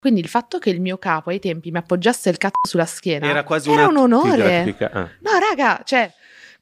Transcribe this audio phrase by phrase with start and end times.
[0.00, 3.28] Quindi il fatto che il mio capo ai tempi mi appoggiasse il cazzo sulla schiena
[3.28, 4.74] Era quasi era un onore.
[4.78, 5.08] ah.
[5.18, 6.10] No, raga, cioè,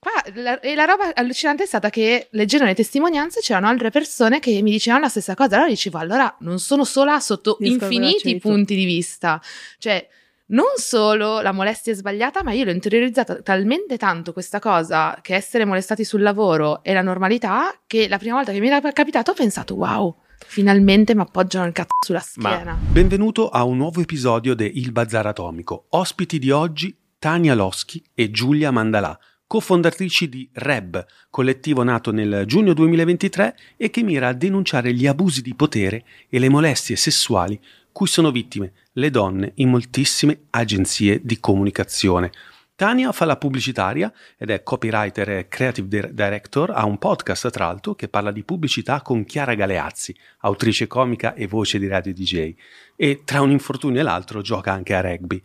[0.00, 4.40] qua la, e la roba allucinante è stata che leggendo le testimonianze c'erano altre persone
[4.40, 5.54] che mi dicevano la stessa cosa.
[5.54, 9.40] Allora dicevo, allora non sono sola sotto Discordo infiniti punti di vista.
[9.78, 10.08] Cioè,
[10.46, 15.34] non solo la molestia è sbagliata, ma io l'ho interiorizzata talmente tanto questa cosa che
[15.34, 19.30] essere molestati sul lavoro è la normalità che la prima volta che mi era capitato
[19.30, 22.78] ho pensato, wow, finalmente mi appoggiano il cazzo sulla Ma schiena.
[22.80, 25.86] benvenuto a un nuovo episodio di Il Bazar Atomico.
[25.90, 32.74] Ospiti di oggi Tania Loschi e Giulia Mandalà, cofondatrici di REB, collettivo nato nel giugno
[32.74, 37.60] 2023 e che mira a denunciare gli abusi di potere e le molestie sessuali
[37.98, 42.30] cui sono vittime le donne in moltissime agenzie di comunicazione.
[42.78, 47.64] Tania fa la pubblicitaria ed è copywriter e creative dir- director, ha un podcast tra
[47.64, 52.54] l'altro che parla di pubblicità con Chiara Galeazzi, autrice comica e voce di radio DJ,
[52.94, 55.42] e tra un infortunio e l'altro gioca anche a rugby.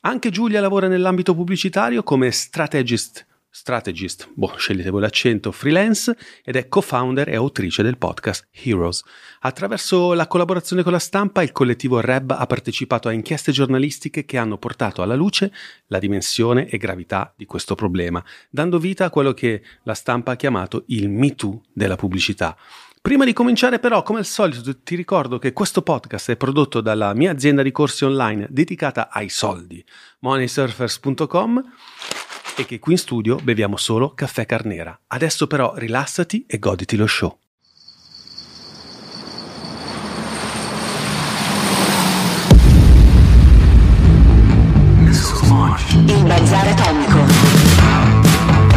[0.00, 6.68] Anche Giulia lavora nell'ambito pubblicitario come strategist, strategist, boh, scegliete voi l'accento, freelance ed è
[6.68, 9.04] co-founder e autrice del podcast Heroes.
[9.40, 14.38] Attraverso la collaborazione con la stampa, il collettivo REB ha partecipato a inchieste giornalistiche che
[14.38, 15.52] hanno portato alla luce
[15.88, 20.36] la dimensione e gravità di questo problema, dando vita a quello che la stampa ha
[20.36, 22.56] chiamato il Me Too della pubblicità.
[23.02, 27.12] Prima di cominciare però, come al solito, ti ricordo che questo podcast è prodotto dalla
[27.12, 29.84] mia azienda di corsi online dedicata ai soldi,
[30.20, 31.62] moneysurfers.com
[32.56, 34.98] e che qui in studio beviamo solo caffè carnera.
[35.08, 37.38] Adesso però rilassati e goditi lo show.
[46.06, 47.18] Il bazar atomico.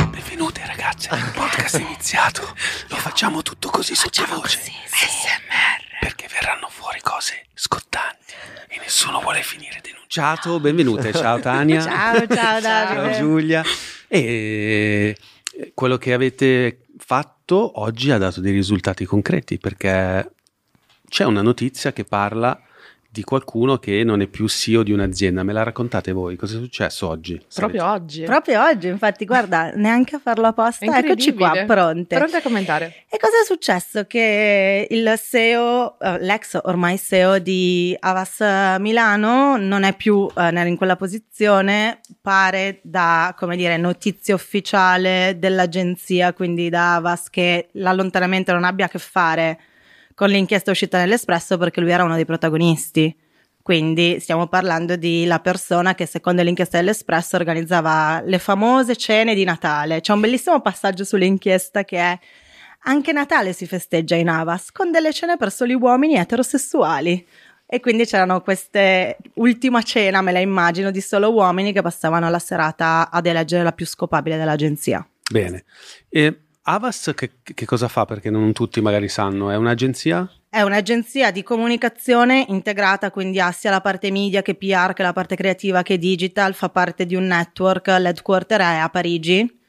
[0.09, 2.41] Benvenute ragazze, il podcast è iniziato.
[2.89, 4.59] Lo facciamo tutto così sottovoce.
[4.59, 5.84] SMR.
[5.99, 8.33] Perché verranno fuori cose scottanti
[8.67, 10.59] e nessuno vuole finire denunciato.
[10.59, 11.81] Benvenute, ciao Tania.
[11.83, 13.13] Ciao, ciao, Davide.
[13.13, 13.63] Ciao Giulia.
[14.07, 15.17] E
[15.73, 20.31] quello che avete fatto oggi ha dato dei risultati concreti perché
[21.07, 22.59] c'è una notizia che parla
[23.15, 25.41] di qualcuno che non è più CEO di un'azienda.
[25.43, 26.35] Me la raccontate voi?
[26.35, 27.41] Cosa è successo oggi?
[27.53, 28.23] Proprio oggi.
[28.23, 32.17] Proprio oggi, infatti, guarda, neanche a farlo apposta, È eccoci qua, pronte.
[32.17, 33.05] Pronte a commentare.
[33.09, 34.03] E cosa è successo?
[34.03, 38.41] Che il CEO, eh, l'ex ormai CEO di Avas
[38.79, 46.33] Milano non è più eh, in quella posizione, pare da, come dire, notizia ufficiale dell'agenzia,
[46.33, 49.59] quindi da Avas, che l'allontanamento non abbia a che fare
[50.15, 53.15] con l'inchiesta uscita nell'Espresso perché lui era uno dei protagonisti.
[53.61, 59.43] Quindi stiamo parlando di la persona che secondo l'inchiesta dell'Espresso organizzava le famose cene di
[59.43, 60.01] Natale.
[60.01, 62.19] C'è un bellissimo passaggio sull'inchiesta che è
[62.87, 67.25] anche Natale si festeggia in Avas con delle cene per soli uomini eterosessuali.
[67.67, 72.37] E quindi c'erano queste ultima cena, me la immagino, di solo uomini che passavano la
[72.37, 75.05] serata ad eleggere la più scopabile dell'agenzia.
[75.31, 75.63] Bene.
[76.07, 78.05] E Avas che, che cosa fa?
[78.05, 79.51] Perché non tutti magari sanno.
[79.51, 80.27] È un'agenzia?
[80.49, 85.13] È un'agenzia di comunicazione integrata, quindi ha sia la parte media che PR, che la
[85.13, 89.59] parte creativa che digital, fa parte di un network, l'headquarter è a Parigi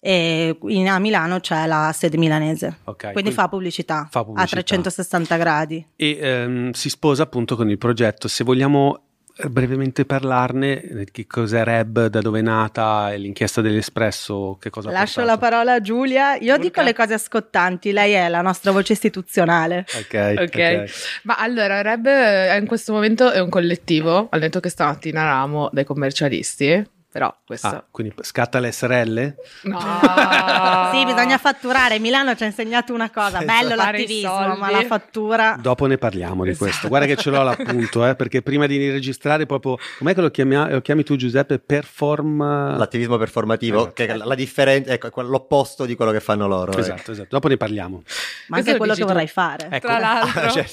[0.00, 2.78] e in- a Milano c'è la sede milanese.
[2.84, 3.12] Ok.
[3.12, 4.58] Quindi fa pubblicità, fa pubblicità.
[4.58, 5.86] a 360 gradi.
[5.96, 8.28] E ehm, si sposa appunto con il progetto.
[8.28, 9.07] Se vogliamo
[9.48, 14.92] brevemente parlarne, eh, che cos'è Reb, da dove è nata, l'inchiesta dell'Espresso, che cosa ha
[14.92, 16.34] Lascio la parola a Giulia.
[16.36, 16.58] Io Urca.
[16.58, 19.84] dico le cose scottanti, lei è la nostra voce istituzionale.
[19.94, 20.48] Ok, Ok.
[20.54, 21.20] ok.
[21.24, 24.28] Ma allora, Reb eh, in questo momento è un collettivo.
[24.30, 26.96] Ho detto che stamattina eravamo dei commercialisti.
[27.18, 27.66] Però questo...
[27.66, 29.34] Ah, quindi scatta le SRL?
[29.62, 29.78] No!
[30.92, 31.98] Sì, bisogna fatturare.
[31.98, 35.58] Milano ci ha insegnato una cosa, bello Fare i l'attivismo, ma la fattura...
[35.60, 36.88] Dopo ne parliamo di questo.
[36.88, 39.76] Guarda che ce l'ho l'appunto, eh, perché prima di registrare proprio...
[39.98, 41.58] Com'è che lo chiami, lo chiami tu Giuseppe?
[41.58, 42.76] Perform...
[42.78, 43.92] L'attivismo performativo, Esatto.
[43.94, 46.70] che è la differenza, ecco, è l'opposto di quello che fanno loro.
[46.70, 46.80] ecco.
[46.80, 47.28] Esatto, esatto.
[47.30, 48.02] Dopo ne parliamo.
[48.48, 49.06] Ma anche lo quello che tu.
[49.06, 49.68] vorrei fare.
[49.70, 50.50] Ecco, Tra l'altro...
[50.62, 50.66] Cioè,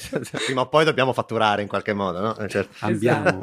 [0.45, 2.47] prima o poi dobbiamo fatturare in qualche modo, no?
[2.47, 3.39] Cioè, Andiamo.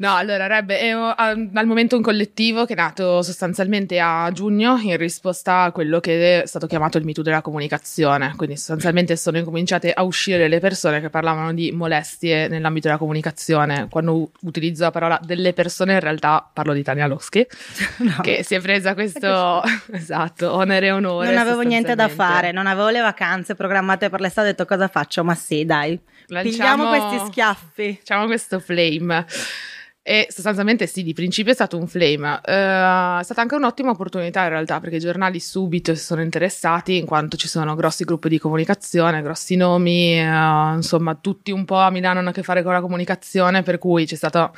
[0.00, 4.96] No, allora Reb è al momento un collettivo che è nato sostanzialmente a giugno in
[4.96, 8.32] risposta a quello che è stato chiamato il mito della comunicazione.
[8.34, 13.88] Quindi sostanzialmente sono incominciate a uscire le persone che parlavano di molestie nell'ambito della comunicazione.
[13.90, 17.46] Quando utilizzo la parola delle persone in realtà parlo di Tania Loschi,
[18.00, 18.20] No.
[18.22, 19.60] che si è presa questo
[19.92, 21.28] esatto, onere e onore.
[21.28, 24.88] Non avevo niente da fare, non avevo le vacanze programmate per l'estate, ho detto cosa
[24.88, 25.22] faccio?
[25.24, 27.96] Ma sì, dai, Lanciamo- pigliamo questi schiaffi.
[27.98, 29.26] Facciamo questo flame.
[30.02, 32.40] E sostanzialmente sì, di principio è stato un flame.
[32.42, 36.96] Eh, è stata anche un'ottima opportunità in realtà perché i giornali subito si sono interessati
[36.96, 40.24] in quanto ci sono grossi gruppi di comunicazione, grossi nomi, eh,
[40.74, 44.06] insomma tutti un po' a Milano hanno a che fare con la comunicazione per cui
[44.06, 44.54] c'è stato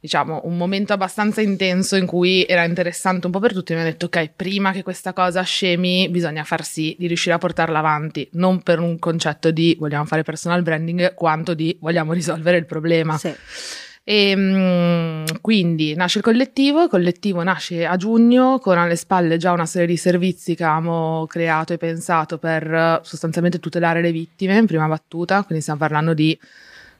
[0.00, 3.80] diciamo un momento abbastanza intenso in cui era interessante un po' per tutti e mi
[3.80, 7.80] hanno detto ok prima che questa cosa scemi bisogna far sì di riuscire a portarla
[7.80, 12.66] avanti non per un concetto di vogliamo fare personal branding quanto di vogliamo risolvere il
[12.66, 13.34] problema Sì.
[14.10, 19.52] E mm, quindi nasce il collettivo, il collettivo nasce a giugno con alle spalle già
[19.52, 24.56] una serie di servizi che avevamo creato e pensato per eh, sostanzialmente tutelare le vittime
[24.56, 26.38] in prima battuta, quindi stiamo parlando di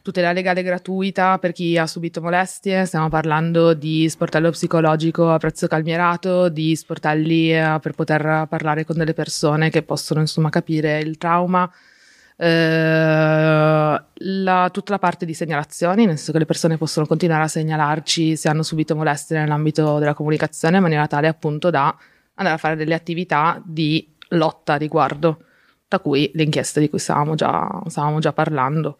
[0.02, 5.66] tutela legale gratuita per chi ha subito molestie, stiamo parlando di sportello psicologico a prezzo
[5.66, 11.16] calmierato, di sportelli eh, per poter parlare con delle persone che possono insomma capire il
[11.16, 11.72] trauma,
[12.40, 17.48] eh, la- tutta la parte di segnalazioni, nel senso che le persone possono continuare a
[17.48, 21.94] segnalarci se hanno subito molestie nell'ambito della comunicazione in maniera tale appunto da
[22.34, 25.44] andare a fare delle attività di lotta a riguardo,
[25.88, 28.98] da cui le inchieste di cui stavamo già, stavamo già parlando.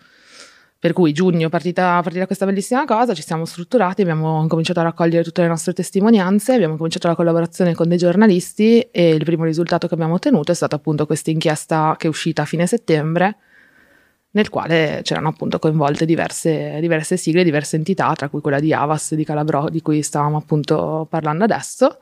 [0.80, 5.24] Per cui giugno, partita, partita questa bellissima cosa, ci siamo strutturati, abbiamo cominciato a raccogliere
[5.24, 9.88] tutte le nostre testimonianze, abbiamo cominciato la collaborazione con dei giornalisti e il primo risultato
[9.88, 13.38] che abbiamo ottenuto è stata appunto questa inchiesta che è uscita a fine settembre,
[14.30, 19.14] nel quale c'erano appunto coinvolte diverse, diverse sigle, diverse entità, tra cui quella di Avas,
[19.14, 21.98] di Calabro, di cui stavamo appunto parlando adesso.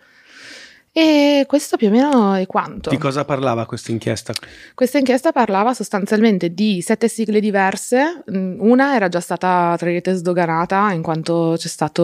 [0.99, 2.89] E questo più o meno è quanto.
[2.89, 4.33] Di cosa parlava questa inchiesta?
[4.75, 8.23] Questa inchiesta parlava sostanzialmente di sette sigle diverse.
[8.35, 12.03] Mm, Una era già stata tra virgolette sdoganata in quanto c'è stato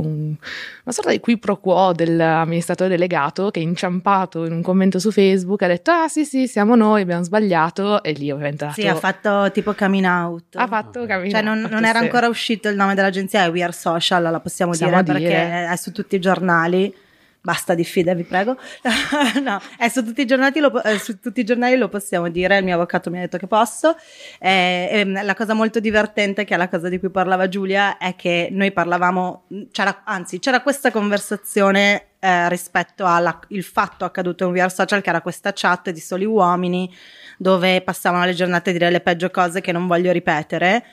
[0.00, 5.00] un- una sorta di qui pro quo dell'amministratore delegato che è inciampato in un commento
[5.00, 8.72] su Facebook ha detto ah sì sì siamo noi abbiamo sbagliato e lì ovviamente ha
[8.72, 10.54] Sì, ha fatto tipo coming out.
[10.54, 11.34] ha fatto capito?
[11.34, 12.04] Cioè non, non era Sì.
[12.04, 15.30] ancora uscito il nome dell'agenzia, è We Are Social, la possiamo, Possiamo dire, dire.
[15.30, 16.94] perché è su tutti i giornali.
[17.42, 18.58] Basta diffida, vi prego.
[19.42, 22.58] no, è su tutti, i giornali, lo, eh, su tutti i giornali lo possiamo dire,
[22.58, 23.96] il mio avvocato mi ha detto che posso.
[24.38, 28.14] Eh, ehm, la cosa molto divertente, che è la cosa di cui parlava Giulia, è
[28.14, 34.68] che noi parlavamo, c'era, anzi c'era questa conversazione eh, rispetto al fatto accaduto in Are
[34.68, 36.94] Social, che era questa chat di soli uomini
[37.38, 40.84] dove passavano le giornate a dire le peggio cose che non voglio ripetere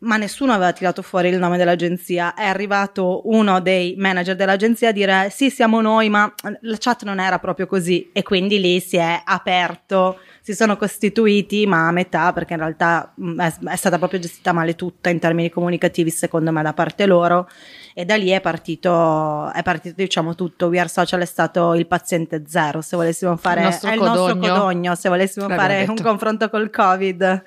[0.00, 2.34] ma nessuno aveva tirato fuori il nome dell'agenzia.
[2.34, 7.20] È arrivato uno dei manager dell'agenzia a dire: Sì, siamo noi, ma la chat non
[7.20, 8.10] era proprio così.
[8.12, 13.12] E quindi lì si è aperto, si sono costituiti, ma a metà, perché in realtà
[13.14, 17.06] mh, è, è stata proprio gestita male tutta in termini comunicativi, secondo me, da parte
[17.06, 17.48] loro.
[17.94, 20.66] E da lì è partito, è partito diciamo tutto.
[20.68, 22.80] We Are Social è stato il paziente zero.
[22.80, 24.52] Se volessimo fare, nostro è il nostro codogno.
[24.54, 24.94] codogno.
[24.94, 25.90] Se volessimo L'abbiamo fare detto.
[25.92, 27.42] un confronto col Covid.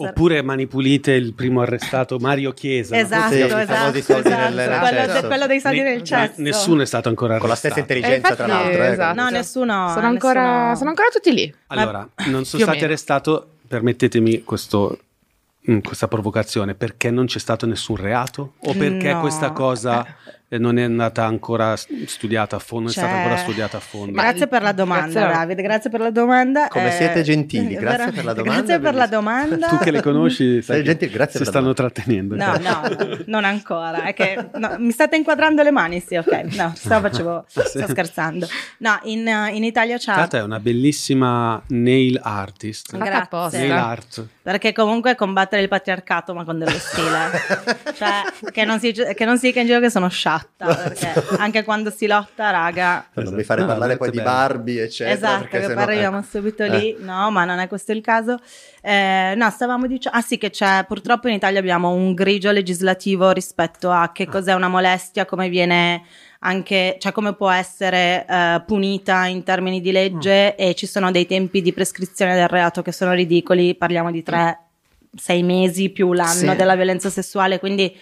[0.00, 2.96] Oppure Mani Pulite, il primo arrestato Mario Chiesa.
[2.96, 3.90] Esatto, Sì, esatto, esatto.
[3.90, 5.26] quello, cesso.
[5.26, 6.32] quello dei soldi Ne- nel cesso.
[6.36, 7.74] Nessuno è stato ancora Con la arrestato.
[7.74, 8.84] stessa intelligenza, Eh, tra infatti, l'altro.
[8.84, 9.20] eh, esatto.
[9.20, 9.88] No, nessuno.
[9.92, 12.84] sono, ancora, nessuno- sono ancora tutti lì Allora, non sono più o stati meno.
[12.86, 14.98] arrestato, permettetemi questo,
[15.70, 18.54] mm, questa provocazione, perché non c'è stato nessun reato?
[18.60, 19.20] O perché No.
[19.20, 20.14] questa cosa eh,
[20.56, 24.12] non è andata ancora studiata a fondo, non è stata Cioè- ancora studiata a fondo?
[24.14, 25.36] Ma- Grazie per la domanda, Grazie.
[25.38, 25.62] Davide.
[25.62, 26.68] Grazie per la domanda.
[26.68, 29.66] Come Eh, siete gentili, eh, grazie per la domanda, Grazie per la domanda.
[29.68, 31.92] Tu che le conosci, sai gentile, grazie si per la stanno domanda.
[31.92, 32.36] trattenendo.
[32.36, 34.04] No, no, no, non ancora.
[34.04, 36.00] È che no, mi state inquadrando le mani?
[36.00, 36.54] Sì, ok.
[36.56, 38.46] No, sto, facevo, sto scherzando.
[38.78, 40.14] No, in, in Italia c'è.
[40.14, 42.96] Tata è una bellissima nail artist.
[42.96, 43.58] Grazie.
[43.58, 44.26] Nail art.
[44.42, 47.30] Perché comunque combattere il patriarcato, ma con dello stile.
[47.94, 50.36] cioè, che non si, che non si dica in giro che sono sciatta.
[50.38, 54.24] Scatta, perché anche quando si lotta, raga, Non mi fare No, parlare poi detto di.
[54.24, 55.16] Barbie, eccetera.
[55.16, 56.26] Esatto, perché che poi arriviamo ecco.
[56.28, 56.68] subito Eh.
[56.78, 58.38] lì, no, ma non è questo il caso.
[58.82, 63.30] Eh, no, stavamo dicendo, ah sì che c'è, purtroppo in Italia abbiamo un grigio legislativo
[63.32, 66.02] rispetto a che cos'è una molestia, come viene
[66.40, 71.26] anche, cioè come può essere eh, punita in termini di legge e ci sono dei
[71.26, 74.60] tempi di prescrizione del reato che sono ridicoli, parliamo di tre,
[75.16, 76.56] sei mesi più l'anno Sì.
[76.56, 77.92] della violenza sessuale, quindi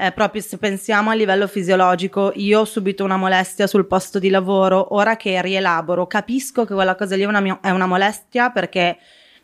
[0.00, 4.30] eh, proprio se pensiamo a livello fisiologico, io ho subito una molestia sul posto di
[4.30, 8.50] lavoro, ora che rielaboro, capisco che quella cosa lì è una, mio- è una molestia
[8.50, 8.96] perché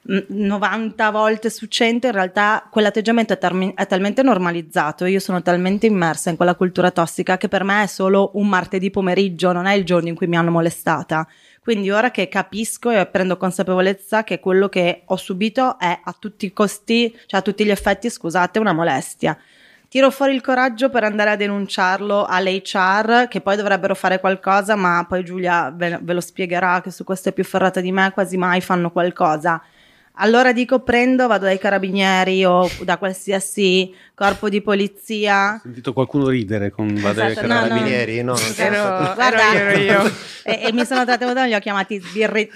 [0.03, 5.43] mh, 90 volte su 100 in realtà quell'atteggiamento è, termi- è talmente normalizzato, io sono
[5.43, 9.67] talmente immersa in quella cultura tossica che per me è solo un martedì pomeriggio, non
[9.67, 11.27] è il giorno in cui mi hanno molestata.
[11.61, 16.45] Quindi ora che capisco e prendo consapevolezza che quello che ho subito è a tutti
[16.47, 19.37] i costi, cioè a tutti gli effetti, scusate, una molestia.
[19.95, 25.07] Tiro fuori il coraggio per andare a denunciarlo all'HR, che poi dovrebbero fare qualcosa, ma
[25.09, 28.37] poi Giulia ve, ve lo spiegherà che su questo è più ferrata di me, quasi
[28.37, 29.63] mai fanno qualcosa.
[30.15, 36.29] Allora dico prendo, vado dai carabinieri o da qualsiasi corpo di polizia Ho sentito qualcuno
[36.29, 38.23] ridere con vado ai Esatto, no, carabinieri.
[38.23, 38.33] No?
[38.33, 38.63] non so.
[38.63, 40.03] Ero, Guarda, ero io,
[40.45, 42.49] e, e mi sono trattenuta, li ho chiamati sbirri,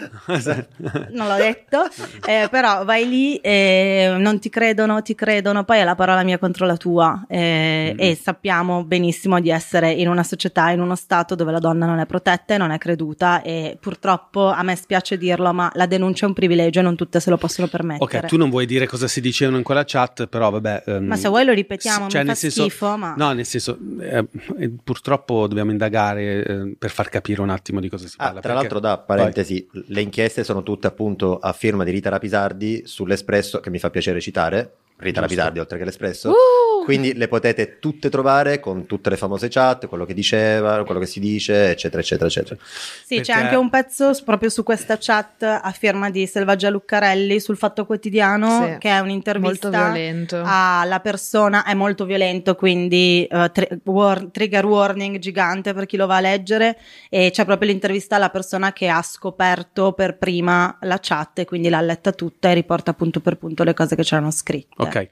[1.10, 1.84] non l'ho detto,
[2.26, 6.38] eh, però vai lì e non ti credono, ti credono, poi è la parola mia
[6.38, 7.96] contro la tua eh, Mm.
[7.98, 11.98] e sappiamo benissimo di essere in una società, in uno stato dove la donna non
[11.98, 16.24] è protetta e non è creduta e purtroppo a me spiace dirlo, ma la denuncia
[16.24, 18.18] è un privilegio e non tutte se lo possono permettere.
[18.20, 20.82] Ok, tu non vuoi dire cosa si dicevano in quella chat, però vabbè.
[20.86, 23.14] ehm, Ma se vuoi lo ripetiamo, cioè, mi fa nel senso- schifo, ma...
[23.16, 24.26] No, nel senso, eh,
[24.58, 28.40] eh, purtroppo dobbiamo indagare eh, per far capire un attimo di cosa si Ah, parla.
[28.40, 32.82] tra perché- l'altro, da parentesi, le inchieste sono tutte appunto a firma di Rita Rapisardi
[32.84, 34.56] sull'Espresso, che mi fa piacere citare.
[35.00, 35.20] Rita Giusto.
[35.20, 36.30] Rapisardi, oltre che l'Espresso.
[36.30, 36.77] Uh!
[36.88, 41.06] Quindi le potete tutte trovare con tutte le famose chat, quello che diceva, quello che
[41.06, 42.56] si dice, eccetera, eccetera, eccetera.
[42.62, 47.40] Sì, c'è Perché- anche un pezzo proprio su questa chat a firma di Selvaggia Luccarelli
[47.40, 50.42] sul Fatto Quotidiano, Sì, che è un'intervista molto violento.
[50.44, 56.06] alla persona, è molto violento, quindi eh, tri- war- trigger warning gigante per chi lo
[56.06, 56.78] va a leggere
[57.10, 61.68] e c'è proprio l'intervista alla persona che ha scoperto per prima la chat e quindi
[61.68, 64.74] l'ha letta tutta e riporta punto per punto le cose che c'erano scritte.
[64.82, 65.08] Ok,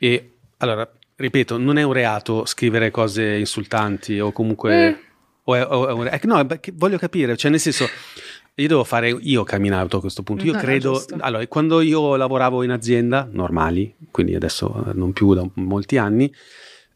[0.00, 4.90] e allora, ripeto, non è un reato scrivere cose insultanti o comunque...
[4.90, 5.08] Mm.
[5.44, 7.86] O è, o è un re- eh, no, voglio capire, cioè nel senso...
[8.56, 10.44] Io devo fare io coming out a questo punto.
[10.44, 11.02] Io No, credo.
[11.20, 16.30] allora, quando io lavoravo in azienda normali, quindi adesso non più da molti anni,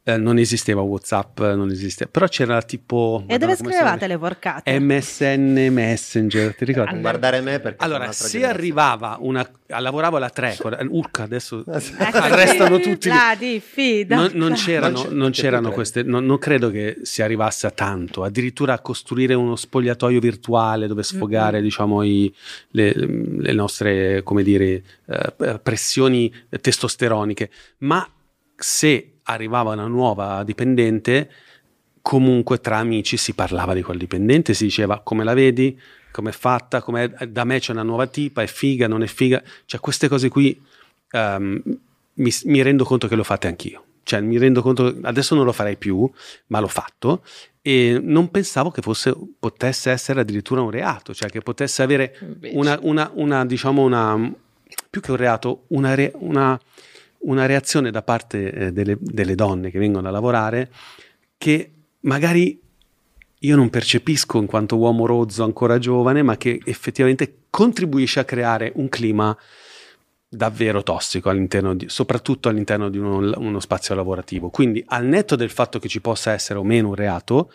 [0.06, 2.10] eh, non esisteva WhatsApp, non esisteva.
[2.10, 3.24] Però c'era tipo.
[3.26, 4.78] E dove Madonna, scrivevate le porcate?
[4.78, 6.94] MSN Messenger, ti ricordi?
[6.94, 8.46] Ah, Guardare me perché Allora, se generazione.
[8.46, 9.50] arrivava una.
[9.66, 10.58] Lavoravo alla 3,
[10.90, 13.08] Urca adesso arrestano tutti.
[13.08, 13.14] lì.
[13.14, 14.14] La diffida.
[14.16, 18.74] Non, non c'erano, Non c'erano queste, non, non credo che si arrivasse a tanto, addirittura
[18.74, 22.32] a costruire uno spogliatoio virtuale dove sfogare, diciamo, i-
[22.72, 27.50] le, le nostre, come dire, eh, pressioni testosteroniche.
[27.78, 28.06] Ma
[28.54, 31.30] se arrivava una nuova dipendente,
[32.02, 35.78] comunque tra amici si parlava di quel dipendente, si diceva come la vedi,
[36.10, 39.42] come è fatta, com'è- da me c'è una nuova tipa, è figa, non è figa,
[39.64, 40.60] cioè queste cose qui
[41.10, 41.62] ehm,
[42.14, 43.84] mi, mi rendo conto che lo fate anch'io.
[44.04, 46.08] Cioè, mi rendo conto, adesso non lo farei più,
[46.48, 47.24] ma l'ho fatto
[47.62, 52.78] e non pensavo che fosse, potesse essere addirittura un reato, cioè che potesse avere una,
[52.82, 54.30] una, una, diciamo, una,
[54.90, 56.60] più che un reato, una, una,
[57.24, 60.70] una reazione da parte eh, delle, delle donne che vengono a lavorare
[61.36, 62.60] che magari
[63.44, 68.72] io non percepisco in quanto uomo rozzo ancora giovane, ma che effettivamente contribuisce a creare
[68.76, 69.36] un clima
[70.26, 74.48] davvero tossico all'interno di, soprattutto all'interno di uno, uno spazio lavorativo.
[74.48, 77.52] Quindi, al netto del fatto che ci possa essere o meno un reato,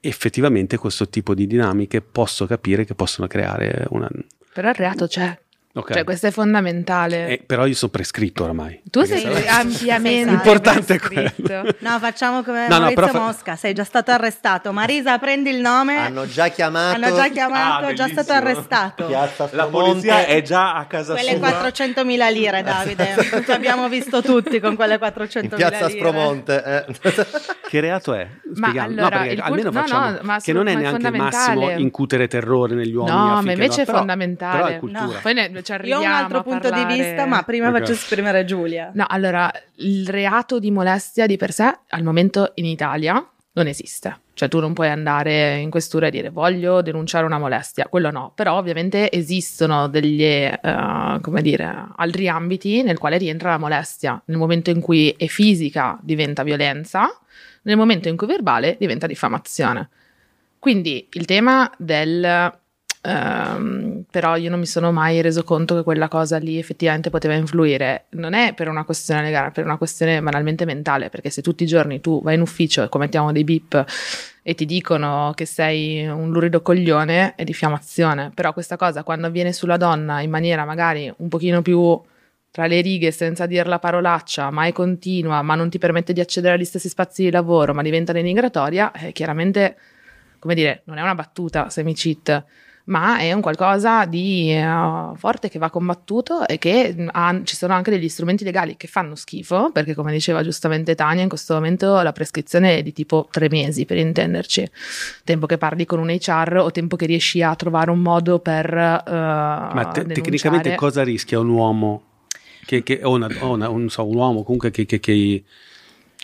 [0.00, 4.08] effettivamente questo tipo di dinamiche posso capire che possono creare una.
[4.52, 5.36] Però il reato c'è.
[5.74, 5.92] Ok.
[5.92, 7.28] Cioè, questo è fondamentale.
[7.28, 8.82] Eh, però io sono prescritto oramai.
[8.90, 11.62] tu sei sai- ampiamente L'importante è prescritto.
[11.78, 14.70] No, facciamo come No, no, fa- Mosca, sei già stato arrestato.
[14.72, 15.96] Marisa, prendi il nome.
[15.96, 16.96] Hanno già chiamato.
[16.96, 19.06] Hanno già chiamato, Ah, già stato arrestato.
[19.06, 21.48] Piazza La polizia è già a casa Quelle sua.
[21.48, 23.14] 400.000 lire, Davide.
[23.44, 25.98] Ci abbiamo visto tutti con quelle 400.000 in piazza lire.
[25.98, 26.62] Aspromonte.
[26.64, 26.84] eh.
[27.72, 28.26] Che reato è?
[28.56, 28.88] Ma Spieghiamo.
[28.88, 31.12] allora, no, il cult- almeno no, facciamo no, ma che non è ma neanche il
[31.14, 33.16] massimo incutere terrore negli uomini.
[33.16, 34.56] No, ma invece è fondamentale.
[34.58, 35.04] Però è cultura.
[35.06, 35.18] No.
[35.22, 37.78] Poi ne, ci Io arriviamo ho un altro punto di parlare- vista, ma prima Ok.
[37.78, 38.90] faccio esprimere Giulia.
[38.94, 44.18] No, allora, il reato di molestia di per sé al momento in Italia non esiste.
[44.34, 48.32] Cioè tu non puoi andare in questura e dire voglio denunciare una molestia, quello no.
[48.34, 54.20] Però ovviamente esistono degli, eh, come dire, altri ambiti nel quale rientra la molestia.
[54.24, 57.14] Nel momento in cui è fisica diventa violenza,
[57.62, 59.90] nel momento in cui verbale diventa diffamazione.
[60.58, 62.52] Quindi il tema del
[63.02, 67.34] ehm, però io non mi sono mai reso conto che quella cosa lì effettivamente poteva
[67.34, 68.06] influire.
[68.10, 71.64] Non è per una questione legale, è per una questione banalmente mentale, perché se tutti
[71.64, 73.84] i giorni tu vai in ufficio e commettiamo dei bip
[74.42, 78.30] e ti dicono che sei un lurido coglione, è diffamazione.
[78.34, 82.00] Però questa cosa quando avviene sulla donna in maniera magari un pochino più
[82.52, 86.20] tra le righe senza dire la parolaccia, ma è continua, ma non ti permette di
[86.20, 89.76] accedere agli stessi spazi di lavoro, ma diventa denigratoria, eh, chiaramente,
[90.38, 92.44] come dire, non è una battuta semi-cheat,
[92.84, 97.54] ma è un qualcosa di uh, forte che va combattuto e che mm, ha, ci
[97.54, 101.54] sono anche degli strumenti legali che fanno schifo, perché come diceva giustamente Tania, in questo
[101.54, 104.68] momento la prescrizione è di tipo tre mesi, per intenderci,
[105.24, 108.72] tempo che parli con un HR o tempo che riesci a trovare un modo per...
[108.72, 112.02] Uh, ma te- tecnicamente cosa rischia un uomo?
[112.64, 115.00] Che, che, o, una, o una, un, so, un uomo comunque che, che,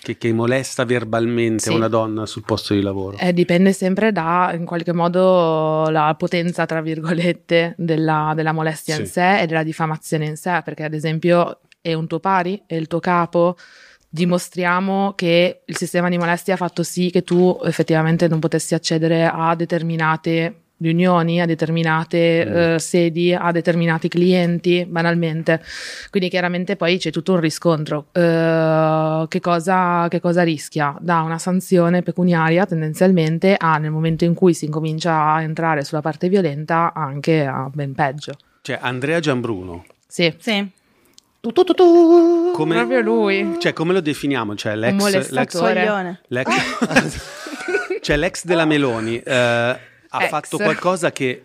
[0.00, 1.74] che che, molesta verbalmente sì.
[1.74, 3.16] una donna sul posto di lavoro?
[3.18, 9.00] Eh, dipende sempre da, in qualche modo, la potenza, tra virgolette, della, della molestia sì.
[9.02, 12.74] in sé e della diffamazione in sé, perché ad esempio è un tuo pari, è
[12.74, 13.56] il tuo capo,
[14.08, 19.26] dimostriamo che il sistema di molestia ha fatto sì che tu effettivamente non potessi accedere
[19.26, 22.74] a determinate riunioni a determinate mm.
[22.74, 25.62] uh, sedi, a determinati clienti, banalmente.
[26.10, 28.06] Quindi chiaramente poi c'è tutto un riscontro.
[28.12, 30.96] Uh, che, cosa, che cosa rischia?
[31.00, 36.00] Da una sanzione pecuniaria tendenzialmente a, nel momento in cui si incomincia a entrare sulla
[36.00, 38.36] parte violenta, anche a ben peggio.
[38.62, 39.84] Cioè Andrea Giambruno.
[40.06, 40.34] Sì.
[40.38, 40.76] Sì.
[41.40, 42.50] Tu, tu, tu, tu.
[42.52, 43.56] Come, Proprio lui.
[43.58, 44.56] Cioè, come lo definiamo?
[44.56, 45.56] Cioè, l'ex, l'ex,
[46.28, 46.50] l'ex,
[48.02, 49.20] cioè, l'ex della Meloni.
[49.20, 49.78] Eh,
[50.08, 50.28] ha Ex.
[50.28, 51.44] fatto qualcosa che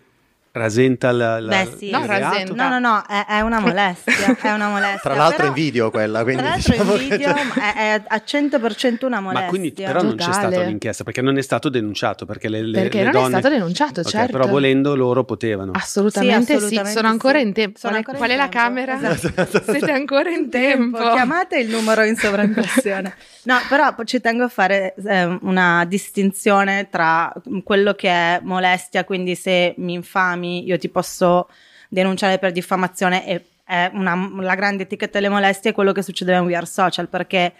[0.56, 1.84] rasenta la, la Beh, sì.
[1.86, 2.54] il No, rasenta.
[2.54, 5.00] No, no, no, è, è una molestia, è una molestia.
[5.02, 8.02] Tra l'altro però- in video quella, quindi Tra l'altro diciamo in che- video è, è
[8.06, 9.42] a 100% una molestia.
[9.44, 10.46] Ma quindi però non c'è Totale.
[10.52, 13.36] stata un'inchiesta perché non è stato denunciato perché le, le- Perché le non donne...
[13.36, 14.32] è stato denunciato, Ok, certo.
[14.32, 15.72] però volendo loro potevano.
[15.74, 17.44] Assolutamente sì, Sì, assolutamente sono ancora sì.
[17.46, 17.78] in tempo.
[17.78, 19.14] Sono Qual è, ancora qual in è la tempo, camera?
[19.16, 19.72] esatto.
[19.72, 20.98] Siete ancora in tempo.
[20.98, 23.14] Chiamate il numero in sovraimpressione.
[23.46, 27.30] No, però ci tengo a fare eh, una distinzione tra
[27.62, 31.48] quello che è molestia, quindi se mi infami io ti posso
[31.88, 36.38] denunciare per diffamazione e è una- la grande etichetta delle molestie è quello che succedeva
[36.38, 37.52] in We Are Social perché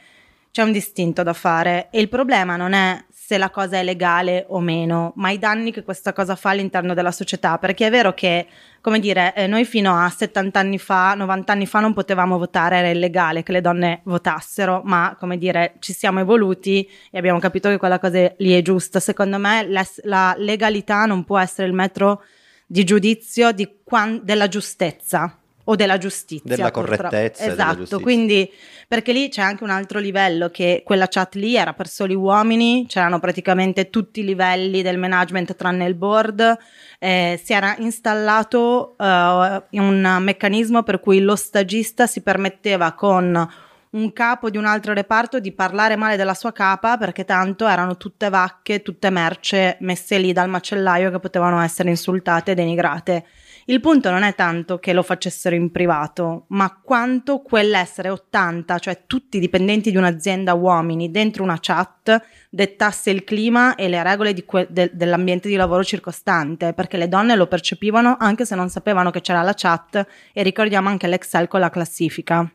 [0.50, 4.44] c'è un distinto da fare e il problema non è se la cosa è legale
[4.48, 8.12] o meno, ma i danni che questa cosa fa all'interno della società, perché è vero
[8.12, 8.46] che,
[8.82, 12.76] come dire, eh, noi fino a 70 anni fa, 90 anni fa non potevamo votare,
[12.76, 17.70] era illegale che le donne votassero, ma come dire, ci siamo evoluti e abbiamo capito
[17.70, 19.00] che quella cosa lì è giusta.
[19.00, 22.22] Secondo me l'ess- la legalità non può essere il metro
[22.66, 26.57] di giudizio di quan- della giustezza o della giustizia.
[26.57, 27.98] Della correttezza e della Esatto, giustizia.
[28.00, 28.53] quindi
[28.87, 32.85] perché lì c'è anche un altro livello che quella chat lì era per soli uomini,
[32.87, 36.59] c'erano praticamente tutti i livelli del management tranne il board,
[36.98, 43.48] eh, si era installato eh, un meccanismo per cui lo stagista si permetteva con
[43.94, 47.96] un capo di un altro reparto di parlare male della sua capa perché tanto erano
[47.96, 53.24] tutte vacche, tutte merce messe lì dal macellaio che potevano essere insultate e denigrate.
[53.66, 59.04] Il punto non è tanto che lo facessero in privato, ma quanto quell'essere 80, cioè
[59.07, 64.35] tutti i dipendenti di un'azienda uomini dentro una chat, dettasse il clima e le regole
[64.35, 68.68] di que- de- dell'ambiente di lavoro circostante, perché le donne lo percepivano anche se non
[68.68, 72.46] sapevano che c'era la chat e ricordiamo anche l'Excel con la classifica,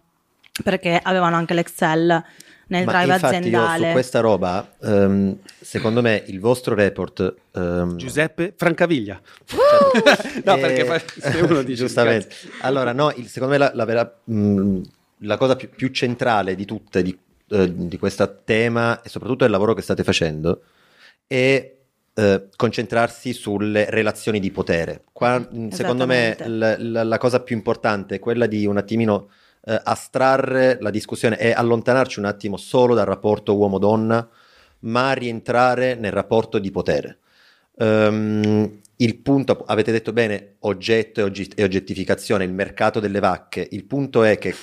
[0.64, 2.24] perché avevano anche l'Excel
[2.68, 3.80] nel Ma drive infatti aziendale.
[3.82, 7.34] io su questa roba, ehm, secondo me il vostro report...
[7.56, 9.20] ehm, Giuseppe Francaviglia.
[10.46, 12.30] no, Eh, perché poi se uno dice giustamente.
[12.62, 14.82] Allora, no, il- secondo me la, la vera- mh,
[15.24, 17.18] la cosa più, più centrale di tutte di,
[17.50, 20.62] eh, di questo tema e soprattutto del lavoro che state facendo
[21.26, 21.74] è
[22.14, 25.04] eh, concentrarsi sulle relazioni di potere.
[25.12, 29.30] Qua, mh, secondo me l- la, la cosa più importante è quella di un attimino
[29.62, 34.28] eh, astrarre la discussione e allontanarci un attimo solo dal rapporto uomo-donna,
[34.82, 37.20] ma rientrare nel rapporto di potere.
[37.78, 43.66] Ehm, il punto, avete detto bene, oggetto e, oggettificazione, il mercato delle vacche.
[43.72, 44.54] Il punto è che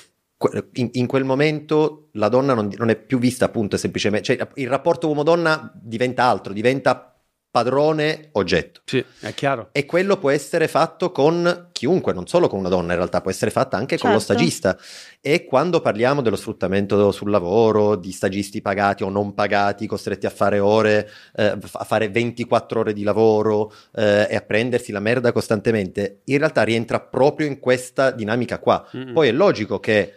[0.75, 4.69] in, in quel momento la donna non, non è più vista appunto semplicemente, cioè il
[4.69, 7.16] rapporto uomo-donna diventa altro, diventa
[7.57, 8.83] padrone oggetto.
[8.85, 9.71] Sì, è chiaro.
[9.73, 13.31] E quello può essere fatto con chiunque, non solo con una donna, in realtà può
[13.31, 14.35] essere fatta anche con lo Certo.
[14.35, 14.77] stagista.
[15.23, 20.31] E quando parliamo dello sfruttamento sul lavoro, di stagisti pagati o non pagati, costretti a
[20.31, 25.33] fare ore, eh, a fare 24 ore di lavoro eh, e a prendersi la merda
[25.33, 28.87] costantemente, in realtà rientra proprio in questa dinamica qua.
[28.95, 29.15] Mm-mm.
[29.15, 30.13] Poi è logico che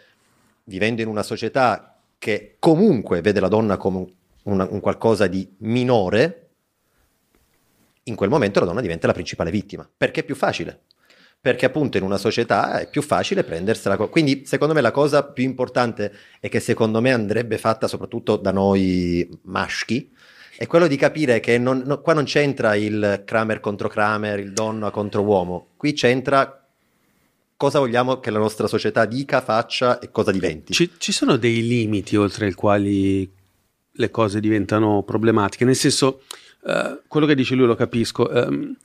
[0.65, 4.05] vivendo in una società che comunque vede la donna come
[4.43, 6.48] un, un qualcosa di minore,
[8.09, 10.81] in quel momento la donna diventa la principale vittima, perché è più facile.
[11.41, 13.95] Perché appunto in una società è più facile prendersela.
[13.95, 18.35] co- Quindi secondo me la cosa più importante e che secondo me andrebbe fatta soprattutto
[18.35, 20.11] da noi maschi
[20.57, 24.51] è quello di capire che non- no- qua non c'entra il Kramer contro Kramer, il
[24.51, 26.67] donna contro uomo, qui c'entra
[27.55, 30.73] cosa vogliamo che la nostra società dica, faccia e cosa diventi.
[30.73, 33.29] Ci, ci sono dei limiti oltre i quali
[33.91, 36.23] le cose diventano problematiche, nel senso,
[36.65, 38.29] eh, quello che dice lui lo capisco.
[38.29, 38.75] ehm,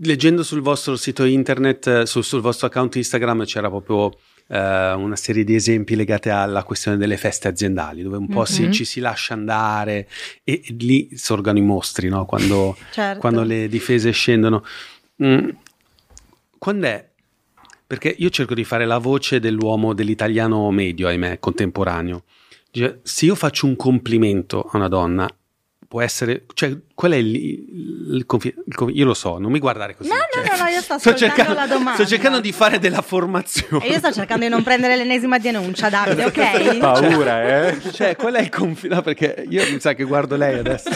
[0.00, 4.16] leggendo sul vostro sito internet, eh, sul, sul vostro account Instagram c'era proprio
[4.48, 8.64] eh, una serie di esempi legati alla questione delle feste aziendali, dove un po' si-
[8.64, 8.70] Mhm.
[8.72, 10.08] ci si lascia andare
[10.44, 12.24] e, e lì sorgono i mostri, no?
[12.26, 13.18] quando, Certo.
[13.20, 14.64] quando le difese scendono.
[15.24, 15.48] Mm,
[16.58, 17.08] Quando è?
[17.86, 22.24] Perché io cerco di fare la voce dell'uomo, dell'italiano medio, ahimè, contemporaneo.
[22.70, 25.28] Dice, se io faccio un complimento a una donna,
[25.88, 28.54] può essere, cioè, qual è il, il il confi-
[28.92, 30.08] Io lo so, non mi guardare così.
[30.08, 31.94] No, cioè, no, no, no, io sto ascoltando la domanda.
[31.94, 33.84] sto cercando di fare della formazione.
[33.84, 36.78] E io sto cercando di non prendere l'ennesima denuncia, Davide, ok?
[36.78, 37.78] Paura, eh?
[37.92, 38.94] Cioè, qual è il confine?
[38.94, 40.88] No, perché io mi sa che guardo lei adesso.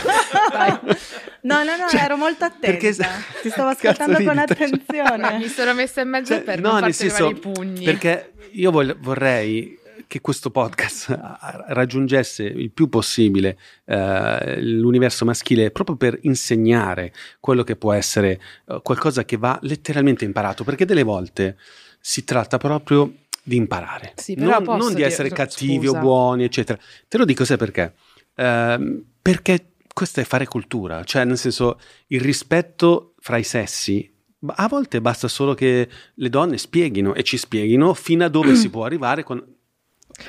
[1.43, 2.67] No, no, no, Cioè, ero molto attenta.
[2.67, 2.95] perché-
[3.43, 4.39] Ti stavo ascoltando con cioè.
[4.39, 5.39] attenzione.
[5.39, 7.85] Mi sono messa in mezzo Cioè, per no, non farti arrivare senso, i pugni.
[7.85, 9.79] perché io vol- vorrei
[10.11, 11.17] che questo podcast
[11.69, 18.81] raggiungesse il più possibile eh, l'universo maschile proprio per insegnare quello che può essere eh,
[18.83, 21.57] qualcosa che va letteralmente imparato, perché delle volte
[22.01, 23.13] si tratta proprio
[23.45, 25.99] di imparare, Sì, non, non di dire- essere cattivi scusa.
[25.99, 26.77] o buoni, eccetera.
[27.07, 27.93] Te lo dico sai perché?
[28.35, 34.13] Ehm, perché questo è fare cultura, cioè nel senso il rispetto fra i sessi.
[34.57, 38.71] A volte basta solo che le donne spieghino e ci spieghino fino a dove si
[38.75, 39.41] può arrivare con...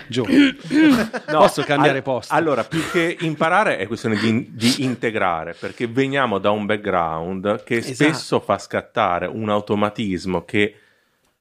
[0.08, 0.26] Gio,
[1.32, 2.34] posso cambiare al- posto?
[2.34, 7.78] Allora, più che imparare è questione di, di integrare, perché veniamo da un background che
[7.78, 7.94] Esatto.
[7.96, 10.76] spesso fa scattare un automatismo che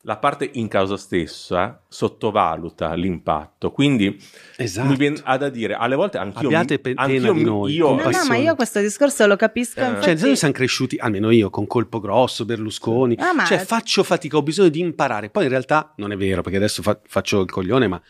[0.04, 3.70] la parte in causa stessa sottovaluta l'impatto.
[3.70, 4.18] Quindi
[4.56, 4.88] Esatto.
[4.88, 6.46] mi viene a da dire, alle volte anch'io...
[6.46, 9.36] Abbiate mi- pe- pena anch'io di noi, io- No, no, ma io questo discorso lo
[9.36, 9.80] capisco.
[9.80, 9.84] Eh.
[9.84, 13.14] infatti- Cioè, noi siamo cresciuti, almeno io, con Colpo Grosso, Berlusconi.
[13.18, 15.28] Ah, ma- Cioè, faccio fatica, ho bisogno di imparare.
[15.28, 18.00] Poi in realtà non è vero, perché adesso fa- faccio il coglione, ma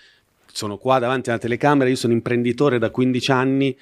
[0.52, 3.76] sono qua davanti alla telecamera, io sono imprenditore da 15 anni.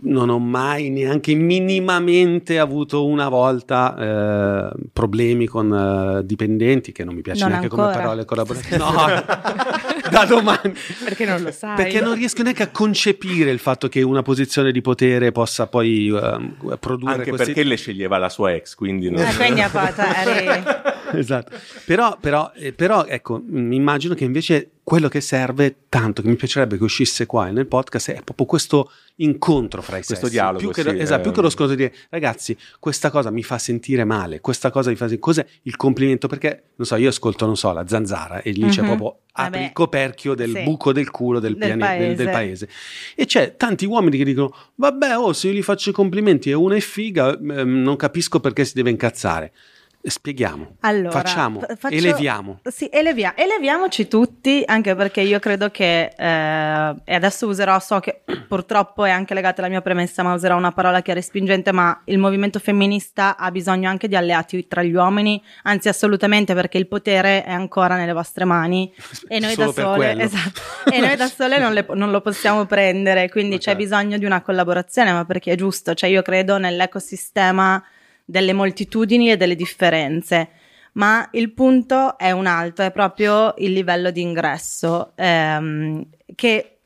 [0.00, 5.72] Non ho mai neanche minimamente avuto una volta eh, problemi con
[6.20, 8.02] eh, dipendenti, che non mi piace Non neanche come ancora.
[8.02, 8.76] parole collaborative.
[8.78, 9.06] No,
[10.10, 10.72] da domani.
[11.04, 11.76] Perché non lo sai.
[11.76, 16.08] Perché non riesco neanche a concepire il fatto che una posizione di potere possa poi
[16.08, 17.52] ehm, produrre Anche questi...
[17.52, 19.08] perché le sceglieva la sua ex, quindi...
[19.08, 20.64] non- Eh, quindi a parte, eri-
[21.12, 21.56] esatto.
[21.84, 26.36] Però, però, eh, però, ecco, mi immagino che invece quello che serve tanto, che mi
[26.36, 30.30] piacerebbe che uscisse qua nel podcast, è proprio questo incontro fra i Questo sessi.
[30.30, 31.22] dialogo, Più che, sì, esatto, eh.
[31.24, 34.88] più che lo scontro di dire, ragazzi, questa cosa mi fa sentire male, questa cosa
[34.88, 35.20] mi fa sentire...
[35.20, 36.26] Cos'è il complimento?
[36.26, 38.86] Perché, non so, io ascolto, non so, la zanzara e lì c'è Mhm.
[38.86, 39.64] proprio apri Vabbè.
[39.66, 40.62] il coperchio del Sì.
[40.62, 42.64] buco del culo del, Del piane- del- del paese.
[42.66, 42.68] paese.
[43.14, 46.54] E c'è tanti uomini che dicono, vabbè, oh, se io gli faccio i complimenti e
[46.54, 49.52] una è figa, ehm, non capisco perché si deve incazzare.
[50.00, 52.60] Spieghiamo, Allora, facciamo, faccio- eleviamo.
[52.70, 58.22] Sì, elevia- eleviamoci tutti, anche perché io credo che, eh, e adesso userò, so che
[58.48, 62.00] purtroppo è anche legata alla mia premessa, ma userò una parola che è respingente, ma
[62.04, 66.86] il movimento femminista ha bisogno anche di alleati tra gli uomini, anzi assolutamente perché il
[66.86, 68.92] potere è ancora nelle vostre mani.
[69.28, 73.28] E noi da sole, esatto, e noi da sole non, le- non lo possiamo prendere,
[73.28, 77.82] quindi Ma c'è bisogno di una collaborazione, ma perché è giusto, cioè io credo nell'ecosistema
[78.28, 80.50] delle moltitudini e delle differenze.
[80.92, 86.78] Ma il punto è un altro, è proprio il livello di ingresso, ehm, che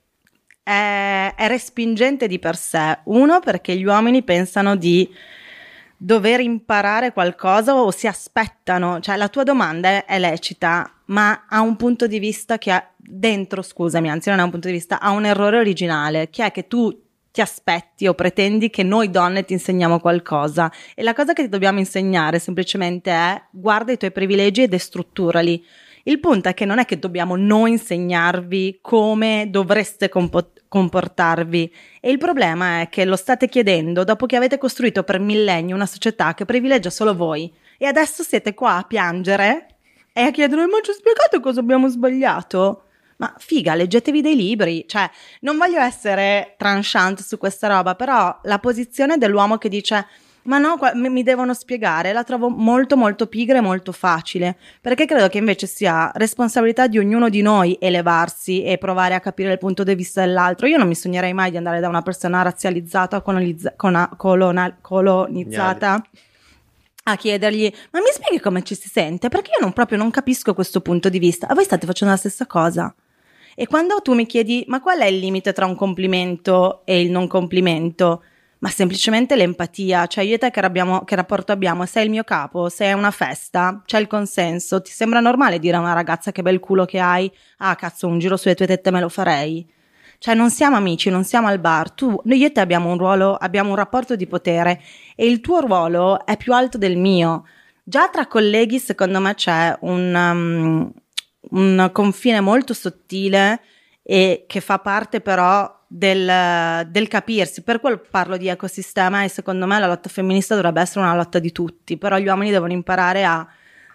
[0.63, 3.01] è, è respingente di per sé.
[3.05, 5.13] Uno, perché gli uomini pensano di
[5.97, 11.75] dover imparare qualcosa o si aspettano, cioè la tua domanda è, lecita, ma ha un
[11.75, 15.11] punto di vista che ha dentro, scusami, anzi non ha un punto di vista, ha
[15.11, 19.55] un errore originale, che è che tu ti aspetti o pretendi che noi donne ti
[19.55, 24.63] insegniamo qualcosa e la cosa che ti dobbiamo insegnare semplicemente è guarda i tuoi privilegi
[24.63, 25.65] e destrutturali.
[26.05, 32.11] Il punto è che non è che dobbiamo noi insegnarvi come dovreste compo- comportarvi e
[32.11, 36.35] il problema è che lo state chiedendo dopo che avete costruito per millenni una società
[36.35, 39.77] che privilegia solo voi e adesso siete qua a piangere
[40.13, 42.89] e a chiedere ma ci spiegate cosa abbiamo sbagliato?
[43.23, 45.09] Ma figa, leggetevi dei libri, cioè
[45.43, 50.07] non voglio essere tranchant su questa roba, però la posizione dell'uomo che dice
[50.45, 55.29] Ma no, mi devono spiegare, la trovo molto molto pigra e molto facile, perché credo
[55.29, 59.85] che invece sia responsabilità di ognuno di noi elevarsi e provare a capire il punto
[59.85, 60.67] di vista dell'altro.
[60.67, 63.75] Io non mi sognerei mai di andare da una persona razzializzata o colonizza-
[64.17, 66.03] colona- colonizzata
[67.05, 69.29] a chiedergli ma mi spieghi come ci si sente?
[69.29, 71.49] Perché io non proprio non capisco questo punto di vista.
[71.49, 72.93] A voi state facendo la stessa cosa.
[73.55, 77.11] E quando tu mi chiedi ma qual è il limite tra un complimento e il
[77.11, 78.23] non complimento?
[78.61, 81.85] Ma semplicemente l'empatia, cioè io e te che, abbiamo, che rapporto abbiamo?
[81.85, 85.77] Sei il mio capo, sei a una festa, c'è il consenso, ti sembra normale dire
[85.77, 87.31] a una ragazza che bel culo che hai?
[87.59, 89.69] Ah cazzo, un giro sulle tue tette me lo farei?
[90.19, 92.99] Cioè non siamo amici, non siamo al bar, tu, noi io e te abbiamo un
[92.99, 94.81] ruolo, abbiamo un rapporto di potere
[95.17, 97.45] e il tuo ruolo è più alto del mio.
[97.83, 100.93] Già tra colleghi secondo me c'è un, um,
[101.51, 103.61] un confine molto sottile
[104.03, 107.63] e che fa parte però del, del capirsi.
[107.63, 111.39] Per quello parlo di ecosistema e secondo me la lotta femminista dovrebbe essere una lotta
[111.39, 113.47] di tutti, però gli uomini devono imparare a,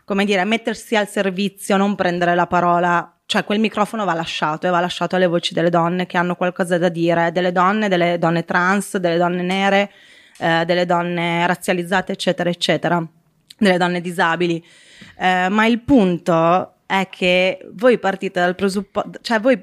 [0.06, 3.12] come dire, mettersi al servizio, non prendere la parola.
[3.26, 6.78] Cioè quel microfono va lasciato e va lasciato alle voci delle donne che hanno qualcosa
[6.78, 9.92] da dire, delle donne, delle donne trans, delle donne nere,
[10.38, 13.06] eh, delle donne razzializzate, eccetera, eccetera,
[13.58, 14.64] delle donne disabili.
[15.18, 19.62] Eh, ma il punto è che voi partite dal presupposto, cioè voi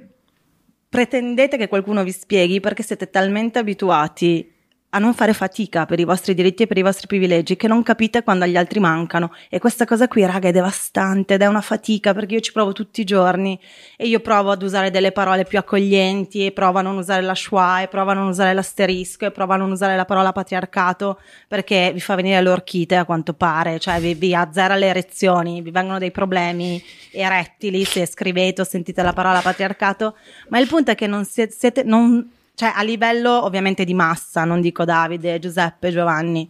[0.88, 4.53] pretendete che qualcuno vi spieghi perché siete talmente abituati
[4.94, 7.82] a non fare fatica per i vostri diritti e per i vostri privilegi che non
[7.82, 9.34] capite quando agli altri mancano.
[9.50, 12.72] E questa cosa qui raga è devastante ed è una fatica perché io ci provo
[12.72, 13.58] tutti i giorni
[13.96, 17.34] e io provo ad usare delle parole più accoglienti e provo a non usare la
[17.34, 21.18] schwa e provo a non usare l'asterisco e provo a non usare la parola patriarcato
[21.48, 23.80] perché vi fa venire l'orchite a quanto pare.
[23.80, 26.80] Cioè vi, vi azzera le erezioni vi vengono dei problemi
[27.10, 30.16] erettili se scrivete o sentite la parola patriarcato.
[30.50, 34.60] Ma il punto è che non siete, non cioè a livello ovviamente di massa, non
[34.60, 36.48] dico Davide, Giuseppe, Giovanni,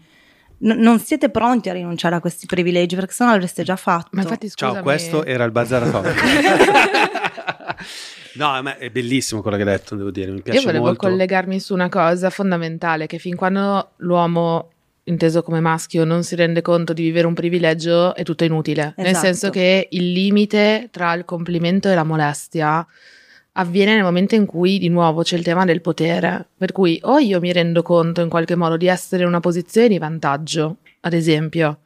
[0.58, 4.08] n- non siete pronti a rinunciare a questi privilegi perché sennò l'avreste già fatto.
[4.12, 4.74] Ma infatti scusami.
[4.74, 5.82] Ciao, questo era il Bazar
[8.34, 11.06] no, ma è bellissimo quello che hai detto, devo dire, mi piace Io volevo molto.
[11.08, 14.70] collegarmi su una cosa fondamentale, che fin quando l'uomo
[15.06, 19.08] inteso come maschio non si rende conto di vivere un privilegio è tutto inutile, nel
[19.08, 19.26] Esatto.
[19.26, 22.86] senso che il limite tra il complimento e la molestia
[23.56, 27.18] avviene nel momento in cui di nuovo c'è il tema del potere, per cui o
[27.18, 31.12] io mi rendo conto in qualche modo di essere in una posizione di vantaggio, ad
[31.12, 31.78] esempio,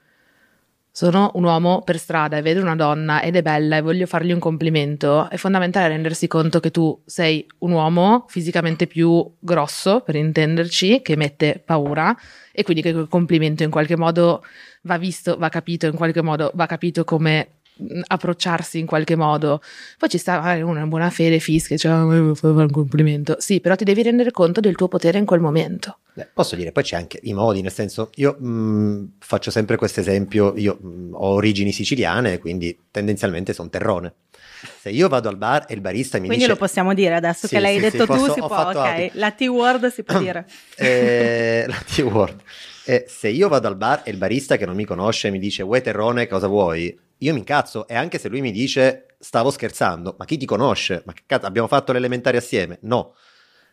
[0.91, 4.33] sono un uomo per strada e vedo una donna ed è bella e voglio fargli
[4.33, 10.17] un complimento, è fondamentale rendersi conto che tu sei un uomo fisicamente più grosso, per
[10.17, 12.17] intenderci, che mette paura
[12.51, 14.43] e quindi che quel complimento in qualche modo
[14.83, 17.58] va visto, va capito, in qualche modo va capito come
[18.07, 19.61] approcciarsi in qualche modo.
[19.99, 23.37] Poi ci sta magari una buona fede fisca, cioè "Ah, un complimento.
[23.39, 25.99] Sì, però ti devi rendere conto del tuo potere in quel momento.
[26.15, 30.01] Beh, posso dire, poi c'è anche i modi, nel senso, io mh, faccio sempre questo
[30.01, 34.15] esempio, io mh, ho origini siciliane, quindi tendenzialmente sono terrone.
[34.81, 36.55] Se io vado al bar e il barista mi Quindi dice...
[36.55, 38.79] lo possiamo dire adesso Sì, che l'hai sì, detto sì, tu, posso- si può, fatto
[38.81, 39.11] ok, audio.
[39.13, 40.47] la T-word si può dire.
[40.77, 42.41] Eh, la T-word.
[42.85, 45.63] Eh, se io vado al bar e il barista che non mi conosce mi dice
[45.63, 46.99] vuoi terrone, cosa vuoi?
[47.21, 51.03] Io mi incazzo e anche se lui mi dice stavo scherzando, ma chi ti conosce?
[51.05, 52.79] Ma che cazzo, abbiamo fatto l'elementare assieme?
[52.83, 53.15] No.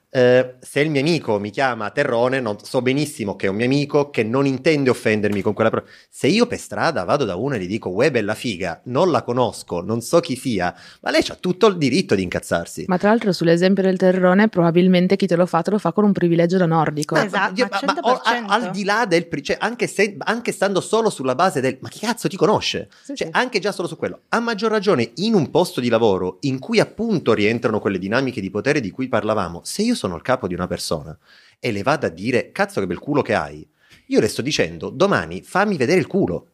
[0.10, 3.65] Eh, se il mio amico mi chiama terrone, non- so benissimo che è un mio
[3.65, 5.89] amico che non intende offendermi con quella parola.
[6.10, 9.24] Se io per strada vado da uno e gli dico uè bella figa, non la
[9.24, 12.86] conosco, non so chi sia, ma lei ha tutto il diritto di incazzarsi.
[12.88, 16.06] Ma tra l'altro sull'esempio del terrone, probabilmente chi te lo fa te lo fa con
[16.06, 17.15] un privilegio da nordico.
[17.15, 18.46] Ma- Esatto, io- ma ma- ma- o- 100%.
[18.52, 22.00] al di là del cioè, anche, se- anche stando solo sulla base del ma chi
[22.00, 22.88] cazzo ti conosce?
[23.04, 23.34] Sì, Cioè, sì.
[23.34, 26.80] anche già solo su quello, a maggior ragione in un posto di lavoro in cui
[26.80, 30.54] appunto rientrano quelle dinamiche di potere di cui parlavamo, se io sono il capo di
[30.54, 31.18] una persona
[31.60, 33.68] e le vado a dire cazzo che bel culo che hai,
[34.08, 36.50] io le sto dicendo domani fammi vedere il culo.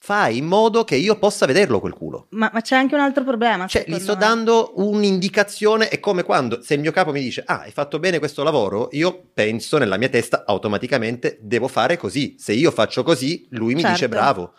[0.00, 2.28] Fai in modo che io possa vederlo quel culo.
[2.30, 3.66] Ma, ma c'è anche un altro problema.
[3.66, 4.18] Cioè, gli sto me.
[4.20, 8.20] dando un'indicazione, è come quando se il mio capo mi dice ah, hai fatto bene
[8.20, 12.36] questo lavoro, io penso nella mia testa automaticamente devo fare così.
[12.38, 13.94] Se io faccio così, lui mi Certo.
[13.96, 14.52] dice bravo.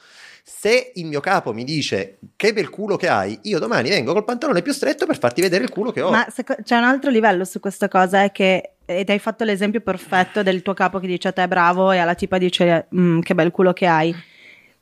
[0.52, 4.26] Se il mio capo mi dice che bel culo che hai, io domani vengo col
[4.26, 6.10] pantalone più stretto per farti vedere il culo che ho.
[6.12, 9.82] Ma seco- c'è un altro livello su questa cosa, è che ed hai fatto l'esempio
[9.82, 13.36] perfetto del tuo capo che dice a te bravo e alla tipa dice "Mm, che
[13.36, 14.14] bel culo che hai.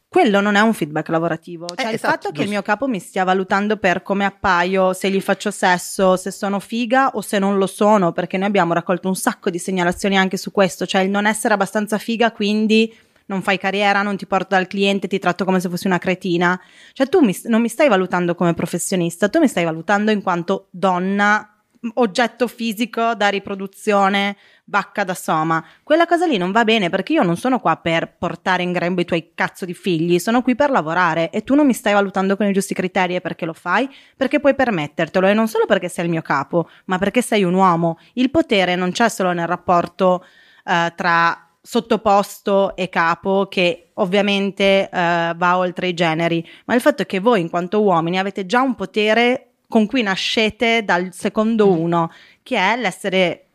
[0.10, 1.68] Quello non è un feedback lavorativo.
[1.76, 2.52] Cioè, Eh, il esatto, fatto che il giusto.
[2.52, 7.10] mio capo mi stia valutando per come appaio, se gli faccio sesso, se sono figa
[7.14, 10.52] o se non lo sono, perché noi abbiamo raccolto un sacco di segnalazioni anche su
[10.52, 12.92] questo, cioè il non essere abbastanza figa, quindi
[13.28, 16.60] non fai carriera, non ti porto dal cliente, ti tratto come se fossi una cretina.
[16.94, 20.68] Cioè tu mi- non mi stai valutando come professionista, tu mi stai valutando in quanto
[20.72, 21.52] donna
[21.96, 24.36] oggetto fisico da riproduzione,
[24.66, 25.64] vacca da soma.
[25.84, 29.02] Quella cosa lì non va bene perché io non sono qua per portare in grembo
[29.02, 32.36] i tuoi cazzo di figli, sono qui per lavorare e tu non mi stai valutando
[32.36, 33.90] con i giusti criteri e perché lo fai?
[34.16, 37.54] Perché puoi permettertelo e non solo perché sei il mio capo, ma perché sei un
[37.54, 38.00] uomo.
[38.14, 40.26] Il potere non c'è solo nel rapporto
[40.66, 47.02] eh, tra sottoposto e capo che ovviamente eh, va oltre i generi, ma il fatto
[47.02, 51.70] è che voi in quanto uomini avete già un potere con cui nascete dal secondo
[51.70, 52.10] uno,
[52.42, 53.48] che è l'essere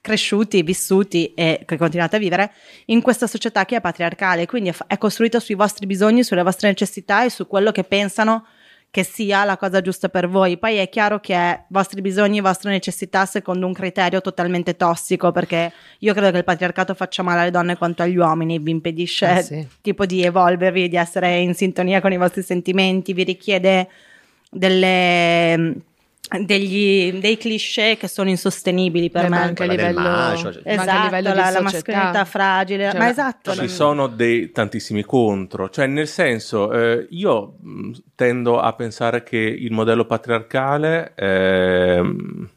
[0.00, 2.52] cresciuti, vissuti e che continuate a vivere
[2.86, 6.44] in questa società che è patriarcale, quindi è, fa- è costruita sui vostri bisogni, sulle
[6.44, 8.46] vostre necessità e su quello che pensano
[8.90, 10.56] che sia la cosa giusta per voi.
[10.58, 15.72] Poi è chiaro che è vostri bisogni, vostre necessità secondo un criterio totalmente tossico, perché
[15.98, 19.42] io credo che il patriarcato faccia male alle donne quanto agli uomini, vi impedisce Eh
[19.42, 19.68] sì.
[19.82, 23.88] tipo di evolvervi, di essere in sintonia con i vostri sentimenti, vi richiede
[24.50, 25.74] delle,
[26.44, 29.36] degli, dei cliché che sono insostenibili per Beh, me.
[29.36, 30.62] anche a Quella del livello, macio, cioè.
[30.64, 33.52] anche a Esatto, livello la, di la mascolinità fragile, Cioè, ma esatto.
[33.52, 39.22] Ci non- sono dei tantissimi contro, cioè nel senso eh, io mh, tendo a pensare
[39.22, 42.48] che il modello patriarcale ehm,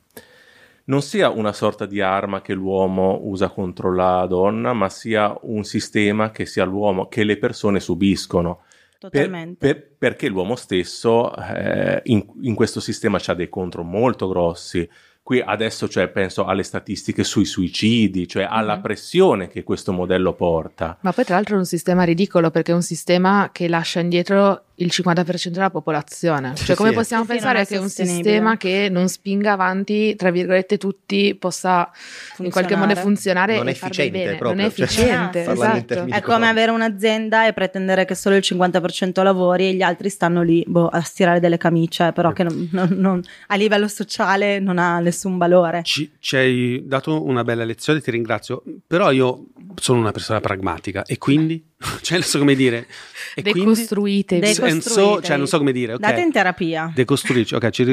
[0.85, 5.63] non sia una sorta di arma che l'uomo usa contro la donna, ma sia un
[5.63, 8.61] sistema che sia l'uomo, che le persone subiscono.
[9.09, 9.57] Per- Totalmente.
[9.73, 14.87] per- perché l'uomo stesso eh, in, in questo sistema ha dei contro molto grossi.
[15.23, 18.81] Qui adesso cioè, penso alle statistiche sui suicidi, cioè alla Mhm.
[18.81, 20.97] pressione che questo modello porta.
[21.01, 24.63] Ma poi tra l'altro è un sistema ridicolo perché è un sistema che lascia indietro
[24.81, 26.53] il 50% della popolazione.
[26.55, 26.95] Cioè come sì.
[26.95, 31.89] possiamo Sì, pensare che un sistema che non spinga avanti, tra virgolette, tutti possa
[32.37, 34.35] in qualche modo funzionare Non e efficiente bene?
[34.37, 35.85] proprio, non è cioè, efficiente, in esatto.
[35.85, 40.09] termini- È come avere un'azienda e pretendere che solo il 50% lavori e gli altri
[40.09, 44.59] stanno lì boh, a stirare delle camicie, però che non- non- non- a livello sociale
[44.59, 45.81] non ha nessun valore.
[45.83, 51.03] Ci, ci hai dato una bella lezione, ti ringrazio, però io sono una persona pragmatica
[51.03, 51.63] e quindi,
[52.01, 52.87] cioè non so come dire,
[53.35, 54.41] e quindi, Decostruitevi.
[54.41, 55.99] Deco- and so, cioè non so come dire, ok.
[55.99, 56.91] Date in terapia.
[56.93, 57.83] Decostruirci, ok, ci.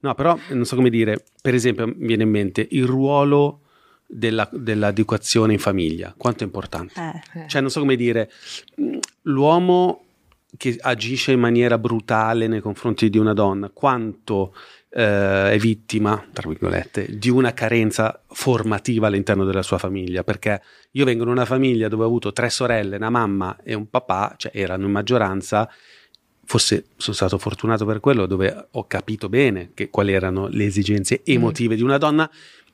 [0.00, 3.60] No, però non so come dire, per esempio, mi viene in mente il ruolo
[4.06, 6.94] della, dell'educazione in famiglia, quanto è importante.
[7.34, 7.40] Eh.
[7.40, 7.48] Eh.
[7.48, 8.30] Cioè, non so come dire,
[9.22, 10.04] l'uomo
[10.56, 14.54] che agisce in maniera brutale nei confronti di una donna, quanto
[14.94, 20.60] eh, è vittima, tra virgolette, di una carenza formativa all'interno della sua famiglia, perché
[20.92, 24.34] io vengo in una famiglia dove ho avuto tre sorelle, una mamma e un papà,
[24.36, 25.68] cioè erano in maggioranza,
[26.44, 31.22] forse sono stato fortunato per quello, dove ho capito bene che, quali erano le esigenze
[31.24, 32.30] emotive di una donna,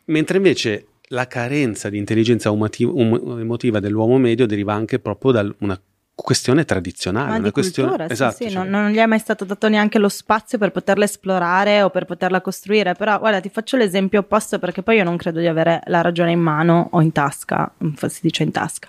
[0.07, 5.81] mentre invece la carenza di intelligenza um- emotiva dell'uomo medio deriva anche proprio da una
[6.22, 9.18] questione tradizionale, Ma una questione cultura, sì, esatto, sì, cioè- non, non gli è mai
[9.18, 12.94] stato dato neanche lo spazio per poterla esplorare o per poterla costruire.
[12.94, 16.33] Però, guarda, ti faccio l'esempio opposto perché poi io non credo di avere la ragione
[16.33, 18.88] in mano o in tasca, mm, si dice in tasca.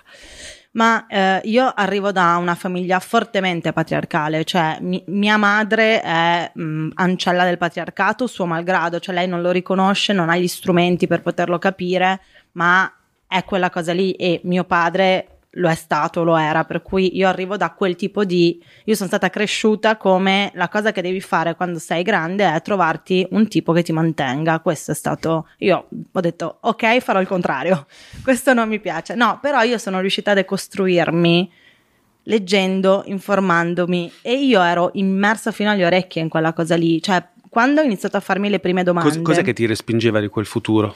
[0.72, 6.90] Ma eh, io arrivo da una famiglia fortemente patriarcale, cioè mi- mia madre è mh,
[6.94, 11.22] ancella del patriarcato, suo malgrado, cioè lei non lo riconosce, non ha gli strumenti per
[11.22, 12.20] poterlo capire,
[12.52, 12.92] ma
[13.26, 17.26] è quella cosa lì e mio padre lo è stato, lo era, per cui io
[17.26, 18.62] arrivo da quel tipo di...
[18.84, 23.26] Io sono stata cresciuta come la cosa che devi fare quando sei grande è trovarti
[23.30, 24.60] un tipo che ti mantenga.
[24.60, 25.48] Questo è stato...
[25.58, 27.86] Io ho detto, ok, farò il contrario.
[28.22, 29.14] Questo non mi piace.
[29.14, 31.52] No, però io sono riuscita a decostruirmi
[32.24, 37.02] leggendo, informandomi e io ero immersa fino alle orecchie in quella cosa lì.
[37.02, 39.10] Cioè, quando ho iniziato a farmi le prime domande...
[39.10, 40.94] Cos- cos'è che ti respingeva di quel futuro?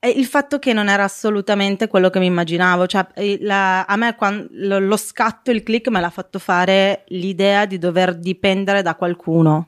[0.00, 4.14] Il fatto che non era assolutamente quello che mi immaginavo, cioè eh, la- a me
[4.14, 8.94] quan- lo, lo scatto, il click me l'ha fatto fare l'idea di dover dipendere da
[8.94, 9.66] qualcuno.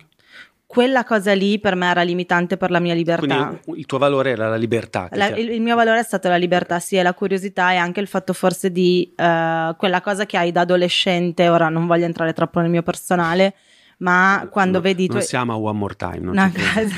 [0.67, 3.59] Quella cosa lì per me era limitante per la mia libertà.
[3.65, 5.09] Quindi il tuo valore era la libertà.
[5.15, 7.99] La- il, il mio valore è stato la libertà, sì, e la curiosità e anche
[7.99, 12.33] il fatto forse di eh, quella cosa che hai da adolescente, ora non voglio entrare
[12.33, 13.55] troppo nel mio personale,
[14.01, 15.23] ma quando No, vedi non tuoi...
[15.29, 16.91] siamo a One More Time, non No, credo.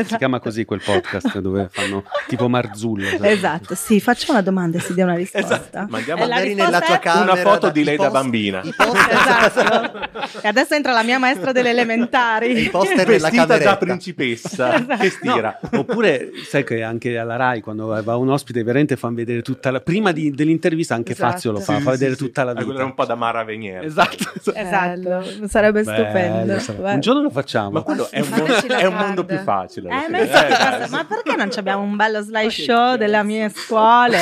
[0.10, 3.06] Si chiama così quel podcast dove fanno tipo Marzullo.
[3.18, 3.32] sai?
[3.32, 5.86] Esatto, sì, faccio una domanda e si dia una risposta.
[5.88, 8.60] Mandiamo E la Magari risposta nella tua camera Una foto di lei da post- bambina.
[8.64, 9.98] i poster, Esatto.
[10.42, 12.58] E adesso entra la mia maestra delle elementari.
[12.62, 13.76] i poster nella Vestita da cameretta.
[13.76, 14.96] principessa Esatto.
[14.96, 15.60] che stira.
[15.72, 19.80] Oppure sai che anche alla Rai quando va un ospite veramente fanno vedere tutta la
[19.80, 21.32] prima di- dell'intervista anche Esatto.
[21.32, 22.24] Fazio lo fa, Sì, fa sì, vedere sì.
[22.24, 22.78] tutta la quello vita.
[22.78, 23.84] era un po' da Mara Venier.
[23.84, 24.54] Esatto.
[24.54, 26.28] Esatto, sarebbe Bello, stupendo.
[26.60, 26.92] Sarebbe- Beh.
[26.94, 27.70] Un giorno lo facciamo.
[27.70, 29.88] Ma quello è un, mondo, la è un mondo più facile.
[29.90, 34.18] Eh, ma, Eh, ma- perché non abbiamo un bello slideshow delle mie scuole?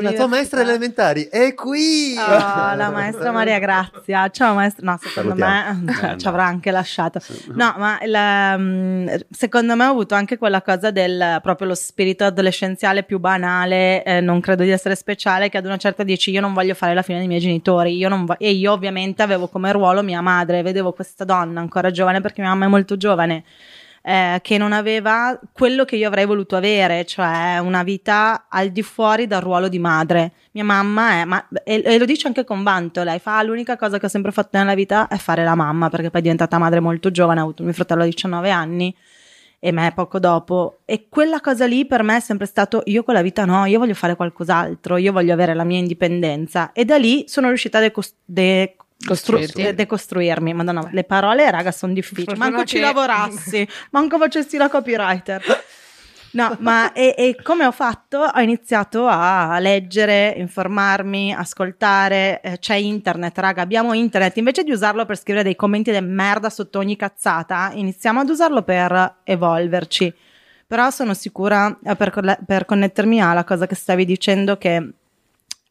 [0.00, 2.14] La tua maestra elementari è qui!
[2.18, 4.28] Oh, la maestra Maria Grazia.
[4.30, 4.84] Ciao maestra.
[4.90, 5.80] No, secondo Salutiamo.
[5.84, 6.30] me Eh, ci no.
[6.30, 7.20] avrà anche lasciato.
[7.54, 12.24] No, ma il, mm, secondo me ho avuto anche quella cosa del proprio lo spirito
[12.24, 16.40] adolescenziale più banale, eh, non credo di essere speciale, che ad una certa dici io
[16.40, 19.48] non voglio fare la fine dei miei genitori, io non vo- e io ovviamente avevo
[19.48, 23.44] come ruolo mia madre, vedevo questa donna ancora giovane perché mia mamma è molto giovane.
[24.02, 28.82] eh, che non aveva quello che io avrei voluto avere, cioè una vita al di
[28.82, 30.32] fuori dal ruolo di madre.
[30.52, 33.76] Mia mamma è, ma, e, e lo dice anche con vanto, lei fa "Ah, l'unica
[33.76, 36.56] cosa che ho sempre fatto nella vita è fare la mamma, perché poi è diventata
[36.56, 38.94] madre molto giovane, ha avuto mio fratello a 19 anni
[39.62, 40.78] e me poco dopo.
[40.86, 43.92] E quella cosa lì per me è sempre stato, io quella vita no, io voglio
[43.94, 46.72] fare qualcos'altro, io voglio avere la mia indipendenza.
[46.72, 48.76] E da lì sono riuscita a decos- de-
[49.06, 49.62] Costruirti.
[49.62, 50.52] de- decostruirmi.
[50.52, 52.26] Madonna, le parole, raga, sono difficili.
[52.26, 55.42] Fortuna Manco ci che- lavorassi, manco facessi la copywriter.
[56.32, 58.18] No, ma e, e come ho fatto?
[58.18, 62.40] Ho iniziato a leggere, informarmi, ascoltare.
[62.40, 64.36] eh, c'è internet, raga, abbiamo internet.
[64.36, 68.62] Invece di usarlo per scrivere dei commenti di merda sotto ogni cazzata, iniziamo ad usarlo
[68.62, 70.14] per evolverci.
[70.68, 74.88] Però sono sicura, eh, per, per connettermi alla cosa che stavi dicendo, che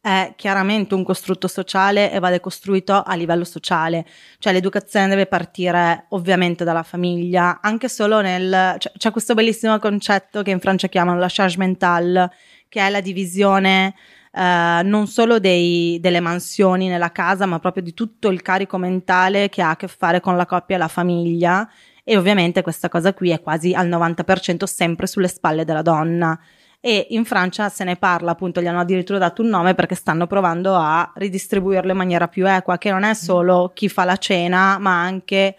[0.01, 4.05] è chiaramente un costrutto sociale e va decostruito a livello sociale,
[4.37, 8.75] cioè l'educazione deve partire ovviamente dalla famiglia, anche solo nel...
[8.77, 12.31] C'è, c'è questo bellissimo concetto che in Francia chiamano la charge mentale,
[12.69, 13.93] che è la divisione
[14.31, 19.49] eh, non solo dei- delle mansioni nella casa, ma proprio di tutto il carico mentale
[19.49, 21.69] che ha a che fare con la coppia e la famiglia.
[22.03, 26.39] E ovviamente questa cosa qui è quasi al 90% sempre sulle spalle della donna
[26.81, 30.27] e in Francia se ne parla, appunto, gli hanno addirittura dato un nome perché stanno
[30.27, 34.77] provando a ridistribuirlo in maniera più equa, che non è solo chi fa la cena,
[34.77, 35.55] ma anche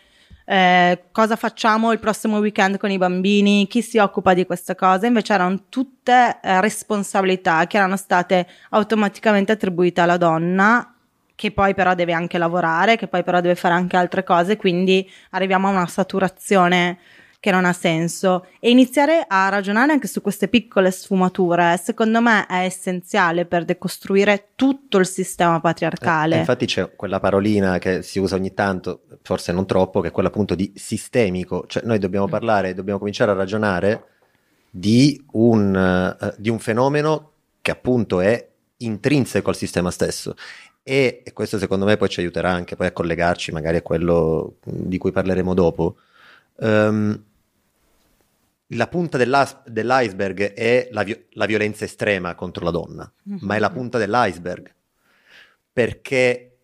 [0.46, 5.06] eh, cosa facciamo il prossimo weekend con i bambini, chi si occupa di queste cose.
[5.06, 10.94] Invece erano tutte eh, responsabilità che erano state automaticamente attribuite alla donna
[11.40, 15.10] che poi però deve anche lavorare, che poi però deve fare anche altre cose, quindi
[15.30, 16.98] arriviamo a una saturazione
[17.40, 18.46] che non ha senso.
[18.60, 24.50] E iniziare a ragionare anche su queste piccole sfumature secondo me è essenziale per decostruire
[24.54, 26.36] tutto il sistema patriarcale.
[26.36, 30.12] Eh, infatti c'è quella parolina che si usa ogni tanto, forse non troppo, che è
[30.12, 34.04] quella appunto di sistemico, cioè noi dobbiamo parlare, dobbiamo cominciare a ragionare
[34.70, 35.74] di un,
[36.20, 37.32] eh, di un fenomeno
[37.62, 40.34] che appunto è intrinseco al sistema stesso.
[40.82, 44.56] E, e questo secondo me poi ci aiuterà anche poi a collegarci magari a quello
[44.62, 45.96] di cui parleremo dopo.
[46.60, 47.24] Ehm,
[48.74, 53.70] la punta dell'iceberg è la, vi- la violenza estrema contro la donna, ma è la
[53.70, 54.74] punta dell'iceberg
[55.72, 56.58] perché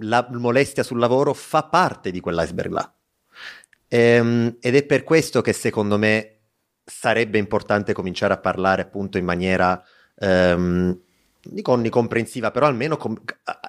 [0.00, 2.92] la molestia sul lavoro fa parte di quell'iceberg là.
[3.88, 6.38] Ehm, ed è per questo che secondo me
[6.84, 9.82] sarebbe importante cominciare a parlare appunto in maniera
[10.16, 11.00] ehm,
[11.42, 13.20] dico onnicomprensiva, però almeno com-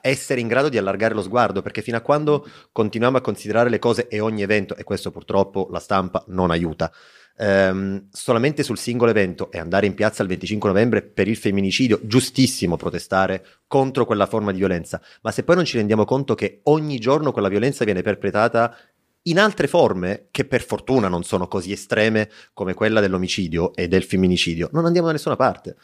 [0.02, 3.80] essere in grado di allargare lo sguardo, perché fino a quando continuiamo a considerare le
[3.80, 6.92] cose e ogni evento, e questo purtroppo la stampa non aiuta,
[7.38, 12.02] ehm, solamente sul singolo evento e andare in piazza il 25 novembre per il femminicidio,
[12.04, 16.60] giustissimo protestare contro quella forma di violenza, ma se poi non ci rendiamo conto che
[16.64, 18.76] ogni giorno quella violenza viene perpetrata
[19.24, 24.04] in altre forme che per fortuna non sono così estreme come quella dell'omicidio e del
[24.04, 25.76] femminicidio, non andiamo da nessuna parte.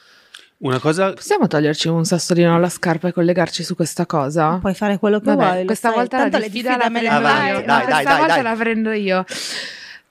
[0.57, 4.57] Una cosa Possiamo toglierci un sassolino alla scarpa e collegarci su questa cosa?
[4.59, 6.89] puoi fare quello che Vabbè, vuoi questa sai, volta tanto la le diffida la diffide
[6.93, 7.53] me le prendo Avanti, io.
[7.53, 7.65] dai.
[7.65, 8.43] dai, No, dai, questa volta dai.
[8.43, 9.25] la prendo io.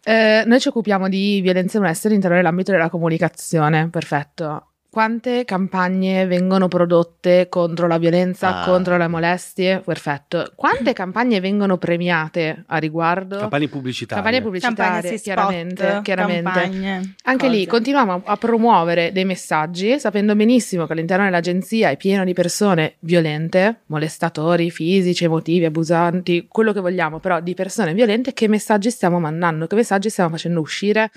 [0.06, 4.66] Eh, noi ci occupiamo di violenze moleste all'interno dell'ambito della comunicazione, perfetto.
[4.94, 8.64] Quante campagne vengono prodotte contro la violenza, Ah.
[8.64, 9.80] contro le molestie?
[9.84, 10.52] Perfetto.
[10.54, 13.38] Quante campagne vengono premiate a riguardo?
[13.38, 14.22] campagne pubblicitarie.
[14.22, 16.42] Campagne pubblicitarie, campagne, sì, spot, chiaramente, chiaramente.
[16.52, 17.70] campagne, Anche lì cose.
[17.70, 22.94] continuiamo a, a promuovere dei messaggi, sapendo benissimo che all'interno dell'agenzia è pieno di persone
[23.00, 29.18] violente, molestatori fisici, emotivi, abusanti, quello che vogliamo, però di persone violente, che messaggi stiamo
[29.18, 31.10] mandando, che messaggi stiamo facendo uscire.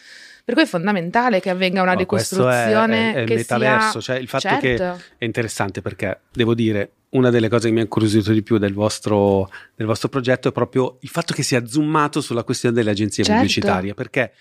[0.47, 4.13] Per cui è fondamentale che avvenga una No, questo è- è, è che metaverso, sia...
[4.13, 4.59] cioè il fatto Certo.
[4.61, 4.75] che
[5.17, 8.71] è interessante perché devo dire una delle cose che mi ha incuriosito di più del
[8.73, 13.25] vostro, del vostro progetto è proprio il fatto che sia zoomato sulla questione delle agenzie
[13.25, 13.39] Certo.
[13.41, 14.31] pubblicitarie perché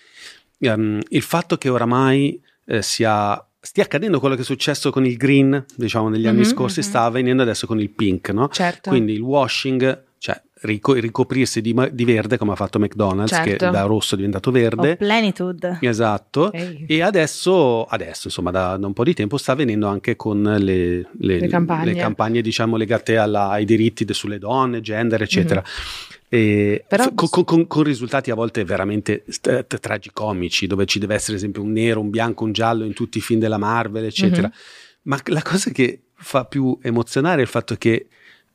[0.59, 5.17] ehm, il fatto che oramai eh, sia stia accadendo quello che è successo con il
[5.17, 6.85] green diciamo negli anni Mhm, scorsi mhm.
[6.85, 8.47] sta avvenendo adesso con il pink no?
[8.47, 8.89] Certo.
[8.91, 13.65] quindi il washing cioè rico- ricoprirsi di, ma- di verde come ha fatto McDonald's Certo.
[13.65, 14.91] che da rosso è diventato verde.
[14.91, 15.77] O Plenitude.
[15.81, 16.85] Esatto, Ehi.
[16.87, 21.07] e adesso, adesso insomma da, da un po' di tempo sta avvenendo anche con le,
[21.17, 21.93] le- Le campagne.
[21.93, 25.63] le campagne, diciamo legate alla- ai diritti de- sulle donne, gender eccetera.
[26.29, 30.99] E Però- f- con, con- con risultati a volte veramente st- t- tragicomici dove ci
[30.99, 33.57] deve essere ad esempio un nero, un bianco, un giallo in tutti i film della
[33.57, 34.47] Marvel eccetera.
[34.47, 34.53] Mhm.
[35.03, 38.07] Ma la cosa che fa più emozionare è il fatto che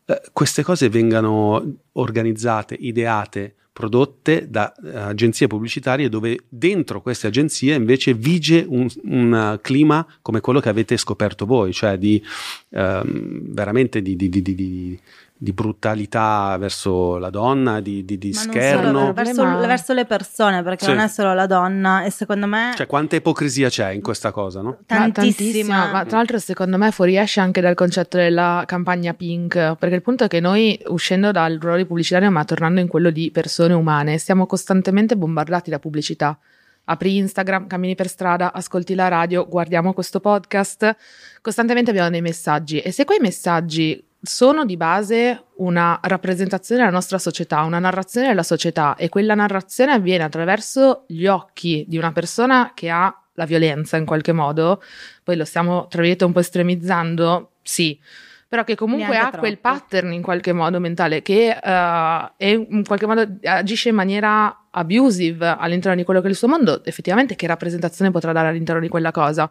[0.07, 7.75] eh, queste cose vengano organizzate, ideate, prodotte da eh, agenzie pubblicitarie dove dentro queste agenzie
[7.75, 12.23] invece vige un, un clima come quello che avete scoperto voi, cioè di
[12.71, 15.01] ehm, veramente di, di- di- di-
[15.43, 18.99] di- brutalità verso la donna, di, di- di Ma scherno.
[19.01, 20.91] solo, verso, verso le persone, perché Sì.
[20.91, 24.61] non è solo la donna, e secondo me Cioè quanta ipocrisia c'è in questa cosa,
[24.61, 24.79] no?
[24.89, 25.91] Ma tantissima.
[25.91, 30.25] ma tra l'altro secondo me fuoriesce anche dal concetto della campagna pink, perché il punto
[30.25, 34.47] è che noi uscendo dal ruolo pubblicitario ma tornando in quello di persone umane, siamo
[34.47, 36.39] costantemente bombardati da pubblicità.
[36.85, 40.97] Apri Instagram, cammini per strada, ascolti la radio, guardiamo questo podcast,
[41.41, 47.19] costantemente abbiamo dei messaggi e se quei messaggi sono di base una rappresentazione della nostra
[47.19, 52.71] società, una narrazione della società e quella narrazione avviene attraverso gli occhi di una persona
[52.75, 54.83] che ha la violenza in qualche modo,
[55.25, 57.99] poi lo stiamo tra virgolette un po' estremizzando, sì,
[58.47, 59.79] però che comunque Neanche ha quel troppo.
[59.79, 65.97] pattern in qualche modo mentale che è in qualche modo agisce in maniera abusive all'interno
[65.97, 69.11] di quello che è il suo mondo, effettivamente che rappresentazione potrà dare all'interno di quella
[69.11, 69.51] cosa?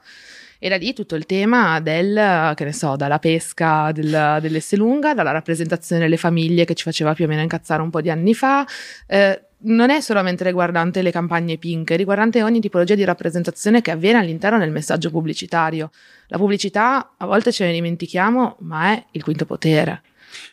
[0.63, 5.31] E da lì tutto il tema del, che ne so, dalla pesca del, dell'Esselunga, dalla
[5.31, 8.63] rappresentazione delle famiglie che ci faceva più o meno incazzare un po' di anni fa.
[9.07, 13.89] Eh, non è solamente riguardante le campagne pink, è riguardante ogni tipologia di rappresentazione che
[13.89, 15.89] avviene all'interno del messaggio pubblicitario.
[16.27, 20.03] La pubblicità a volte ce ne dimentichiamo, ma è il quinto potere.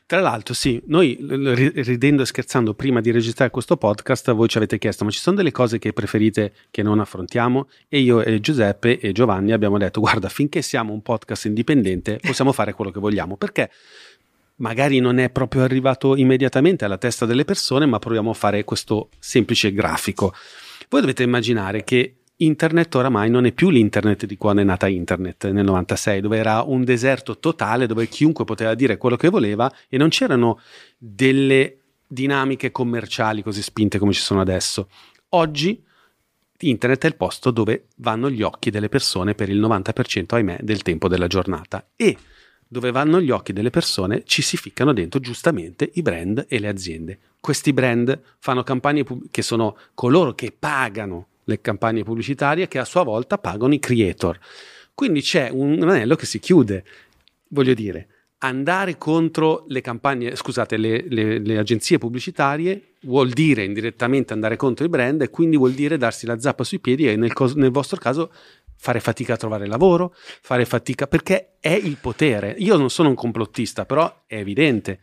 [0.07, 4.79] Tra l'altro, sì, noi ridendo e scherzando prima di registrare questo podcast, voi ci avete
[4.79, 7.69] chiesto, ma ci sono delle cose che preferite che non affrontiamo?
[7.89, 12.53] E io e Giuseppe e Giovanni abbiamo detto, guarda, finché siamo un podcast indipendente possiamo
[12.53, 13.71] fare quello che vogliamo, perché
[14.57, 19.09] magari non è proprio arrivato immediatamente alla testa delle persone, ma proviamo a fare questo
[19.19, 20.35] semplice grafico.
[20.89, 25.51] Voi dovete immaginare che Internet oramai non è più l'internet di quando è nata internet
[25.51, 29.97] nel 96, dove era un deserto totale dove chiunque poteva dire quello che voleva e
[29.97, 30.61] non c'erano
[30.97, 34.89] delle dinamiche commerciali così spinte come ci sono adesso.
[35.31, 35.83] Oggi
[36.61, 40.83] internet è il posto dove vanno gli occhi delle persone per il 90%, ahimè, del
[40.83, 42.17] tempo della giornata e
[42.69, 46.69] dove vanno gli occhi delle persone ci si ficcano dentro giustamente i brand e le
[46.69, 47.19] aziende.
[47.41, 52.85] Questi brand fanno campagne pub- che sono coloro che pagano le campagne pubblicitarie che a
[52.85, 54.39] sua volta pagano i creator.
[54.95, 56.85] Quindi c'è un anello che si chiude.
[57.49, 64.33] Voglio dire, andare contro le campagne, scusate, le, le- le agenzie pubblicitarie vuol dire indirettamente
[64.33, 67.33] andare contro i brand e quindi vuol dire darsi la zappa sui piedi e nel,
[67.33, 68.31] cos- nel vostro caso
[68.77, 72.55] fare fatica a trovare lavoro, fare fatica perché è il potere.
[72.59, 75.01] Io non sono un complottista, però è evidente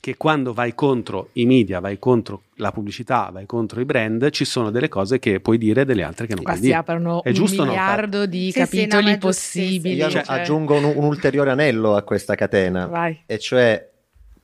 [0.00, 4.44] che quando vai contro i media, vai contro la pubblicità, vai contro i brand, ci
[4.44, 6.78] sono delle cose che puoi dire e delle altre che non Qua puoi si dire.
[6.80, 7.70] aprono È un giusto o no?
[7.72, 9.64] miliardo di Sì, sì, capitoli no, è giustissimo.
[9.66, 9.96] possibili.
[9.96, 13.20] Io cioè- aggiungo un, un ulteriore anello a questa catena, Vai.
[13.26, 13.90] e cioè,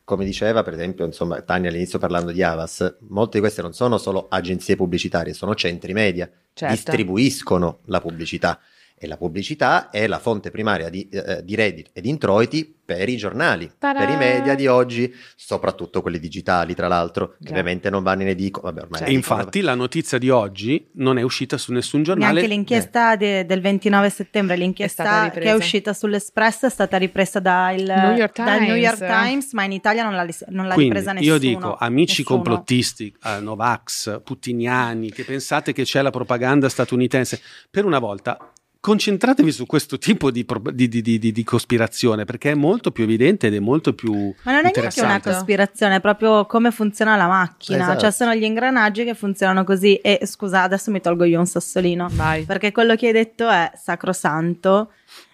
[0.05, 3.99] come diceva per esempio, insomma, Tania all'inizio parlando di Avas, molte di queste non sono
[3.99, 6.75] solo agenzie pubblicitarie, sono centri media, Certo.
[6.75, 8.59] distribuiscono la pubblicità
[9.03, 13.09] e la pubblicità è la fonte primaria di, eh, di reddito e di introiti per
[13.09, 13.99] i giornali, Ta-da!
[13.99, 17.51] per i media di oggi, soprattutto quelli digitali tra l'altro, che Già.
[17.51, 21.59] ovviamente non vanno in edicola, vabbè edicola- infatti la notizia di oggi non è uscita
[21.59, 22.33] su nessun giornale.
[22.35, 27.81] Neanche l'inchiesta de- del 29 settembre, l'inchiesta che è uscita sull'Espresso è stata ripresa dal
[27.83, 29.23] New York dal New York Times.
[29.27, 31.33] Times, ma in Italia non l'ha, non l'ha Quindi ripresa nessuno.
[31.33, 32.37] io dico, amici nessuno.
[32.37, 38.52] complottisti, eh, Novax, putiniani, che pensate che c'è la propaganda statunitense, per una volta
[38.83, 42.91] concentratevi su questo tipo di, pro- di- di- di- di- di cospirazione, perché è molto
[42.91, 44.13] più evidente ed è molto più
[44.43, 47.85] Ma non è neanche una cospirazione, è proprio come funziona la macchina.
[47.85, 48.01] Esatto.
[48.01, 49.95] Cioè, sono gli ingranaggi che funzionano così.
[49.95, 52.09] E scusa, adesso mi tolgo io un sassolino.
[52.11, 52.43] Vai.
[52.43, 54.91] Perché quello che hai detto è sacrosanto.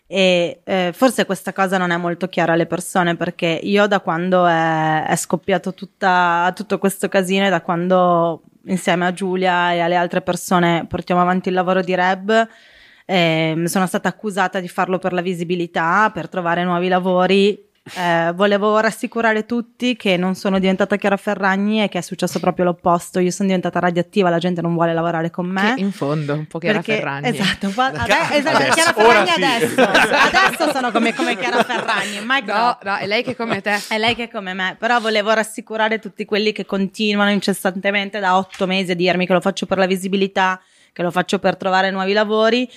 [0.06, 4.46] E eh, forse questa cosa non è molto chiara alle persone perché io da quando
[4.46, 9.96] è, è scoppiato tutta- tutto questo casino e da quando insieme a Giulia e alle
[9.96, 12.48] altre persone portiamo avanti il lavoro di Reb
[13.10, 18.78] ehm, sono stata accusata di farlo per la visibilità, per trovare nuovi lavori Eh, volevo
[18.80, 23.18] rassicurare tutti che non sono diventata Chiara Ferragni e che è successo proprio l'opposto.
[23.18, 25.72] Io sono diventata radioattiva, la gente non vuole lavorare con me.
[25.74, 27.28] Che in fondo un po' Chiara perché, Ferragni.
[27.28, 28.32] Esatto, po' ade- Adesso.
[28.34, 29.80] esatto, Chiara Ora Ferragni sì.
[29.80, 29.80] adesso.
[30.36, 32.18] adesso sono come, come Chiara Ferragni.
[32.26, 33.80] Mic No, no, è lei che è come te.
[33.88, 38.36] È lei che è come me, però volevo rassicurare tutti quelli che continuano incessantemente da
[38.36, 40.60] otto mesi a dirmi che lo faccio per la visibilità,
[40.92, 42.68] che lo faccio per trovare nuovi lavori,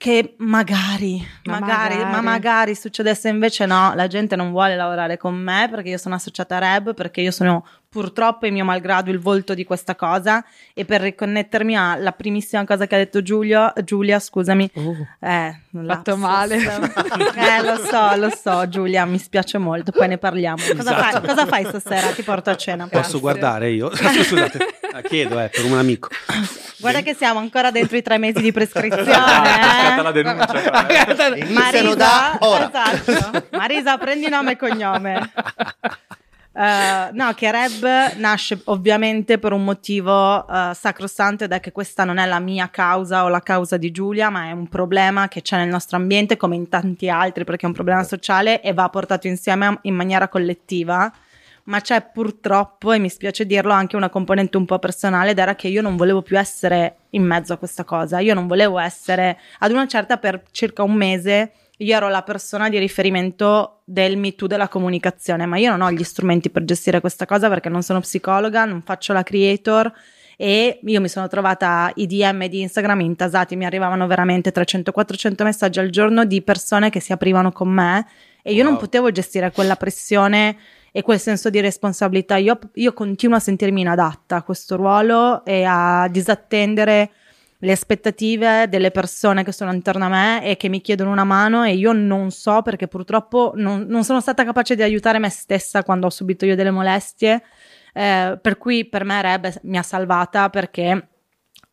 [0.00, 2.10] che magari, Ma magari, magari.
[2.10, 6.14] ma magari succedesse invece no, la gente non vuole lavorare con me perché io sono
[6.14, 10.44] associata a Reb, perché io sono purtroppo in mio malgrado il volto di questa cosa
[10.72, 16.16] e per riconnettermi alla primissima cosa che ha detto Giulio, Giulia, scusami, Uh, eh, Fatto
[16.16, 16.16] lapsus.
[16.16, 16.56] male.
[16.56, 20.56] Eh, lo so, lo so, Giulia, mi spiace molto, poi ne parliamo.
[20.56, 21.20] Cosa, Esatto.
[21.20, 22.06] fai, cosa fai stasera?
[22.12, 22.84] Ti porto a cena.
[22.84, 23.20] Posso Grazie.
[23.20, 23.90] guardare io?
[23.94, 24.58] Scusate,
[24.92, 26.08] la chiedo, eh, per un amico.
[26.78, 29.10] Guarda che siamo ancora dentro i tre mesi di prescrizione.
[29.10, 30.12] La eh.
[30.12, 31.34] denuncia.
[31.34, 32.68] Iniziano da ora.
[32.68, 33.46] esatto.
[33.50, 35.32] Marisa, prendi nome e cognome.
[36.52, 42.02] Eh, no, che Reb nasce ovviamente per un motivo eh, sacrosanto ed è che questa
[42.02, 45.42] non è la mia causa o la causa di Giulia, ma è un problema che
[45.42, 48.88] c'è nel nostro ambiente come in tanti altri perché è un problema sociale e va
[48.88, 51.12] portato insieme in maniera collettiva.
[51.64, 55.54] Ma c'è purtroppo, e mi spiace dirlo, anche una componente un po' personale ed era
[55.54, 58.18] che io non volevo più essere in mezzo a questa cosa.
[58.18, 62.68] Io non volevo essere, ad una certa, per circa un mese, io ero la persona
[62.68, 67.00] di riferimento del Me Too della comunicazione, ma io non ho gli strumenti per gestire
[67.00, 69.90] questa cosa perché non sono psicologa, non faccio la creator
[70.36, 75.78] e io mi sono trovata i DM di Instagram intasati, mi arrivavano veramente 300-400 messaggi
[75.78, 78.06] al giorno di persone che si aprivano con me
[78.42, 78.80] e io non Wow.
[78.80, 80.56] potevo gestire quella pressione
[80.92, 82.36] e quel senso di responsabilità.
[82.36, 87.10] Io, io continuo a sentirmi inadatta a questo ruolo e a disattendere
[87.62, 91.64] le aspettative delle persone che sono intorno a me e che mi chiedono una mano
[91.64, 95.82] e io non so perché purtroppo non, non sono stata capace di aiutare me stessa
[95.82, 97.42] quando ho subito io delle molestie,
[97.92, 101.08] eh, per cui per me Reb mi ha salvata perché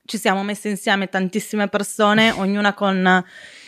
[0.04, 3.24] ci siamo messe insieme tantissime persone, ognuna con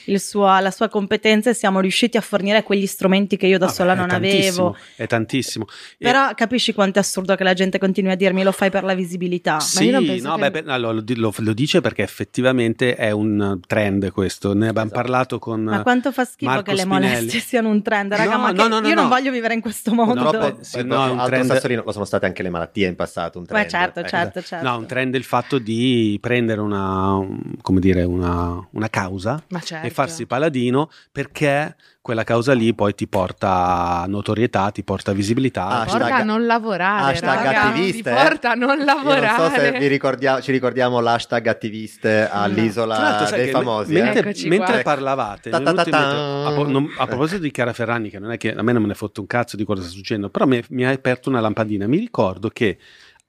[0.10, 3.66] il suo- la sua competenza e siamo riusciti a fornire quegli strumenti che io da
[3.66, 4.76] Vabbè, sola è non avevo.
[4.96, 5.66] È tantissimo.
[5.98, 8.84] E- Però capisci quanto è assurdo che la gente continui a dirmi lo fai per
[8.84, 9.60] la visibilità.
[9.60, 13.60] Sì, io non penso no, che- beh, lo, lo- lo dice perché effettivamente è un
[13.68, 14.54] trend questo.
[14.54, 15.02] Ne abbiamo Esatto.
[15.02, 17.06] parlato con Ma quanto fa schifo Marco che le Spinelli.
[17.16, 19.10] molestie siano un trend, raga, No, ma no, no, no, io non no.
[19.10, 20.14] voglio vivere in questo mondo.
[20.22, 22.96] Purtroppo- Purtroppo, sì, no, è un trend- Sassolino, lo sono state anche le malattie in
[22.96, 23.64] passato, un trend.
[23.64, 24.68] Beh, certo, Eh, certo, certo.
[24.68, 29.60] No, un trend il fatto di prendere una, un- come dire, una, una causa Ma
[29.60, 29.86] certo.
[29.88, 35.68] e farsi paladino perché quella causa lì poi ti porta notorietà, ti porta visibilità.
[35.68, 37.62] Ah, Ti porta a non lavorare, hashtag raga.
[37.66, 38.14] attiviste, Ti eh.
[38.24, 39.38] porta a non Io lavorare.
[39.38, 43.94] non so se vi ricordia- ci ricordiamo l'hashtag attiviste all'isola sai dei famosi.
[43.96, 44.02] eh?
[44.02, 44.82] mentre, mentre qua.
[44.82, 48.38] parlavate, Ta ta ta a, po- non- a proposito di Chiara Ferragni, che non è
[48.38, 50.64] che a me non me ne fotte un cazzo di cosa sta succedendo, però mi,
[50.70, 51.86] mi ha aperto una lampadina.
[51.86, 52.78] Mi ricordo che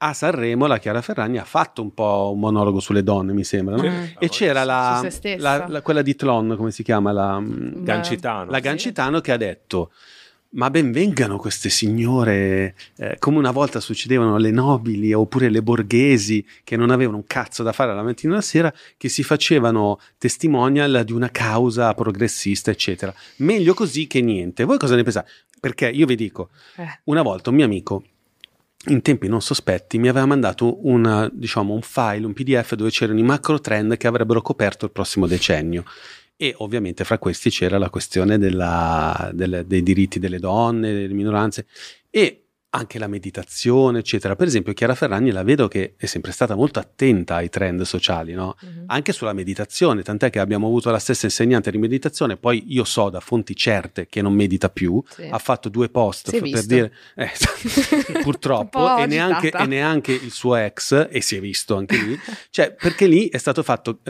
[0.02, 3.76] a Sanremo la Chiara Ferragni ha fatto un po' un monologo sulle donne, mi sembra,
[3.76, 3.82] no?
[3.82, 4.04] Mm.
[4.18, 7.12] E c'era la, la- la- quella di Tlon, come si chiama?
[7.12, 8.50] La, mm, Gancitano.
[8.50, 9.92] la Gancitano che ha detto
[10.52, 16.44] ma ben vengano queste signore eh, come una volta succedevano le nobili oppure le borghesi
[16.64, 20.00] che non avevano un cazzo da fare la mattina e la sera che si facevano
[20.18, 25.30] testimonial di una causa progressista eccetera meglio così che niente voi cosa ne pensate
[25.60, 26.48] perché io vi dico
[26.78, 27.00] Eh.
[27.04, 28.02] una volta un mio amico
[28.86, 33.18] in tempi non sospetti mi aveva mandato una, diciamo, un file, un PDF dove c'erano
[33.18, 35.84] i macro trend che avrebbero coperto il prossimo decennio.
[36.36, 41.66] E ovviamente fra questi c'era la questione della- del- dei diritti delle donne, delle minoranze
[42.08, 42.39] e
[42.70, 44.36] anche la meditazione, eccetera.
[44.36, 48.32] Per esempio, Chiara Ferragni la vedo che è sempre stata molto attenta ai trend sociali,
[48.32, 48.56] no?
[48.60, 48.84] Mhm.
[48.86, 53.08] anche sulla meditazione, tant'è che abbiamo avuto la stessa insegnante di meditazione, poi io so
[53.10, 55.28] da fonti certe che non medita più, Sì.
[55.30, 57.30] ha fatto due post è per dire eh,
[58.22, 62.18] purtroppo po' e neanche, e neanche il suo ex e si è visto anche lì,
[62.50, 64.00] cioè perché lì è stato fatto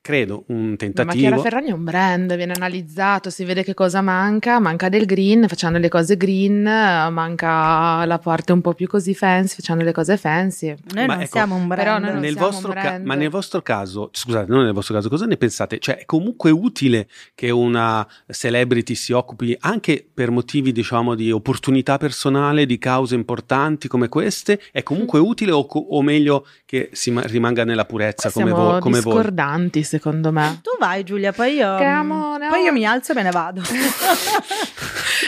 [0.00, 3.74] un- credo un Ma Chiara tentativo Ferragni è un brand, viene analizzato, si vede che
[3.74, 8.86] cosa manca, manca del green, facciamo le cose green, manca la parte un po' più
[8.86, 10.74] così fancy, facciamo le cose fancy.
[10.94, 11.82] Noi Ma non ecco, siamo un brand.
[11.82, 13.04] però noi non nel siamo vostro un ca- brand.
[13.06, 15.78] ma nel vostro caso, scusate, non nel vostro caso, cosa ne pensate?
[15.78, 21.98] Cioè, è comunque utile che una celebrity si occupi anche per motivi, diciamo, di opportunità
[21.98, 24.60] personale, di cause importanti come queste?
[24.72, 25.24] È comunque Mm.
[25.24, 29.00] utile o, co- o meglio che si ma- rimanga nella purezza come, Siamo vo- come
[29.00, 29.12] voi?
[29.14, 30.60] discordanti secondo me.
[30.62, 33.60] Tu vai Giulia, poi io, ne ho- poi io mi alzo e me ne vado.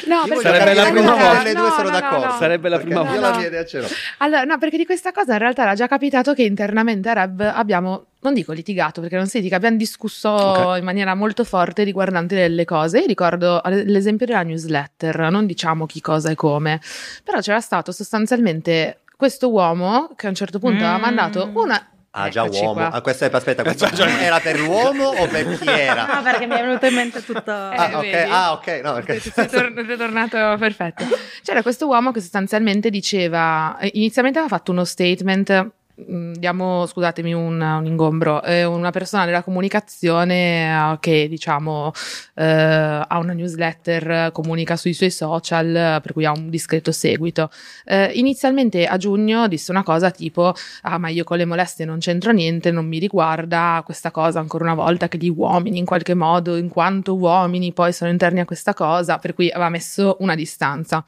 [0.07, 1.43] No, Io voglio Sarebbe la prima volta.
[1.43, 2.35] Le due sono d'accordo.
[2.39, 3.31] Sarebbe la Perché prima Io volta.
[3.31, 3.87] la mia idea ce l'ho.
[4.19, 7.41] Allora, no, perché di questa cosa in realtà era già capitato che internamente a Reb
[7.55, 10.79] abbiamo, non dico litigato perché non si litiga, abbiamo discusso Ok.
[10.79, 12.99] in maniera molto forte riguardante delle cose.
[13.01, 16.81] Io ricordo l'esempio della newsletter, non diciamo chi, cosa e come,
[17.23, 21.01] però c'era stato sostanzialmente questo uomo che a un certo punto aveva Mm.
[21.03, 21.87] mandato una...
[22.15, 22.87] Ah, già Eccoci uomo.
[22.89, 23.87] Ah, questo è, aspetta, questo
[24.21, 26.05] era per l'uomo o per chi era?
[26.05, 27.51] no, perché mi è venuto in mente tutto...
[27.51, 29.19] Ah, Eh, ah, ok, no, perché...
[29.19, 31.05] Sei, tor- sei tornato perfetto.
[31.43, 37.87] C'era questo uomo che sostanzialmente diceva, inizialmente aveva fatto uno statement, diamo, scusatemi un, un
[37.87, 41.93] ingombro, eh, una persona della comunicazione eh, che diciamo
[42.35, 47.51] eh, ha una newsletter, comunica sui suoi social, per cui ha un discreto seguito.
[47.85, 51.99] Eh, inizialmente a giugno disse una cosa tipo, ah ma io con le molestie non
[51.99, 56.15] c'entro niente, non mi riguarda questa cosa ancora una volta che gli uomini in qualche
[56.15, 60.35] modo, in quanto uomini poi sono interni a questa cosa, per cui aveva messo una
[60.35, 61.05] distanza.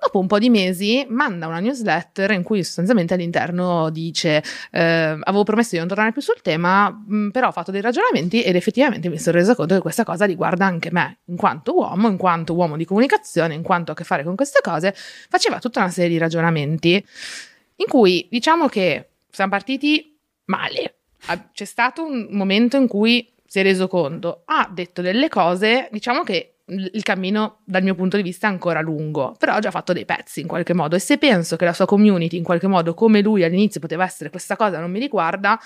[0.00, 4.80] Dopo un po' di mesi manda una newsletter in cui sostanzialmente all'interno dice eh,
[5.20, 8.56] avevo promesso di non tornare più sul tema, mh, però ho fatto dei ragionamenti ed
[8.56, 12.16] effettivamente mi sono resa conto che questa cosa riguarda anche me, in quanto uomo, in
[12.16, 15.90] quanto uomo di comunicazione, in quanto a che fare con queste cose, faceva tutta una
[15.90, 20.94] serie di ragionamenti in cui diciamo che siamo partiti male.
[21.26, 25.88] Ah, C'è stato un momento in cui si è reso conto, ha detto delle cose,
[25.92, 29.70] diciamo che il cammino dal mio punto di vista è ancora lungo, però ha già
[29.70, 30.96] fatto dei pezzi in qualche modo.
[30.96, 34.30] E se penso che la sua community in qualche modo come lui all'inizio poteva essere
[34.30, 35.58] questa cosa non mi riguarda,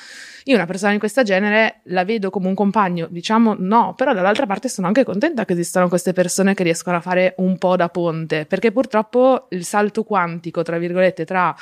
[0.45, 4.47] io una persona di questo genere la vedo come un compagno, diciamo no, però dall'altra
[4.47, 7.89] parte sono anche contenta che esistano queste persone che riescono a fare un po' da
[7.89, 11.55] ponte, perché purtroppo il salto quantico, tra virgolette, tra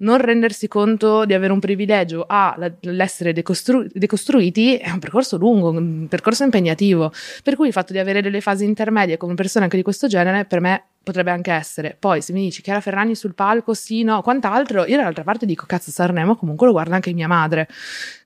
[0.00, 5.36] non rendersi conto di avere un privilegio a la- l'essere decostru- decostruiti è un percorso
[5.36, 7.12] lungo, un percorso impegnativo.
[7.42, 10.44] Per cui il fatto di avere delle fasi intermedie con persone anche di questo genere
[10.44, 11.96] per me potrebbe anche essere.
[11.98, 15.64] Poi se mi dici Chiara Ferragni sul palco, sì, no, quant'altro, io dall'altra parte dico
[15.66, 17.68] cazzo Sanremo comunque lo guarda anche mia madre,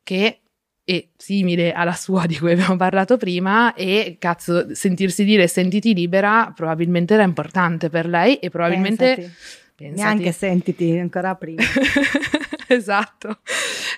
[0.02, 0.40] che
[0.84, 6.52] è simile alla sua di cui abbiamo parlato prima e cazzo sentirsi dire sentiti libera
[6.54, 9.62] probabilmente era importante per lei e probabilmente Pensati.
[9.74, 10.00] Pensati.
[10.00, 11.62] Neanche sentiti ancora prima.
[12.68, 13.38] esatto.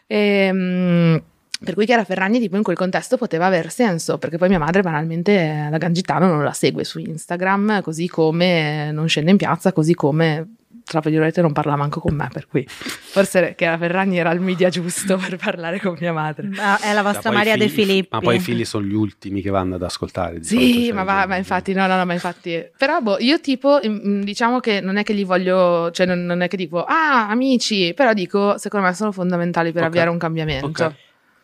[0.07, 1.23] Ehm,
[1.65, 4.83] per cui Chiara Ferragni tipo in quel contesto poteva aver senso, perché poi mia madre
[4.83, 9.95] banalmente la Gangitano non la segue su Instagram, così come non scende in piazza, così
[9.95, 10.57] come
[10.89, 14.69] tra virgolette non parla manco con me, per cui forse Chiara Ferragni era il media
[14.69, 16.47] giusto per parlare con mia madre.
[16.49, 18.09] Ma è la vostra Maria De figli- Filippi.
[18.13, 20.45] Ma poi i figli sono gli ultimi che vanno ad ascoltare.
[20.45, 23.41] Sì, cioè, ma, va, cioè, ma infatti, no, no, no, ma infatti, però boh, io
[23.41, 26.85] tipo, mm, diciamo che non è che li voglio, cioè non, non è che tipo,
[26.85, 29.89] ah, amici, però dico, secondo me sono fondamentali per Ok.
[29.89, 30.67] avviare un cambiamento.
[30.85, 30.93] Ok.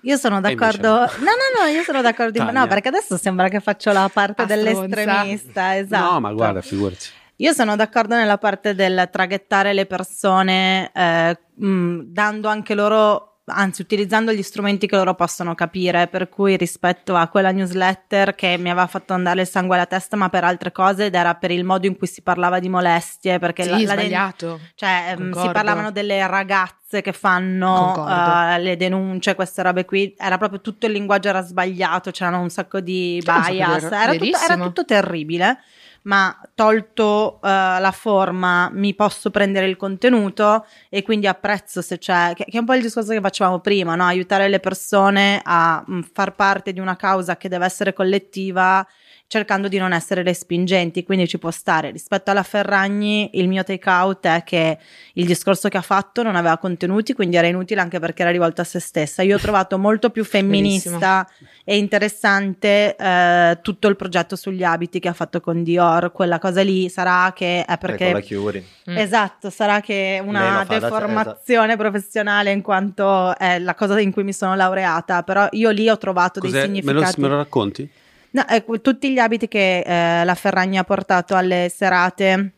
[0.02, 0.88] Io sono d'accordo.
[0.88, 2.38] No, no, no, io sono d'accordo.
[2.38, 2.60] in- Tania.
[2.60, 5.76] No, perché adesso sembra che faccio la parte dell'estremista.
[5.76, 6.12] Esatto.
[6.12, 7.06] No, ma guarda, figurati.
[7.42, 13.82] Io sono d'accordo nella parte del traghettare le persone, eh, mh, dando anche loro, anzi
[13.82, 18.70] utilizzando gli strumenti che loro possono capire, per cui rispetto a quella newsletter che mi
[18.70, 21.64] aveva fatto andare il sangue alla testa, ma per altre cose, ed era per il
[21.64, 24.60] modo in cui si parlava di molestie, perché Sì, la, la den- sbagliato.
[24.76, 25.50] cioè, si Concordo.
[25.50, 28.06] parlavano delle ragazze che fanno
[28.54, 30.14] eh, le denunce, queste robe qui.
[30.16, 33.82] Era proprio tutto il linguaggio era sbagliato, c'erano un sacco di di bias.
[33.82, 35.58] errori, Era tutto, era tutto terribile.
[36.02, 42.32] Ma tolto eh, la forma, mi posso prendere il contenuto e quindi apprezzo se c'è,
[42.34, 44.04] che, che è un po' il discorso che facevamo prima, no?
[44.04, 48.84] aiutare le persone a mh, far parte di una causa che deve essere collettiva
[49.32, 51.90] cercando di non essere respingenti, quindi ci può stare.
[51.90, 54.76] Rispetto alla Ferragni, il mio take out è che
[55.14, 58.60] il discorso che ha fatto non aveva contenuti, quindi era inutile anche perché era rivolto
[58.60, 59.22] a se stessa.
[59.22, 61.26] Io ho trovato molto più femminista
[61.64, 66.12] e interessante eh, tutto il progetto sugli abiti che ha fatto con Dior.
[66.12, 68.66] Quella cosa lì sarà che è Eh, con la perché Chiuri.
[68.90, 68.98] Mm.
[68.98, 74.24] Esatto, sarà che una fa da- deformazione professionale in quanto è la cosa in cui
[74.24, 76.66] mi sono laureata, però io lì ho trovato dei Cos'è?
[76.66, 77.20] Me lo, significati.
[77.22, 77.90] me lo racconti?
[78.32, 82.52] No, ecco, tutti gli abiti che eh, la Ferragni ha portato alle serate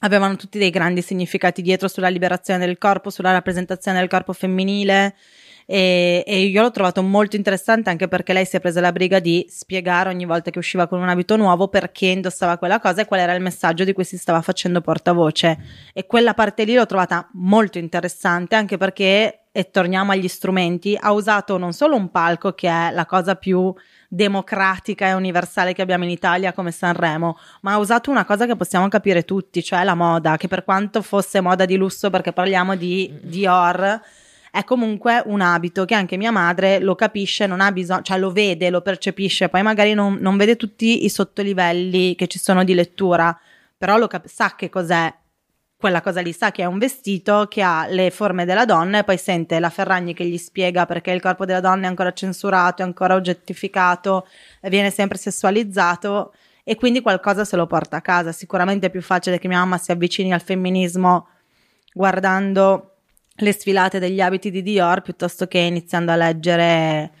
[0.00, 5.14] avevano tutti dei grandi significati dietro sulla liberazione del corpo, sulla rappresentazione del corpo femminile.
[5.68, 9.18] E, e io l'ho trovato molto interessante anche perché lei si è presa la briga
[9.18, 13.04] di spiegare ogni volta che usciva con un abito nuovo perché indossava quella cosa e
[13.04, 15.58] qual era il messaggio di cui si stava facendo portavoce.
[15.92, 21.10] E quella parte lì l'ho trovata molto interessante anche perché, e torniamo agli strumenti, ha
[21.10, 23.74] usato non solo un palco che è la cosa più
[24.08, 28.56] democratica e universale che abbiamo in Italia come Sanremo, ma ha usato una cosa che
[28.56, 32.76] possiamo capire tutti, cioè la moda, che per quanto fosse moda di lusso perché parliamo
[32.76, 34.00] di Dior,
[34.50, 38.32] è comunque un abito che anche mia madre lo capisce, non ha bisogno, cioè lo
[38.32, 42.72] vede, lo percepisce, poi magari non, non vede tutti i sottolivelli che ci sono di
[42.72, 43.38] lettura,
[43.76, 45.12] però cap- sa che cos'è
[45.78, 49.04] quella cosa lì, sa che è un vestito che ha le forme della donna e
[49.04, 52.82] poi sente la Ferragni che gli spiega perché il corpo della donna è ancora censurato,
[52.82, 54.26] è ancora oggettificato,
[54.62, 56.32] viene sempre sessualizzato
[56.64, 58.32] e quindi qualcosa se lo porta a casa.
[58.32, 61.28] Sicuramente è più facile che mia mamma si avvicini al femminismo
[61.92, 62.96] guardando
[63.36, 67.12] le sfilate degli abiti di Dior piuttosto che iniziando a leggere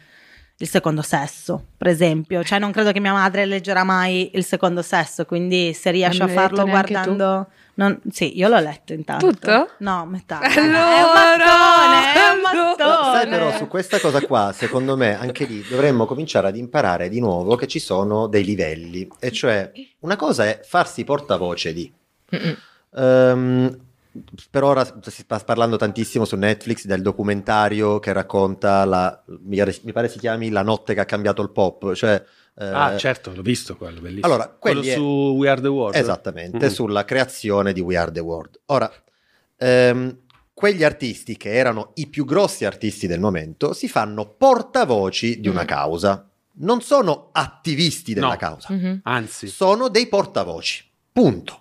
[0.58, 2.42] il secondo sesso, per esempio.
[2.42, 6.28] Cioè, non credo che mia madre leggerà mai il secondo sesso, quindi se riesce a
[6.28, 7.48] farlo guardando.
[7.74, 9.28] non- sì, io l'ho letto intanto.
[9.28, 9.70] Tutto?
[9.78, 10.38] No, metà.
[10.40, 13.18] Allora, è un mattone, è un mattone.
[13.18, 17.20] Sai però su questa cosa qua, secondo me, anche lì dovremmo cominciare ad imparare di
[17.20, 19.06] nuovo che ci sono dei livelli.
[19.18, 21.92] E cioè, una cosa è farsi portavoce di.
[22.34, 23.84] Mm-mm.
[24.50, 29.56] Per ora si sta parlando tantissimo su Netflix del documentario che racconta la, mi
[29.92, 32.22] pare- si chiami La notte che ha cambiato il pop, cioè
[32.58, 34.26] eh, Ah, certo, l'ho visto quello, bellissimo.
[34.32, 35.02] Allora, quello è- su
[35.36, 35.94] We Are the World.
[35.96, 36.70] Esattamente, Mm.
[36.70, 38.60] sulla creazione di We Are the World.
[38.66, 38.90] Ora,
[39.56, 40.18] ehm,
[40.54, 45.64] quegli artisti che erano i più grossi artisti del momento si fanno portavoci di una
[45.66, 46.28] causa.
[46.58, 48.36] Non sono attivisti della No.
[48.36, 49.00] causa, Mhm.
[49.02, 50.84] Anzi, sono dei portavoci.
[51.12, 51.60] Punto.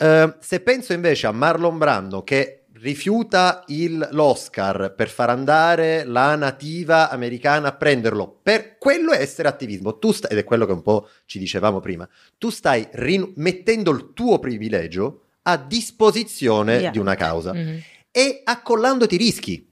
[0.00, 6.36] Eh, se penso invece a Marlon Brando che rifiuta il- l'Oscar per far andare la
[6.36, 9.98] nativa americana a prenderlo, per quello è essere attivismo.
[9.98, 13.90] Tu stai, ed è quello che un po' ci dicevamo prima, tu stai rin- mettendo
[13.90, 16.90] il tuo privilegio a disposizione Yeah.
[16.92, 17.80] di una causa Mhm.
[18.12, 19.68] e accollandoti rischi.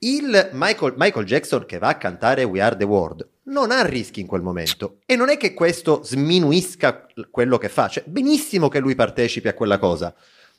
[0.00, 4.20] Il Michael, Michael Jackson che va a cantare We Are the World non ha rischi
[4.20, 8.78] in quel momento e non è che questo sminuisca quello che fa, cioè benissimo che
[8.78, 10.14] lui partecipi a quella cosa,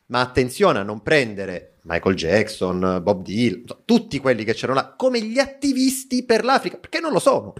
[0.07, 5.19] ma attenzione a non prendere Michael Jackson, Bob Dylan, tutti quelli che c'erano là come
[5.21, 7.53] gli attivisti per l'Africa, perché non lo sono.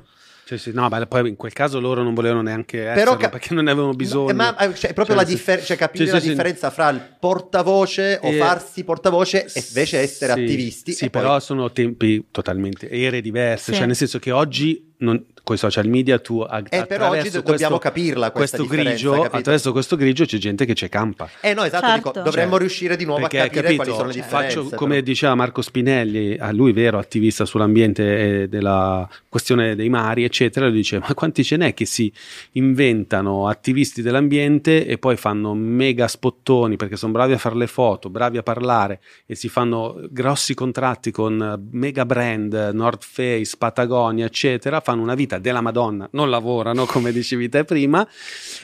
[0.47, 3.29] Sì, sì, no, ma poi in quel caso loro non volevano neanche Però esserlo ca-
[3.29, 4.27] perché non ne avevano bisogno.
[4.27, 6.29] No, ma eh, cioè, proprio Cioè, la differenza, cioè capire la sì, sì.
[6.29, 10.93] differenza fra il portavoce o Eh, farsi portavoce e invece essere Sì, attivisti.
[10.93, 13.77] Sì, e poi- però sono tempi totalmente ere diverse, Sì.
[13.79, 17.07] cioè nel senso che oggi non- con i social media tu a- Eh, però attraverso
[17.19, 19.35] oggi do- dobbiamo questo- capirla questo grigio, capito?
[19.37, 21.29] attraverso questo grigio c'è gente che ci campa.
[21.39, 22.09] Eh no, esatto, Certo.
[22.11, 24.55] dico, dovremmo Cioè, riuscire di nuovo Perché, a capire capito, quali sono le differenze.
[24.63, 30.23] faccio, come diceva Marco Spinelli, a lui vero attivista sull'ambiente e della questione dei mari,
[30.25, 32.11] eccetera, lui dice: Ma quanti ce n'è che si
[32.59, 38.09] inventano attivisti dell'ambiente e poi fanno mega spottoni perché sono bravi a fare le foto,
[38.09, 44.79] bravi a parlare e si fanno grossi contratti con mega brand, North Face, Patagonia, eccetera,
[44.79, 48.07] fanno una vita della Madonna, non lavorano come dicevi te prima,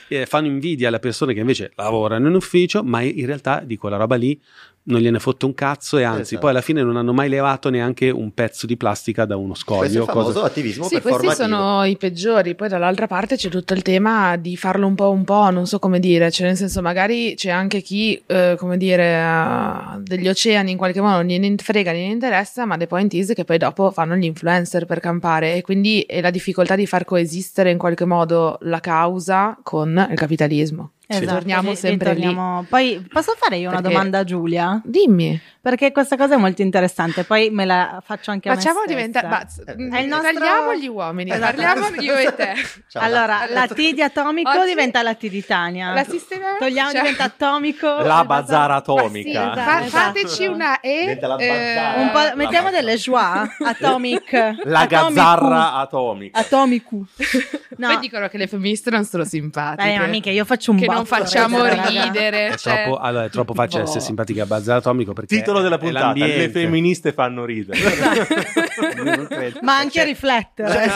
[0.07, 3.97] e fanno invidia alle persone che invece lavorano in ufficio, ma in realtà di quella
[3.97, 4.39] roba lì
[4.83, 6.39] non gliene fotte un cazzo e anzi Esatto.
[6.41, 9.83] poi alla fine non hanno mai levato neanche un pezzo di plastica da uno Questo
[9.83, 10.05] è scoglio.
[10.05, 12.55] famoso cosa- attivismo Sì, questi sono i peggiori.
[12.55, 15.77] Poi dall'altra parte c'è tutto il tema di farlo un po' un po', non so
[15.79, 20.71] come dire, cioè nel senso magari c'è anche chi, eh, come dire, ha degli oceani
[20.71, 23.57] in qualche modo non gliene frega, non gli interessa, ma the point is che poi
[23.59, 27.77] dopo fanno gli influencer per campare e quindi è la difficoltà di far coesistere in
[27.77, 30.91] qualche modo la causa con il capitalismo.
[31.17, 34.81] Esatto, Torniamo sempre ritorniamo- Poi posso fare io una Perché- domanda a Giulia?
[34.83, 34.89] lì.
[34.91, 38.85] Dimmi, Perché questa cosa è molto interessante, poi me la faccio anche a facciamo me
[38.87, 38.97] stessa.
[38.97, 39.47] diventare...
[39.67, 41.61] Eh, ma- È il nostro- Tagliamo gli uomini, Esatto.
[41.61, 42.53] parliamo io e te.
[42.87, 45.93] Ciao, allora, la T di atomico Oggi- diventa la T di Tania.
[45.93, 46.57] La sistemiamo?
[46.57, 47.87] Togliamo, Cioè- diventa atomico.
[48.01, 49.29] La bazar- atomica.
[49.29, 49.89] Sì, esatto, esatto.
[50.19, 51.19] fateci una E.
[51.21, 52.01] La eh, bazzara.
[52.01, 54.55] Un po', La mettiamo bazar- delle joie, atomic.
[54.63, 56.39] La gazzarra atomica.
[56.39, 57.05] Atomicu.
[57.77, 59.87] No, Poi dicono che le femministe non sono simpatiche.
[59.95, 62.47] dai, amiche, io faccio un che non facciamo ragazzi, ridere.
[62.49, 63.87] È cioè- troppo, allora, è troppo facile Boh.
[63.87, 66.37] essere simpatica a Bazar Atomico perché Titolo della puntata: l'ambiente.
[66.37, 67.79] Le femministe fanno ridere.
[69.61, 70.91] Ma anche a riflettere.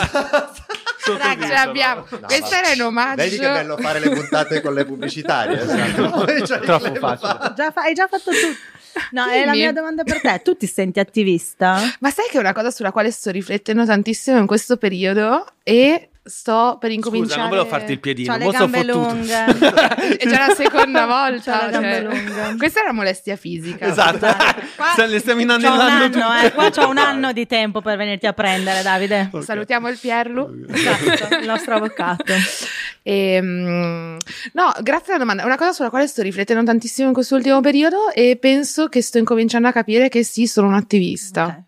[1.18, 2.06] Raga, ce l'abbiamo.
[2.10, 3.16] No, Questo era in omaggio.
[3.22, 5.60] Vedi che bello fare le puntate con le pubblicitarie.
[5.60, 6.24] esatto.
[6.46, 7.52] Cioè, Troppo le- facile.
[7.54, 8.74] Già fa- hai già fatto tutto.
[9.10, 10.40] No, è la mia domanda per te.
[10.42, 11.78] Tu ti senti attivista?
[12.00, 16.10] Ma sai che è una cosa sulla quale sto riflettendo tantissimo in questo periodo e
[16.26, 17.30] sto per incominciare.
[17.32, 19.12] Scusa, non volevo farti il piedino, C'ho le mo sono gambe fottuto.
[19.12, 20.16] lunghe.
[20.18, 21.66] è già la seconda volta.
[21.66, 22.56] Le cioè, lunghe.
[22.58, 23.86] Questa è una molestia fisica.
[23.86, 24.26] Esatto.
[24.76, 26.52] Qua- Se le stiamo C'ho un anno, eh.
[26.52, 29.30] Qua c'ho un anno di tempo per venirti a prendere, Davide.
[29.40, 30.66] Salutiamo il Pierlu.
[30.68, 32.24] Esatto, il nostro avvocato.
[33.02, 34.16] Ehm,
[34.52, 35.42] no, grazie alla domanda.
[35.42, 39.18] È una cosa sulla quale sto riflettendo tantissimo in quest'ultimo periodo e penso che sto
[39.18, 41.62] incominciando a capire che sì, sono un attivista.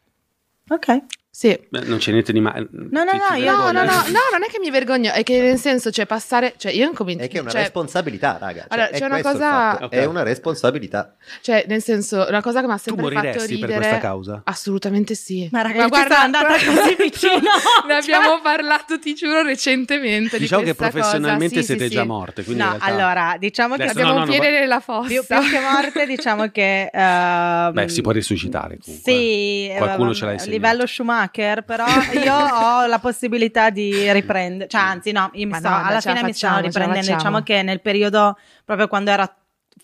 [0.68, 0.88] Ok.
[0.88, 1.02] Ok.
[1.38, 1.56] Sì.
[1.68, 2.66] Beh, non c'è niente di male.
[2.72, 3.92] No, no, no, io- No, no, no,
[4.32, 7.28] non è che mi vergogno, è che nel senso, cioè, passare, cioè, io incomincio, È
[7.28, 8.62] che è una cioè, responsabilità, raga.
[8.62, 9.92] Cioè, Allora, è c'è una cosa- fatto, Ok.
[9.92, 11.14] È una responsabilità.
[11.40, 13.72] cioè, nel senso, una cosa che mi ha Tu sempre fatto moriresti ridere.
[13.72, 14.40] per questa causa?
[14.42, 15.48] Assolutamente sì.
[15.52, 17.32] Ma ragazzi, sono andata così vicino.
[17.86, 20.38] ne Cioè- abbiamo parlato, ti giuro, recentemente.
[20.40, 21.10] Diciamo di che questa cosa.
[21.10, 22.06] professionalmente Sì, siete sì, già sì.
[22.08, 22.42] morte.
[22.42, 24.80] Quindi in No, realtà- allora, diciamo che Adesso Abbiamo no, un no, piede no, nella
[24.80, 25.06] fossa.
[25.06, 26.90] più che morte, diciamo che...
[26.92, 29.12] ehm, Beh, si può risuscitare comunque.
[29.12, 30.56] Sì, Qualcuno eh, ce l'ha a insegnato.
[30.58, 31.26] livello Schumacher,
[31.64, 36.00] però io ho la possibilità di riprendere, cioè anzi no, io mi sto- no, alla
[36.00, 39.32] fine mi facciamo, la riprendendo, diciamo che nel periodo proprio quando era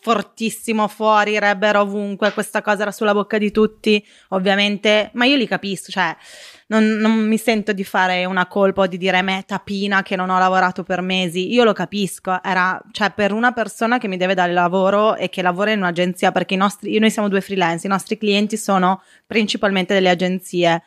[0.01, 5.47] fortissimo fuori, Rebber ovunque, questa cosa era sulla bocca di tutti, ovviamente, ma io li
[5.47, 6.15] capisco, cioè
[6.67, 10.29] non, non mi sento di fare una colpa o di dire me tapina che non
[10.29, 14.35] ho lavorato per mesi, io lo capisco, era cioè per una persona che mi deve
[14.35, 17.91] dare lavoro e che lavora in un'agenzia, perché i nostri, noi siamo due freelance, i
[17.91, 20.83] nostri clienti sono principalmente delle agenzie.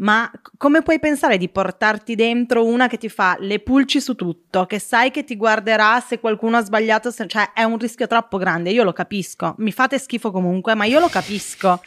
[0.00, 4.64] Ma come puoi pensare di portarti dentro una che ti fa le pulci su tutto,
[4.66, 8.38] che sai che ti guarderà se qualcuno ha sbagliato, se- cioè è un rischio troppo
[8.38, 11.80] grande, io lo capisco, mi fate schifo comunque, ma io lo capisco.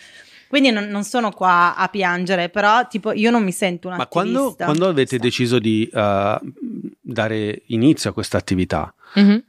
[0.50, 4.08] Quindi non, non sono qua a piangere, però tipo io non mi sento una Ma
[4.08, 6.40] quando, quando avete deciso di eh,
[7.00, 9.44] dare inizio a questa attività, Mhm.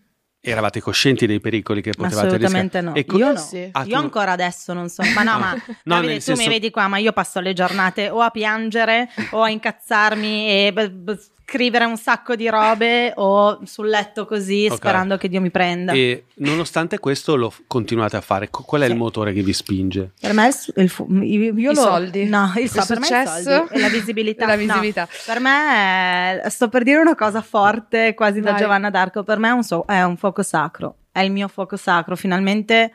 [0.44, 2.86] Eravate coscienti dei pericoli che potevate Assolutamente rischiare?
[2.86, 2.94] no.
[2.94, 3.38] E co- io no.
[3.38, 3.68] Sì.
[3.70, 5.52] Ah, Io ancora adesso non so, ma no, ma
[5.84, 9.08] No, Davide, tu senso- mi vedi qua, ma io passo le giornate o a piangere
[9.30, 14.66] o a incazzarmi e b- b- scrivere un sacco di robe o sul letto così
[14.70, 14.76] Ok.
[14.76, 15.92] sperando che Dio mi prenda.
[15.92, 18.48] E nonostante questo lo continuate a fare.
[18.50, 18.92] Qual è Sì.
[18.92, 20.12] il motore che vi spinge?
[20.18, 22.24] Per me il, fu- io, io I lo- soldi.
[22.24, 23.42] No, il, Il so- per me i successo.
[23.50, 24.46] soldi e la visibilità.
[24.52, 25.08] La No, visibilità.
[25.26, 28.60] per me è- sto per dire una cosa forte, quasi da Vai.
[28.60, 29.22] Giovanna d'Arco.
[29.22, 30.96] Per me è un, so- è un fuoco sacro.
[31.12, 32.16] È il mio fuoco sacro.
[32.16, 32.92] Finalmente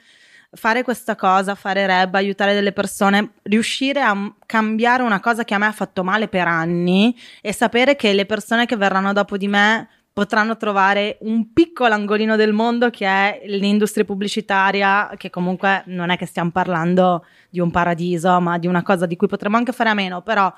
[0.52, 5.58] fare questa cosa, fare reb, aiutare delle persone, riuscire a cambiare una cosa che a
[5.58, 9.48] me ha fatto male per anni e sapere che le persone che verranno dopo di
[9.48, 16.10] me potranno trovare un piccolo angolino del mondo che è l'industria pubblicitaria, che comunque non
[16.10, 19.74] è che stiamo parlando di un paradiso, ma di una cosa di cui potremmo anche
[19.74, 20.52] fare a meno, però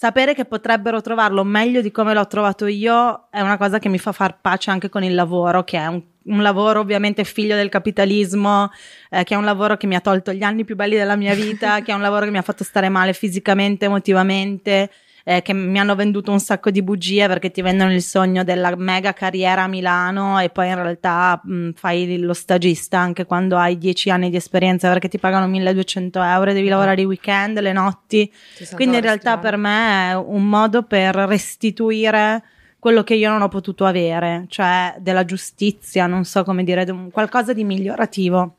[0.00, 3.98] sapere che potrebbero trovarlo meglio di come l'ho trovato io è una cosa che mi
[3.98, 7.68] fa far pace anche con il lavoro, che è un, un lavoro ovviamente figlio del
[7.68, 8.70] capitalismo,
[9.10, 11.34] eh, che è un lavoro che mi ha tolto gli anni più belli della mia
[11.34, 14.90] vita, che è un lavoro che mi ha fatto stare male fisicamente, emotivamente,
[15.30, 18.74] eh, che mi hanno venduto un sacco di bugie perché ti vendono il sogno della
[18.74, 23.78] mega carriera a Milano e poi in realtà mh, fai lo stagista anche quando hai
[23.78, 27.72] 10 anni di esperienza perché ti pagano 1200 euro e devi lavorare i weekend, le
[27.72, 28.32] notti.
[28.74, 32.42] Quindi in realtà per me è un modo per restituire
[32.80, 37.52] quello che io non ho potuto avere, cioè della giustizia, non so come dire, qualcosa
[37.52, 38.56] di migliorativo.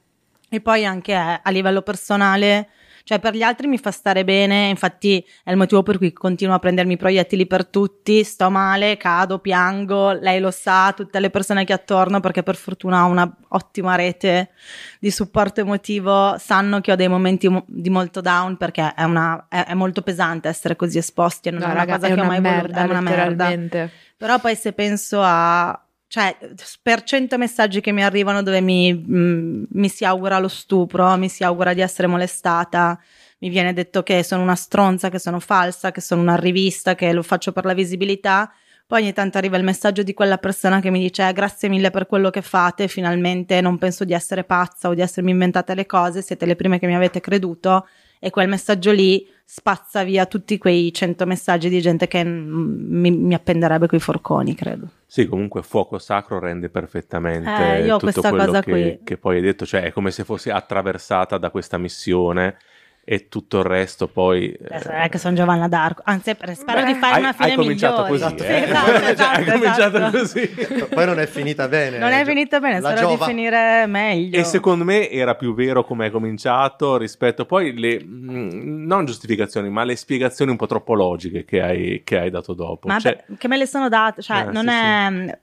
[0.47, 2.69] E poi anche a livello personale,
[3.11, 6.55] cioè per gli altri mi fa stare bene, infatti è il motivo per cui continuo
[6.55, 11.65] a prendermi proiettili per tutti, sto male, cado, piango, lei lo sa, tutte le persone
[11.65, 14.51] che attorno perché per fortuna ho una ottima rete
[14.97, 19.45] di supporto emotivo, sanno che ho dei momenti mo- di molto down perché è, una,
[19.49, 22.23] è, è molto pesante essere così esposti, non No, è una raga, cosa che ho
[22.23, 23.89] mai voluto, merda, è una merda.
[24.15, 25.85] Però poi se penso a...
[26.13, 26.37] Cioè,
[26.81, 31.29] per cento messaggi che mi arrivano dove mi, mm, mi si augura lo stupro, mi
[31.29, 32.99] si augura di essere molestata,
[33.39, 37.13] mi viene detto che sono una stronza, che sono falsa, che sono una rivista, che
[37.13, 38.51] lo faccio per la visibilità.
[38.85, 41.91] Poi ogni tanto arriva il messaggio di quella persona che mi dice "Eh, grazie mille
[41.91, 45.85] per quello che fate, finalmente non penso di essere pazza o di essermi inventate le
[45.85, 47.87] cose, siete le prime che mi avete creduto
[48.19, 53.11] e quel messaggio lì spazza via tutti quei cento messaggi di gente che mm, mi,
[53.11, 54.87] mi appenderebbe coi forconi, credo.
[55.05, 58.99] Sì, comunque fuoco sacro rende perfettamente Eh, io tutto questa quello cosa che, qui.
[59.03, 62.55] che poi hai detto, cioè è come se fossi attraversata da questa missione
[63.03, 64.51] e tutto il resto poi...
[64.51, 67.19] eh, Adesso non è che sono Giovanna d'Arco, anzi per- spero Beh, di fare hai,
[67.21, 68.19] una fine hai cominciato migliore.
[68.21, 68.63] così, Sì, eh?
[68.63, 70.17] esatto, Cioè, esatto, hai cominciato esatto.
[70.19, 70.87] così.
[70.93, 71.97] Poi non è finita bene.
[71.97, 73.25] Non è finita bene, la spero Giova.
[73.25, 74.39] di finire meglio.
[74.39, 79.69] E secondo me era più vero come hai cominciato rispetto poi le mh, non giustificazioni,
[79.69, 82.87] ma le spiegazioni un po' troppo logiche che hai, che hai dato dopo.
[82.87, 85.39] Ma Cioè, beh, che me le sono date, cioè Eh, non sì, è...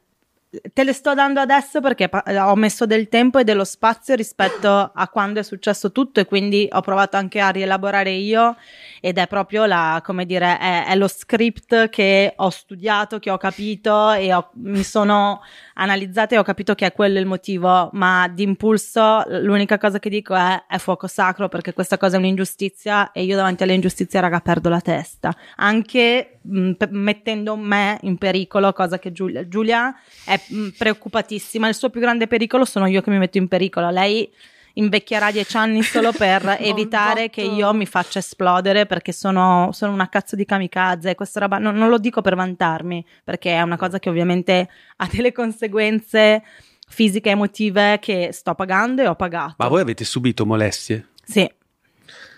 [0.73, 4.93] Te le sto dando adesso perché pa- ho messo del tempo e dello spazio rispetto
[4.95, 8.57] a quando è successo tutto e quindi ho provato anche a rielaborare io
[9.01, 13.37] ed è proprio la, come dire, è, è lo script che ho studiato, che ho
[13.37, 15.41] capito e ho- mi sono
[15.75, 20.35] analizzata e ho capito che è quello il motivo, ma d'impulso l'unica cosa che dico
[20.35, 24.41] è è fuoco sacro perché questa cosa è un'ingiustizia e io davanti alle ingiustizie raga
[24.41, 29.95] perdo la testa, anche mh, pe- mettendo me in pericolo, cosa che Giulia, Giulia
[30.25, 33.91] è mh, preoccupatissima, il suo più grande pericolo sono io che mi metto in pericolo,
[33.91, 34.31] lei
[34.75, 40.09] invecchierà dieci anni solo per evitare che io mi faccia esplodere perché sono, sono una
[40.09, 41.15] cazzo di kamikaze.
[41.15, 45.09] Questa roba non, non lo dico per vantarmi, perché è una cosa che ovviamente ha
[45.11, 46.43] delle conseguenze
[46.89, 49.55] fisiche e emotive che sto pagando e ho pagato.
[49.59, 51.09] Ma voi avete subito molestie?
[51.25, 51.51] Sì.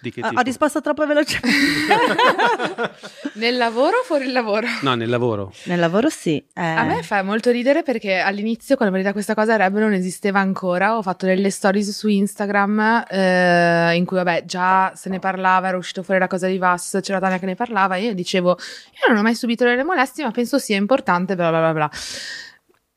[0.00, 0.40] Di che Ho- tipo?
[0.40, 1.94] Ho risposto troppo velocemente.
[3.34, 4.66] Nel lavoro o fuori il lavoro?
[4.82, 5.52] No, nel lavoro.
[5.64, 6.36] Nel lavoro sì.
[6.54, 6.62] eh.
[6.62, 10.40] A me fa molto ridere perché all'inizio, quando mi venuta questa cosa, Reb non esisteva
[10.40, 10.96] ancora.
[10.96, 15.76] Ho fatto delle stories su Instagram eh, in cui, vabbè, già se ne parlava, era
[15.76, 17.96] uscito fuori la cosa di Vass, c'era Tania che ne parlava.
[17.96, 21.50] E io dicevo, io non ho mai subito delle molestie, ma penso sia importante, bla
[21.50, 21.90] bla bla bla.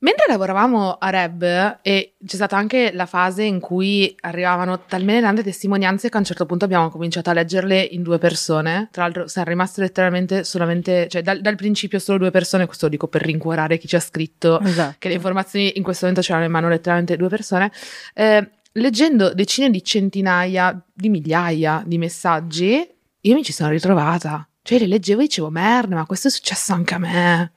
[0.03, 5.43] Mentre lavoravamo a Reb e c'è stata anche la fase in cui arrivavano talmente tante
[5.43, 8.89] testimonianze che a un certo punto abbiamo cominciato a leggerle in due persone.
[8.91, 12.91] Tra l'altro siamo rimaste letteralmente solamente, cioè dal, dal principio solo due persone, questo lo
[12.91, 14.95] dico per rincuorare chi ci ha scritto, Esatto.
[14.99, 17.71] che le informazioni in questo momento c'erano in mano letteralmente due persone.
[18.13, 22.85] Eh, leggendo decine di centinaia, di migliaia di messaggi,
[23.21, 24.45] io mi ci sono ritrovata.
[24.61, 27.51] Cioè le leggevo e dicevo, merda, ma questo è successo anche a me.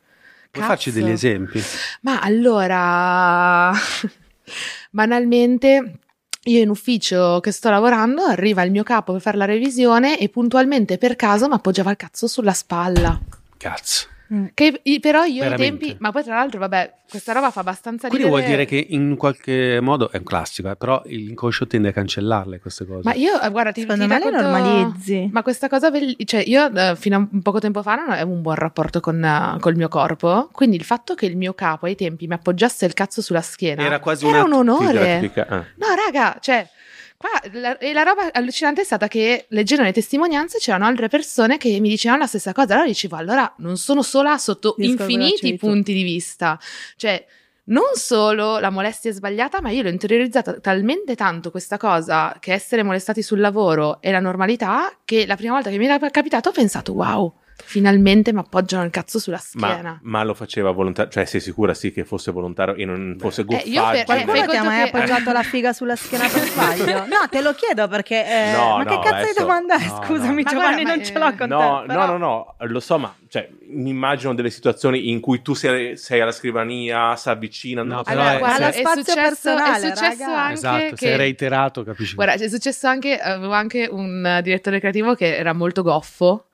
[0.57, 1.03] Puoi farci Cazzo.
[1.03, 1.63] degli esempi?
[2.03, 3.73] Ma allora,
[4.91, 5.99] banalmente,
[6.45, 10.29] io in ufficio che sto lavorando, arriva il mio capo per fare la revisione e
[10.29, 13.19] puntualmente per caso mi appoggiava il cazzo sulla spalla.
[13.57, 14.15] Cazzo.
[14.55, 18.09] Che i- però io ai tempi, ma poi tra l'altro, vabbè, questa roba fa abbastanza
[18.09, 18.43] Quindi ridere.
[18.45, 22.59] vuol dire che in qualche modo è un classico, eh, però l'inconscio tende a cancellarle
[22.59, 23.03] queste cose.
[23.05, 25.29] Ma io, eh, guarda, ti, Secondo ti me le racconto- normalizzi.
[25.33, 25.91] Ma questa cosa,
[26.25, 29.23] cioè io eh, fino a un poco tempo fa non avevo un buon rapporto con
[29.25, 32.85] eh, col mio corpo, quindi il fatto che il mio capo ai tempi mi appoggiasse
[32.87, 35.31] il cazzo sulla schiena Era quasi era un onore.
[35.49, 35.65] ah.
[35.77, 36.69] No, raga, cioè,
[37.17, 41.57] qua la, e la roba allucinante è stata che leggendo le testimonianze c'erano altre persone
[41.59, 42.75] che mi dicevano la stessa cosa.
[42.75, 46.59] Allora dicevo, allora non sono sola sotto Discordo infiniti punti di vista.
[46.97, 47.25] Cioè,
[47.69, 52.53] non solo la molestia è sbagliata, ma io l'ho interiorizzata talmente tanto questa cosa che
[52.53, 56.51] essere molestati sul lavoro è la normalità che la prima volta che mi era capitato
[56.51, 57.35] ho pensato, wow,
[57.65, 59.99] finalmente mi appoggiano il cazzo sulla schiena.
[60.03, 63.45] Ma, ma lo faceva volontario, cioè sei sicura sì che fosse volontario e non fosse
[63.49, 66.43] Eh, io per- Qualcuno fai ti ha mai che- appoggiato la figa sulla schiena per
[66.43, 67.05] sbaglio?
[67.17, 68.25] No, te lo chiedo perché.
[68.27, 69.87] eh, No, ma no, che cazzo adesso- di domanda è?
[69.87, 70.51] no, Scusami, no.
[70.51, 71.87] Giovanni, guarda, non ma, ce l'ho eh, con No, te.
[71.87, 75.55] però- no, no, no, lo so, ma cioè, mi immagino delle situazioni in cui tu
[75.55, 77.83] sei, sei alla scrivania, si avvicina.
[77.83, 80.41] No, però Allora, è- guarda, se- è, spazio successo, è personale, successo raga.
[80.43, 80.97] anche esatto, che...
[80.97, 82.15] se è reiterato capisci.
[82.15, 86.45] Guarda, è successo anche, avevo anche un eh, direttore creativo che era molto goffo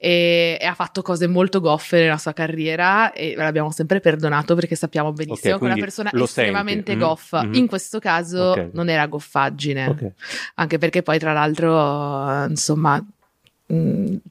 [0.00, 4.76] e, e ha fatto cose molto goffe nella sua carriera e l'abbiamo sempre perdonato perché
[4.76, 7.02] sappiamo benissimo Ok, che è una persona estremamente senti.
[7.02, 7.42] Mhm, goffa.
[7.42, 7.54] mhm.
[7.54, 8.68] In questo caso Ok.
[8.74, 10.12] non era goffaggine, Ok.
[10.54, 13.04] anche perché poi tra l'altro, insomma,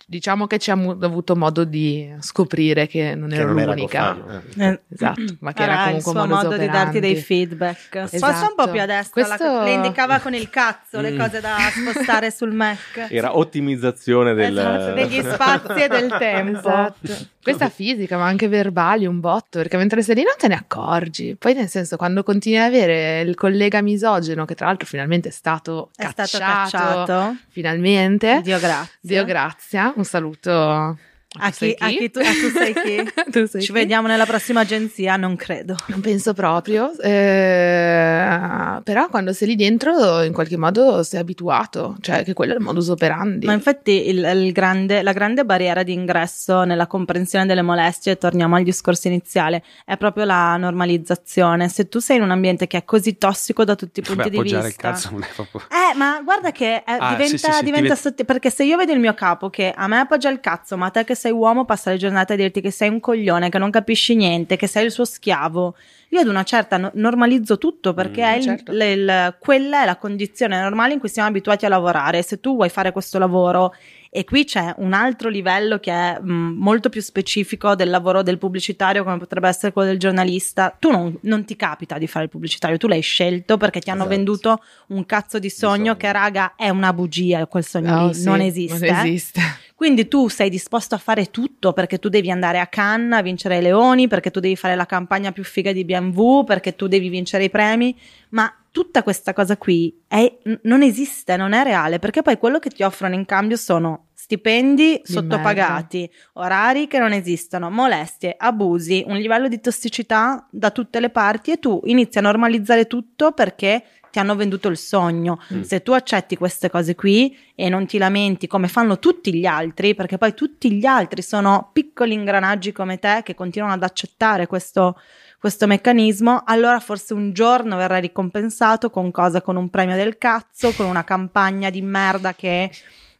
[0.06, 3.72] diciamo che ci ha mu- avuto modo di scoprire che non Che ero non era
[3.74, 4.14] l'unica.
[4.14, 4.72] goffaggine, eh.
[4.74, 7.12] Eh, Esatto, ma che Era era il comunque suo un modus modo di darti dei
[7.12, 7.22] operandi.
[7.22, 7.90] feedback.
[8.00, 8.54] Forse un Esatto.
[8.56, 11.20] po' più a destra, la- Questo- le indicava con il cazzo le Mm.
[11.20, 13.08] cose da spostare sul Mac.
[13.12, 14.58] Era ottimizzazione del...
[14.58, 16.58] Esatto, degli spazi e del tempo.
[16.60, 17.36] Esatto.
[17.48, 21.38] Questa fisica, ma anche verbali, un botto, perché mentre sei lì non te ne accorgi.
[21.40, 25.32] Poi, nel senso, quando continui ad avere il collega misogeno, che tra l'altro finalmente è
[25.32, 27.36] stato È cacciato, stato cacciato.
[27.48, 28.42] finalmente.
[28.44, 28.98] Dio grazie.
[29.00, 30.98] Dio grazia, un saluto
[31.40, 33.12] A chi, a chi tu, a tu sei chi?
[33.32, 33.74] Tu sei Ci chi?
[33.74, 35.18] vediamo nella prossima agenzia?
[35.18, 35.76] Non credo.
[35.88, 42.24] Non penso proprio, eh, però quando sei lì dentro in qualche modo sei abituato, cioè
[42.24, 43.46] che quello è il modus operandi.
[43.46, 48.56] Ma infatti il, il grande- la grande barriera di ingresso nella comprensione delle molestie, torniamo
[48.56, 51.68] al discorso iniziale, è proprio la normalizzazione.
[51.70, 54.30] Se tu sei in un ambiente che è così tossico da tutti i punti Vabbè,
[54.30, 54.66] di vista...
[54.68, 55.62] il cazzo non è proprio...
[55.70, 58.78] Eh, ma guarda che eh, Ah, diventa, sì, sì, sì, diventa diventa- perché se io
[58.78, 61.66] vedo il mio capo che a me appoggia il cazzo, ma te che sei uomo
[61.66, 64.86] passa le giornate a dirti che sei un coglione, che non capisci niente, che sei
[64.86, 65.76] il suo schiavo.
[66.12, 68.72] Io ad una certa no- normalizzo tutto perché Mm, è il- certo.
[68.72, 72.22] le- il- quella è la condizione normale in cui siamo abituati a lavorare.
[72.24, 73.74] Se tu vuoi fare questo lavoro
[74.10, 78.38] e qui c'è un altro livello che è mh, molto più specifico del lavoro del
[78.38, 80.74] pubblicitario, come potrebbe essere quello del giornalista.
[80.80, 84.04] Tu non, non ti capita di fare il pubblicitario, tu l'hai scelto perché ti hanno
[84.04, 84.16] Esatto.
[84.16, 85.98] venduto un cazzo di sogno, sogno.
[85.98, 87.46] che, raga, è una bugia.
[87.48, 88.90] Quel sogno Oh, lì sì, non esiste.
[88.92, 89.42] Non esiste.
[89.78, 93.60] Quindi tu sei disposto a fare tutto perché tu devi andare a Cannes a vincere
[93.60, 97.10] i leoni, perché tu devi fare la campagna più figa di BMW, perché tu devi
[97.10, 97.96] vincere i premi,
[98.30, 102.72] ma tutta questa cosa qui è- non esiste, non è reale, perché poi quello che
[102.72, 109.16] ti offrono in cambio sono stipendi Di sottopagati, orari che non esistono, molestie, abusi, un
[109.18, 113.84] livello di tossicità da tutte le parti e tu inizi a normalizzare tutto perché
[114.18, 115.40] ti hanno venduto il sogno.
[115.54, 115.62] Mm.
[115.62, 119.94] Se tu accetti queste cose qui e non ti lamenti come fanno tutti gli altri,
[119.94, 125.00] perché poi tutti gli altri sono piccoli ingranaggi come te che continuano ad accettare questo,
[125.40, 129.44] questo meccanismo, allora forse un giorno verrà ricompensato con cosa?
[129.44, 132.72] Con un premio del cazzo, con una campagna di merda che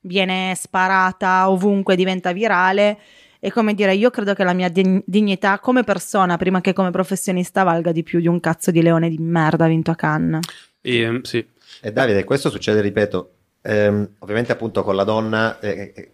[0.02, 2.98] viene sparata ovunque, diventa virale.
[3.40, 6.90] E come dire, io credo che la mia dig- dignità come persona, prima che come
[6.90, 10.40] professionista, valga di più di un cazzo di leone di merda vinto a Cannes.
[10.82, 11.46] E, ehm, sì.
[11.82, 16.12] E Davide, questo succede, ripeto, ehm, ovviamente appunto con la donna eh, eh,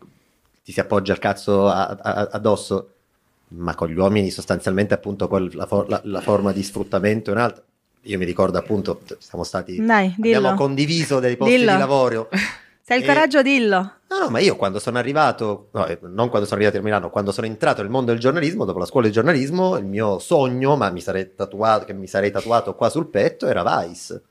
[0.63, 2.89] ti si appoggia il cazzo a- a- addosso,
[3.49, 7.33] ma con gli uomini sostanzialmente appunto quel- la, for- la- la forma di sfruttamento è
[7.33, 7.63] un'altra.
[8.05, 10.37] Io mi ricordo appunto, siamo stati, Dai, dillo.
[10.39, 11.71] abbiamo condiviso dei posti Dillo.
[11.71, 12.29] di lavoro.
[12.85, 13.77] Se hai il E- coraggio, dillo.
[14.09, 17.09] No, no, ma io quando sono arrivato, no, eh, non quando sono arrivato a Milano,
[17.09, 20.75] quando sono entrato nel mondo del giornalismo, dopo la scuola di giornalismo, il mio sogno,
[20.75, 24.21] ma mi sarei tatuato, che mi sarei tatuato qua sul petto, era Vice, eh,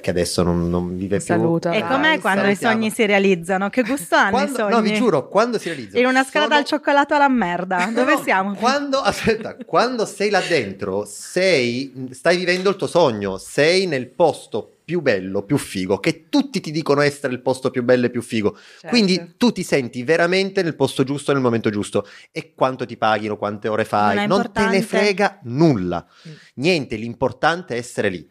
[0.00, 1.26] che adesso non, non vive più.
[1.26, 1.70] Saluta.
[1.72, 2.74] E Dai, com'è quando i salutiamo.
[2.74, 3.70] sogni si realizzano?
[3.70, 4.70] Che gusto hanno Quando- i sogni?
[4.74, 5.98] No, vi giuro, quando si realizza?
[5.98, 7.86] In una scala dal cioccolato alla merda.
[7.94, 8.54] Dove No, siamo?
[8.54, 14.72] Quando, aspetta, quando sei là dentro, sei, stai vivendo il tuo sogno, sei nel posto
[14.86, 18.22] più bello, più figo, che tutti ti dicono essere il posto più bello e più
[18.22, 18.56] figo.
[18.56, 18.88] Certo.
[18.88, 22.06] Quindi tu ti senti veramente nel posto giusto nel momento giusto.
[22.32, 26.04] E quanto ti paghino, quante ore fai, Non non, te ne frega nulla.
[26.28, 26.32] Mm.
[26.54, 28.28] Niente, l'importante è essere lì.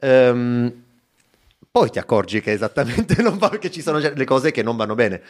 [0.00, 0.84] Ehm,
[1.70, 4.94] poi ti accorgi che esattamente non va, che ci sono le cose che non vanno
[4.94, 5.22] bene.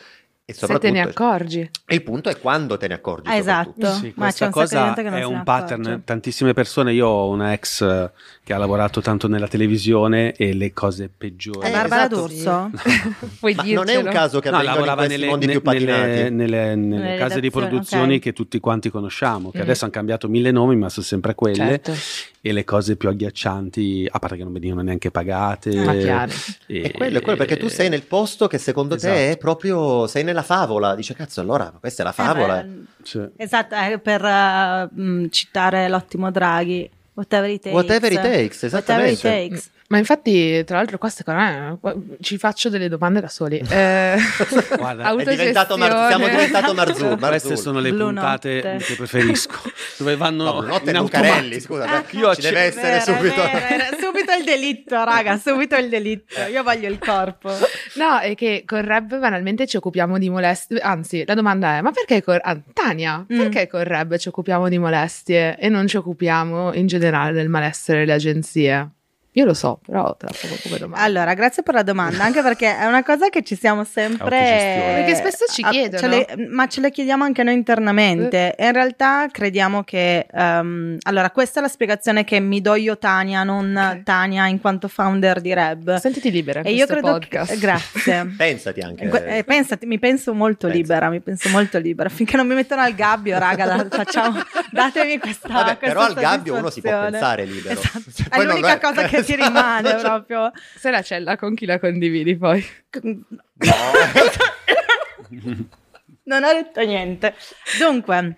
[0.50, 1.60] E Se te ne accorgi.
[1.84, 3.28] e il punto è quando te ne accorgi.
[3.28, 3.86] Ah, esatto.
[3.92, 5.82] Sì, Ma questa c'è un cosa gente che non è un pattern.
[5.82, 6.02] accorge.
[6.06, 8.10] Tantissime persone, io ho una ex eh,
[8.42, 11.66] che ha lavorato tanto nella televisione e le cose peggiori.
[11.66, 12.20] Eh, Barbara esatto.
[12.26, 12.70] D'Urso?
[13.40, 16.00] Puoi Ma non è un caso che No, lavorava nelle, mondi ne- più patinati.
[16.08, 18.20] nelle- nelle- nelle Nelle case di produzioni ok.
[18.22, 19.62] che tutti quanti conosciamo, che Mm.
[19.62, 21.56] adesso hanno cambiato mille nomi, ma sono sempre quelle.
[21.82, 21.92] Certo.
[22.40, 25.74] E le cose più agghiaccianti, a parte che non venivano neanche pagate.
[25.84, 26.32] Ma chiaro.
[26.66, 29.32] E, E quello è quello perché tu sei nel posto che secondo te Esatto.
[29.32, 30.94] è proprio sei nella favola.
[30.94, 32.60] Dice cazzo, allora questa è la favola.
[32.60, 33.28] Eh, beh, Sì.
[33.36, 34.22] esatto, eh, per
[34.92, 36.90] mh, citare l'ottimo Draghi.
[37.18, 37.74] Whatever it takes.
[37.74, 39.48] Whatever it takes, Whatever it esattamente.
[39.50, 39.70] takes.
[39.88, 43.56] Ma infatti, tra l'altro, qua secondo me eh, ci faccio delle domande da soli.
[43.56, 44.16] Eh,
[44.76, 47.16] Guarda, È diventato Mar- siamo diventato Marzullo.
[47.16, 48.84] Queste sono le Blu puntate notte.
[48.84, 49.58] che preferisco,
[49.96, 53.42] dove vanno No, notte in Lucarelli, scusa, Ah, beh, io ci deve essere Vero, subito.
[53.42, 53.84] vero.
[53.98, 56.38] subito il delitto, raga, subito il delitto.
[56.52, 57.50] Io voglio il corpo.
[57.94, 60.78] No, è che con Reb banalmente ci occupiamo di molestie.
[60.80, 63.38] Anzi, la domanda è: ma perché con ah, Tania, Mm.
[63.38, 68.00] perché con Reb ci occupiamo di molestie e non ci occupiamo in generale del malessere
[68.00, 68.97] delle agenzie?
[69.38, 71.04] Io lo so, però te la pongo come domanda.
[71.04, 74.26] Allora, grazie per la domanda, anche perché è una cosa che ci siamo sempre...
[74.96, 75.98] Perché spesso ci Ah, chiedono.
[76.00, 78.54] ce le- ma ce le chiediamo anche noi internamente.
[78.56, 80.26] E in realtà crediamo che...
[80.28, 84.02] ehm, allora, questa è la spiegazione che mi do io Tania, non Ok.
[84.02, 85.96] Tania in quanto founder di Reb.
[85.98, 86.58] Sentiti libera.
[86.60, 87.52] in E io questo credo podcast.
[87.52, 87.58] che...
[87.58, 88.34] Grazie.
[88.36, 89.06] Pensati anche.
[89.08, 90.76] Que- eh, pensati, mi penso molto Pensa.
[90.82, 92.08] libera, mi penso molto libera.
[92.08, 94.40] Finché non mi mettono al gabbio, raga, la- facciamo,
[94.72, 97.78] datemi questa Vabbè, questa però al gabbio uno si può pensare libero.
[97.78, 98.10] Esatto.
[98.14, 100.50] Cioè, È l'unica è- cosa che ti rimane proprio.
[100.76, 102.64] Se la cella con chi la condividi poi?
[106.28, 107.34] Non ho detto niente.
[107.78, 108.36] Dunque,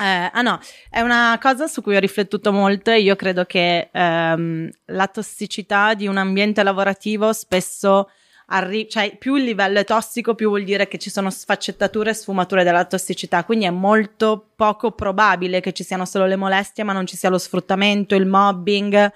[0.00, 3.88] eh, ah no, è una cosa su cui ho riflettuto molto e io credo che
[3.92, 8.08] ehm, la tossicità di un ambiente lavorativo spesso
[8.46, 12.14] arri- cioè più il livello è tossico, più vuol dire che ci sono sfaccettature e
[12.14, 16.92] sfumature della tossicità, quindi è molto poco probabile che ci siano solo le molestie, ma
[16.92, 19.12] non ci sia lo sfruttamento, il mobbing.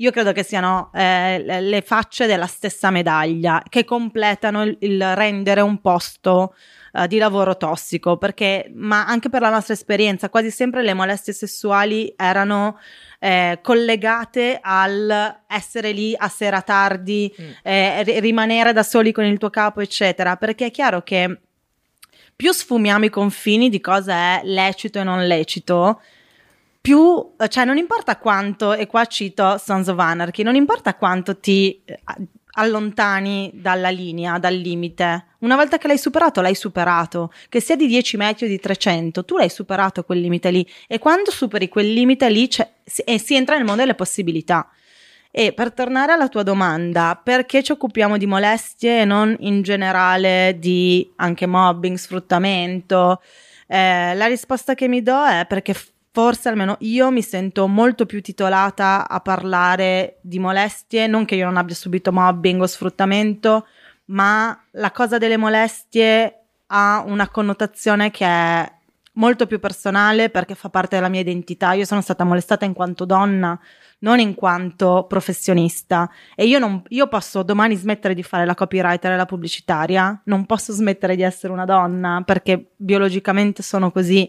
[0.00, 5.60] Io credo che siano eh, le- facce della stessa medaglia che completano il, il rendere
[5.60, 6.54] un posto
[6.92, 11.32] eh, di lavoro tossico, perché, ma anche per la nostra esperienza, quasi sempre le molestie
[11.32, 12.78] sessuali erano
[13.18, 17.50] eh, collegate al essere lì a sera tardi, Mm.
[17.64, 21.40] eh, ri- rimanere da soli con il tuo capo, eccetera, perché è chiaro che
[22.36, 26.00] più sfumiamo i confini di cosa è lecito e non lecito,
[26.88, 31.82] più, cioè non importa quanto, e qua cito Sons of Anarchy, non importa quanto ti
[31.84, 32.00] eh,
[32.52, 35.26] allontani dalla linea, dal limite.
[35.40, 37.30] Una volta che l'hai superato, l'hai superato.
[37.50, 40.66] Che sia di 10 metri o di 300, tu l'hai superato quel limite lì.
[40.86, 44.70] E quando superi quel limite lì si, e si entra nel mondo delle possibilità.
[45.30, 50.56] E per tornare alla tua domanda, perché ci occupiamo di molestie e non in generale
[50.58, 53.20] di anche mobbing, sfruttamento?
[53.66, 55.74] Eh, la risposta che mi do è perché
[56.18, 61.44] forse almeno io mi sento molto più titolata a parlare di molestie, non che io
[61.44, 63.68] non abbia subito mobbing o sfruttamento,
[64.06, 68.72] ma la cosa delle molestie ha una connotazione che è
[69.12, 71.74] molto più personale perché fa parte della mia identità.
[71.74, 73.56] Io sono stata molestata in quanto donna,
[74.00, 76.10] non in quanto professionista.
[76.34, 80.46] E io, non, io posso domani smettere di fare la copywriter e la pubblicitaria, non
[80.46, 84.28] posso smettere di essere una donna perché biologicamente sono così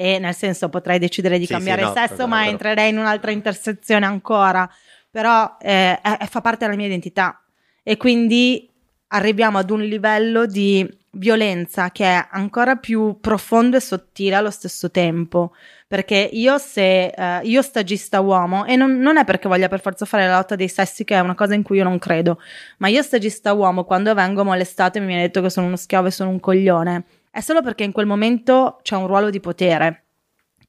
[0.00, 2.88] e nel senso potrei decidere di Sì, cambiare sì, no, sesso, però- ma però- entrerei
[2.90, 4.68] in un'altra intersezione ancora.
[5.10, 7.42] Però eh, è- è- fa parte della mia identità
[7.82, 8.66] e quindi
[9.08, 14.90] arriviamo ad un livello di violenza che è ancora più profondo e sottile allo stesso
[14.90, 15.52] tempo.
[15.88, 20.06] Perché io se eh, io stagista uomo, e non, non è perché voglia per forza
[20.06, 22.40] fare la lotta dei sessi, che è una cosa in cui io non credo,
[22.78, 26.06] ma io stagista uomo, quando vengo molestato e mi viene detto che sono uno schiavo
[26.06, 30.04] e sono un coglione, è solo perché in quel momento c'è un ruolo di potere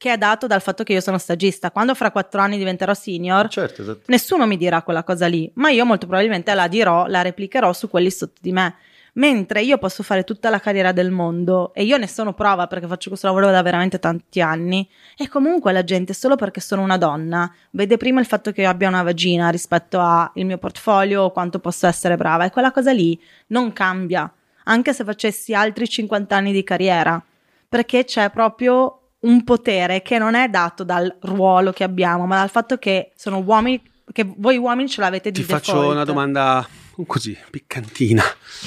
[0.02, 1.70] che è dato dal fatto che io sono stagista.
[1.70, 4.02] Quando fra quattro anni diventerò senior, Certo, esatto.
[4.08, 7.88] nessuno mi dirà quella cosa lì, ma io molto probabilmente la dirò, la replicherò su
[7.88, 8.76] quelli sotto di me.
[9.14, 12.88] Mentre io posso fare tutta la carriera del mondo e io ne sono prova perché
[12.88, 16.98] faccio questo lavoro da veramente tanti anni e comunque la gente solo perché sono una
[16.98, 21.32] donna vede prima il fatto che io abbia una vagina rispetto al mio portfolio o
[21.32, 24.34] quanto posso essere brava e quella cosa lì non cambia
[24.66, 27.24] anche se facessi altri 50 anni di carriera
[27.68, 32.50] perché c'è proprio un potere che non è dato dal ruolo che abbiamo ma dal
[32.50, 33.82] fatto che sono uomini
[34.12, 35.94] che voi uomini ce l'avete di Ti faccio default.
[35.94, 36.68] una domanda
[37.08, 38.24] così piccantina.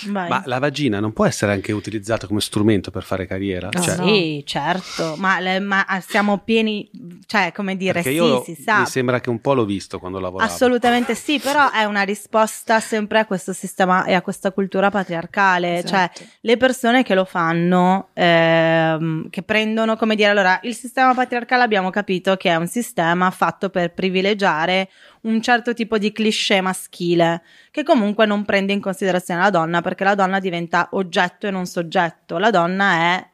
[0.07, 0.29] Vai.
[0.29, 3.69] Ma la vagina non può essere anche utilizzata come strumento per fare carriera?
[3.73, 4.07] No, Cioè, no.
[4.07, 6.91] Sì, certo, ma, le- ma siamo pieni,
[7.27, 8.79] cioè come dire, perché sì, io si sa.
[8.81, 10.51] mi sembra che un po' l'ho visto quando lavoravo.
[10.51, 15.85] Assolutamente sì, però è una risposta sempre a questo sistema e a questa cultura patriarcale,
[15.85, 16.25] cioè Esatto.
[16.41, 21.91] le persone che lo fanno, ehm, che prendono, come dire, allora il sistema patriarcale abbiamo
[21.91, 24.89] capito che è un sistema fatto per privilegiare
[25.25, 30.05] un certo tipo di cliché maschile che comunque non prende in considerazione la donna perché
[30.05, 33.29] la donna diventa oggetto e non soggetto, la donna è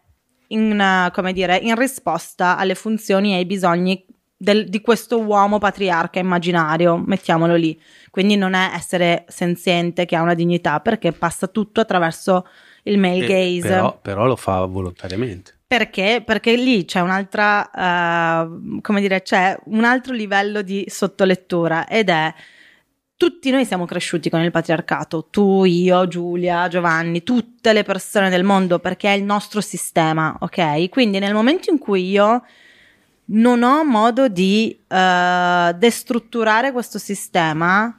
[0.48, 4.04] in, come dire, in risposta alle funzioni e ai bisogni
[4.36, 7.78] del- di questo uomo patriarca immaginario, mettiamolo lì.
[8.10, 12.46] Quindi non è essere senziente che ha una dignità perché passa tutto attraverso
[12.84, 13.68] il male Eh, gaze.
[13.68, 15.58] però, però lo fa volontariamente.
[15.70, 16.20] Perché?
[16.26, 22.34] Perché lì c'è un'altra, eh, come dire, c'è un altro livello di sottolettura ed è
[23.16, 28.42] tutti noi siamo cresciuti con il patriarcato, tu, io, Giulia, Giovanni, tutte le persone del
[28.42, 30.88] mondo perché è il nostro sistema, ok?
[30.88, 32.42] Quindi nel momento in cui io
[33.26, 37.96] non ho modo di eh, destrutturare questo sistema,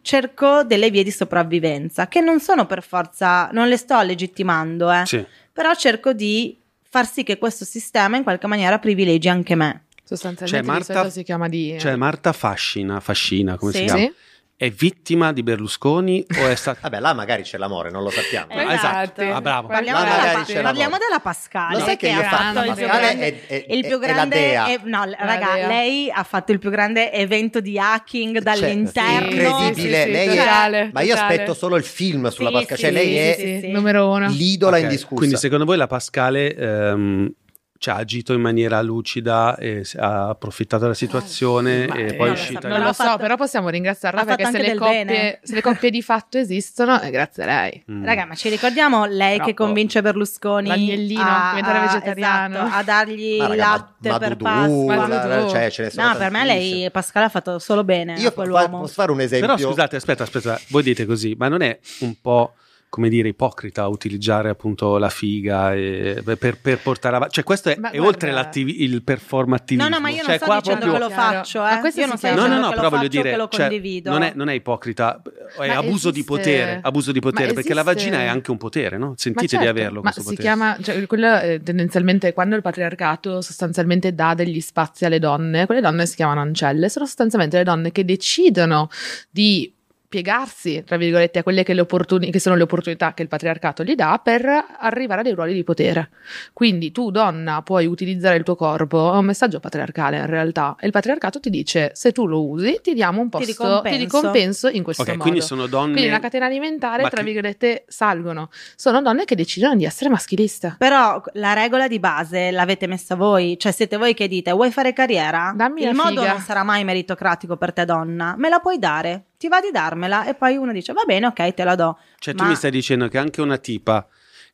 [0.00, 5.04] cerco delle vie di sopravvivenza che non sono per forza, non le sto legittimando, eh
[5.04, 5.22] Sì.
[5.52, 6.56] però cerco di
[6.90, 9.84] far sì che questo sistema in qualche maniera privilegi anche me.
[10.04, 11.76] Sostanzialmente Cioè, Marta- si chiama di...
[11.78, 13.78] Cioè, Marta Fascina, Fascina, come Sì.
[13.78, 14.00] si chiama?
[14.00, 14.12] Sì?
[14.60, 16.80] È vittima di Berlusconi o è stata...
[16.90, 18.52] Vabbè, là magari c'è l'amore, non lo sappiamo.
[18.52, 19.22] Eh, esatto.
[19.22, 19.68] Ah, bravo.
[19.68, 21.78] Parliamo, della, pa- parliamo della Pascale.
[21.78, 24.12] Lo sai che ha io fatto il più grande, è- è- il più è la
[24.12, 24.66] grande dea.
[24.68, 25.66] e- no, La raga, dea.
[25.66, 29.30] lei ha fatto il più grande evento di hacking dall'interno.
[29.30, 29.72] Sì, incredibile.
[29.72, 31.32] sì, sì, lei è- totale, Ma io totale.
[31.32, 32.76] aspetto solo il film sulla Sì, Pascale.
[32.76, 33.72] sì, Cioè, lei sì, è sì, sì.
[33.72, 34.28] numero uno.
[34.28, 35.14] l'idola Ok, indiscussa.
[35.14, 37.32] Quindi secondo voi la Pascale ehm,
[37.80, 42.28] cioè, ha agito in maniera lucida e ha approfittato della situazione Ma, e eh, poi
[42.28, 42.68] è uscita...
[42.68, 46.02] non lo so, fatto- però possiamo ringraziarla perché se le, coppie, se le coppie di
[46.02, 47.82] fatto esistono, è grazie a lei.
[47.90, 48.04] Mm.
[48.04, 49.64] Raga, ma ci ricordiamo lei che Troppo.
[49.64, 52.56] convince Berlusconi L'agnellino, a, diventare a- vegetariano.
[52.58, 54.84] esatto, a dargli Ma raga, latte ma- per Pasqua.
[54.96, 55.48] Ma- la- Madudu.
[55.50, 58.30] cioè, ce ne sono No, per me lei Pascale ha fatto solo bene Io a
[58.30, 58.80] po- quell'uomo.
[58.80, 59.54] posso fare un esempio.
[59.56, 62.52] Però scusate, aspetta, aspetta, voi dite così, ma non è un po',
[62.90, 67.34] come dire, ipocrita utilizzare appunto la figa e- per, per portare avanti...
[67.34, 69.88] Cioè questo è, Ma è guarda- oltre l'attivi- il performativismo.
[69.88, 71.06] No, no, ma io non cioè, sto qua dicendo proprio...
[71.08, 71.78] che lo faccio, eh.
[71.78, 73.36] questo Io non sto chiama- No, no, dicendo no, che però lo voglio dire, che
[73.36, 74.10] lo cioè, condivido.
[74.10, 75.22] non, è, non è ipocrita,
[75.60, 78.50] è Ma abuso di esiste- potere, abuso di potere, Ma perché la vagina è anche
[78.50, 79.14] un potere, no?
[79.16, 80.42] Sentite certo, di averlo ma si potere.
[80.42, 85.80] chiama, cioè, quello è tendenzialmente quando il patriarcato sostanzialmente dà degli spazi alle donne, quelle
[85.80, 88.88] donne si chiamano ancelle, sono sostanzialmente le donne che decidono
[89.30, 89.72] di
[90.10, 93.84] piegarsi, tra virgolette, a quelle che, le opportuni- che sono le opportunità che il patriarcato
[93.84, 94.44] gli dà per
[94.80, 96.10] arrivare a dei ruoli di potere.
[96.52, 100.86] Quindi tu, donna, puoi utilizzare il tuo corpo, è un messaggio patriarcale in realtà, e
[100.86, 103.88] il patriarcato ti dice se tu lo usi ti diamo un Ti posto, ricompenso.
[103.96, 105.22] ti ricompenso in questo Ok, modo.
[105.22, 105.92] quindi sono donne...
[105.92, 108.50] Quindi la catena alimentare, Ma tra virgolette, salgono.
[108.74, 110.74] Sono donne che decidono di essere maschiliste.
[110.76, 114.92] Però la regola di base l'avete messa voi, cioè siete voi che dite vuoi fare
[114.92, 115.52] carriera?
[115.54, 118.78] Dammi Il la modo figa." non sarà mai meritocratico per te donna, me la puoi
[118.80, 121.96] dare, ti va di darmela e poi uno dice va bene ok te la do.
[122.18, 124.06] Cioè, tu Ma- mi stai dicendo che anche una tipa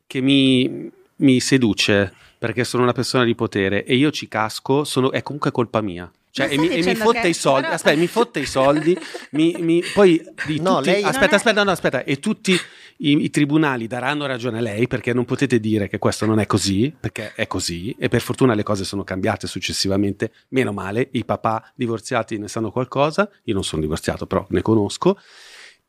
[0.07, 5.11] che mi, mi seduce perché sono una persona di potere e io ci casco, sono-
[5.11, 6.09] è comunque colpa mia.
[6.31, 7.67] Cioè, e mi, e mi fotte che- i soldi.
[7.67, 8.97] Aspetta, mi fotte i soldi.
[9.31, 12.03] mi, mi- poi di No, tutti- lei- aspetta, Non è- aspetta, no, aspetta.
[12.05, 12.57] E tutti
[12.97, 16.45] i, i tribunali daranno ragione a lei perché non potete dire che questo non è
[16.45, 17.95] così, perché è così.
[17.99, 20.31] E per fortuna le cose sono cambiate successivamente.
[20.49, 23.29] Meno male, i papà divorziati ne sanno qualcosa.
[23.43, 25.17] Io non sono divorziato, però ne conosco.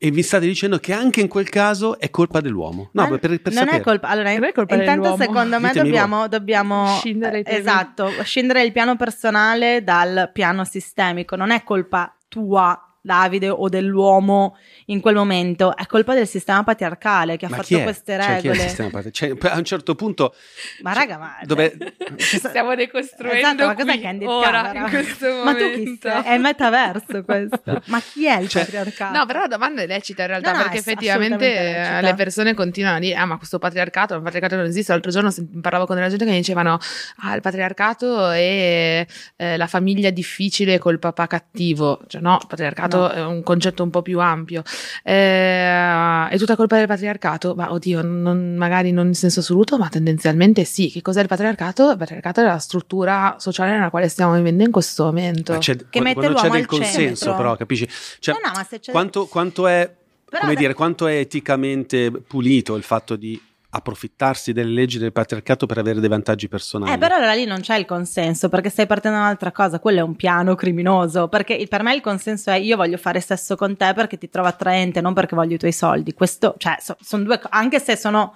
[0.01, 2.89] E vi state dicendo che anche in quel caso è colpa dell'uomo.
[2.93, 3.77] No, Ma per, per non sapere.
[3.77, 5.23] è colpa, allora, Non è colpa intanto dell'uomo.
[5.23, 7.57] secondo me Ditemi dobbiamo, dobbiamo Scindere temi.
[7.57, 11.35] esatto, scindere il piano personale dal piano sistemico.
[11.35, 14.57] Non è colpa tua, Davide, o dell'uomo
[14.87, 17.83] in quel momento, è colpa del sistema patriarcale che ha Ma fatto chi è?
[17.83, 18.59] queste Cioè, chi è il regole.
[18.67, 20.33] sistema patri- cioè, a un certo punto
[20.81, 21.77] ma raga, ma dove
[22.17, 25.43] Stiamo decostruendo Esatto, ma cos'è qui, ora, in questo momento.
[25.45, 26.23] Ma tu chi sei?
[26.23, 27.81] È il metaverso questo.
[27.85, 29.17] ma chi è il Cioè- patriarcato?
[29.17, 32.53] No, però la domanda è lecita in realtà, No, no, perché effettivamente eh, le persone
[32.53, 34.91] continuano a dire, ah ma questo patriarcato, il patriarcato non esiste.
[34.91, 36.77] L'altro giorno parlavo con della gente che mi dicevano,
[37.21, 39.05] ah il patriarcato è
[39.35, 42.01] eh, la famiglia difficile col papà cattivo.
[42.07, 43.09] Cioè no, il patriarcato No.
[43.09, 44.63] è un concetto un po' più ampio.
[45.03, 47.53] Eh, è tutta colpa del patriarcato?
[47.55, 50.89] Ma oddio, non- magari non in senso assoluto, ma tendenzialmente sì.
[50.89, 51.91] Che cos'è il patriarcato?
[51.91, 55.53] Il patriarcato è la struttura sociale nella quale stiamo vivendo in questo momento.
[55.53, 57.35] Ma c'è, Che quando- mette quando c'è del al consenso, centro.
[57.35, 57.89] però, capisci?
[58.19, 59.91] Cioè, No, no, ma se c'è- quanto, quanto è,
[60.29, 63.39] Però come da- dire, quanto è eticamente pulito il fatto di
[63.71, 66.91] approfittarsi delle leggi del patriarcato per avere dei vantaggi personali?
[66.91, 69.99] Eh, però allora lì non c'è il consenso perché stai partendo da un'altra cosa, quello
[69.99, 71.27] è un piano criminoso.
[71.27, 74.47] Perché per me il consenso è io voglio fare sesso con te perché ti trovo
[74.47, 76.13] attraente, non perché voglio i tuoi soldi.
[76.13, 78.35] Questo, cioè, sono due co- anche se sono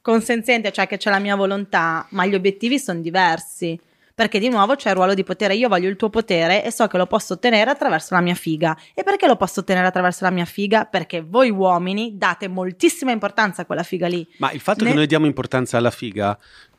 [0.00, 3.78] consenziente, cioè che c'è la mia volontà, ma gli obiettivi sono diversi.
[4.20, 6.86] Perché di nuovo c'è il ruolo di potere, io voglio il tuo potere e so
[6.88, 8.76] che lo posso ottenere attraverso la mia figa.
[8.92, 10.84] E perché lo posso ottenere attraverso la mia figa?
[10.84, 14.28] Perché voi uomini date moltissima importanza a quella figa lì.
[14.36, 16.38] Ma il fatto Ne- che noi diamo importanza alla figa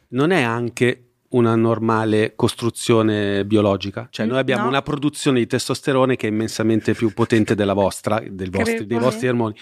[0.10, 4.08] non è anche una normale costruzione biologica?
[4.12, 4.68] Cioè, noi abbiamo No.
[4.70, 9.56] una produzione di testosterone che è immensamente più potente della vostra, vostri- dei vostri ormoni,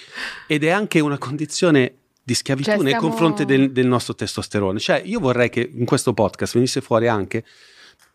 [0.47, 1.93] ed è anche una condizione
[2.29, 4.77] di schiavitù Cioè, nei stiamo- confronti del, del nostro testosterone.
[4.77, 7.43] Cioè, io vorrei che in questo podcast venisse fuori anche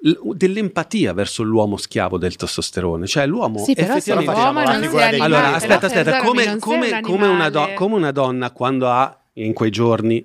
[0.02, 3.06] l- dell'empatia verso l'uomo schiavo del testosterone.
[3.08, 4.32] Cioè, l'uomo Sì, però se effettivamente...
[4.32, 5.18] facciamo l'uomo non animale.
[5.18, 9.52] Allora, aspetta, aspetta, come, come- un come una do- come una donna quando ha in
[9.52, 10.24] quei giorni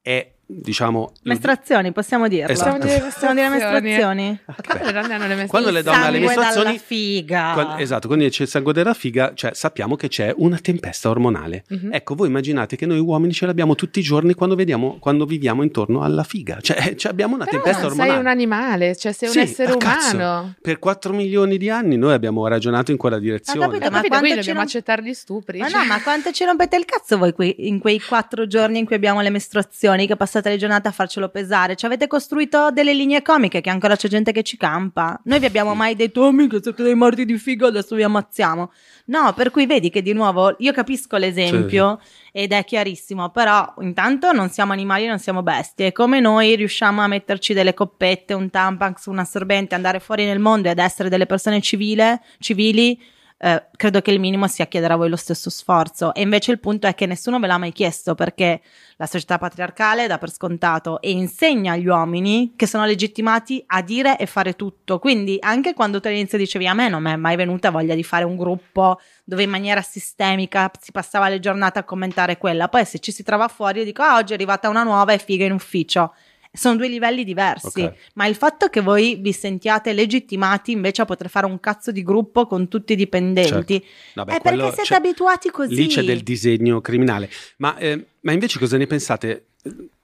[0.00, 1.12] è, diciamo...
[1.22, 2.52] Mestrazioni, possiamo dirlo.
[2.52, 2.76] Esatto.
[2.78, 4.38] Possiamo dire Possiamo dire mestrazioni.
[4.44, 5.48] Ma quando le donne hanno le mestrazioni?
[5.48, 7.50] Quando le donne hanno le Sangue mestrazioni- dalla figa.
[7.52, 11.64] Quando- esatto, quando c'è il sangue della figa, cioè sappiamo che c'è una tempesta ormonale.
[11.68, 11.90] Mhm.
[11.92, 15.62] Ecco, voi immaginate che noi uomini ce l'abbiamo tutti i giorni quando, vediamo, quando viviamo
[15.62, 16.58] intorno alla figa.
[16.60, 18.10] Cioè, cioè, abbiamo una Però tempesta non ormonale.
[18.12, 20.16] sei un animale, cioè sei Sì, un essere ah, cazzo.
[20.16, 20.54] umano.
[20.60, 23.58] Per 4 milioni di anni noi abbiamo ragionato in quella direzione.
[23.58, 25.58] Ma capito, quanto quindi ci dobbiamo non- accettare gli stupri.
[25.58, 25.80] Ma cioè.
[25.80, 28.94] no, ma quanto ci rompete il cazzo voi qui, in quei quattro giorni in cui
[28.94, 31.76] abbiamo le mestruazioni, che passate le giornate a farcelo pesare?
[31.76, 35.20] Ci avete costruito delle linee comiche che ancora c'è gente che ci campa.
[35.24, 38.72] Noi vi abbiamo mai detto, oh mica siete dei morti di figo, adesso vi ammazziamo.
[39.06, 42.00] No, per cui vedi che di nuovo, io capisco l'esempio
[42.32, 45.92] ed è chiarissimo, però intanto non siamo animali, non siamo bestie.
[45.92, 50.68] Come noi riusciamo a metterci delle coppette, un tampax, un assorbente, andare fuori nel mondo
[50.68, 53.00] ed essere delle persone civile, civili,
[53.38, 56.14] eh, credo che il minimo sia chiedere a voi lo stesso sforzo.
[56.14, 58.60] E invece il punto è che nessuno ve l'ha mai chiesto perché
[58.96, 64.18] la società patriarcale dà per scontato e insegna agli uomini che sono legittimati a dire
[64.18, 64.98] e fare tutto.
[64.98, 68.02] Quindi anche quando tu all'inizio dicevi a me non mi è mai venuta voglia di
[68.02, 72.84] fare un gruppo dove in maniera sistemica si passava le giornate a commentare quella, poi
[72.84, 75.44] se ci si trova fuori io dico ah oggi è arrivata una nuova e figa
[75.44, 76.14] in ufficio.
[76.56, 77.92] Sono due livelli diversi, Ok.
[78.14, 82.02] ma il fatto che voi vi sentiate legittimati invece a poter fare un cazzo di
[82.02, 83.84] gruppo con tutti i dipendenti
[84.14, 85.74] Vabbè, è perché siete c'è- abituati così.
[85.74, 87.28] Lì c'è del disegno criminale.
[87.58, 89.46] Ma, eh, ma invece cosa ne pensate?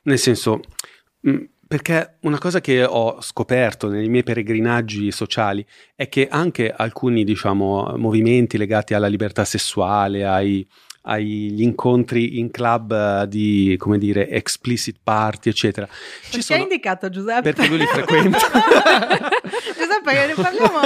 [0.02, 0.60] Nel senso,
[1.20, 5.64] mh, perché una cosa che ho scoperto nei miei peregrinaggi sociali
[5.94, 10.66] è che anche alcuni, diciamo, movimenti legati alla libertà sessuale, ai,
[11.04, 15.86] agli incontri in club eh, di, come dire, explicit party, eccetera.
[15.86, 16.58] Ci Perché sono...
[16.58, 17.52] hai indicato Giuseppe?
[17.52, 18.38] Perché lui li frequenta.
[19.76, 20.80] Giuseppe, che ne parliamo?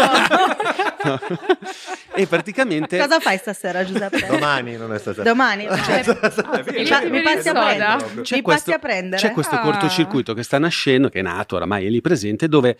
[2.15, 2.99] e praticamente...
[2.99, 4.27] Cosa fai stasera, Giuseppe?
[4.27, 5.23] Domani non è stasera.
[5.25, 5.67] Domani.
[5.77, 6.05] Ah, Cioè,
[6.91, 8.23] Ah, mi, pa- passi a prendere.
[8.23, 9.21] C'è mi questo, passi a prendere.
[9.23, 9.61] c'è questo Ah.
[9.61, 12.79] cortocircuito che sta nascendo, che è nato oramai, è lì presente, dove,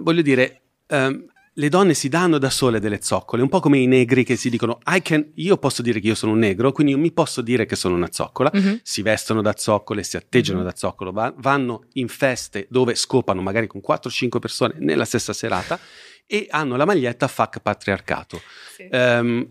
[0.00, 1.24] voglio dire, ehm,
[1.58, 4.48] le donne si danno da sole delle zoccole, un po' come i negri che si
[4.48, 7.40] dicono, I can, io posso dire che io sono un negro, quindi io mi posso
[7.42, 8.78] dire che sono una zoccola, Mhm.
[8.84, 13.66] si vestono da zoccole, si atteggiano da zoccolo, va- vanno in feste dove scopano magari
[13.66, 15.80] con 4-5 persone nella stessa serata
[16.26, 18.40] e hanno la maglietta fuck patriarcato.
[18.76, 18.86] Sì.
[18.90, 19.48] Ehm,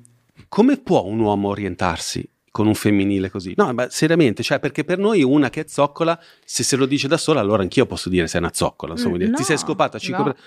[0.48, 3.52] come può un uomo orientarsi con un femminile così?
[3.58, 7.10] No, ma seriamente, cioè, perché per noi una che è zoccola, se se lo dice
[7.10, 8.94] da sola, allora anch'io posso dire sei una zoccola.
[8.94, 10.32] Insomma, Mm, no, ti sei scopata cinque no.
[10.32, 10.42] per-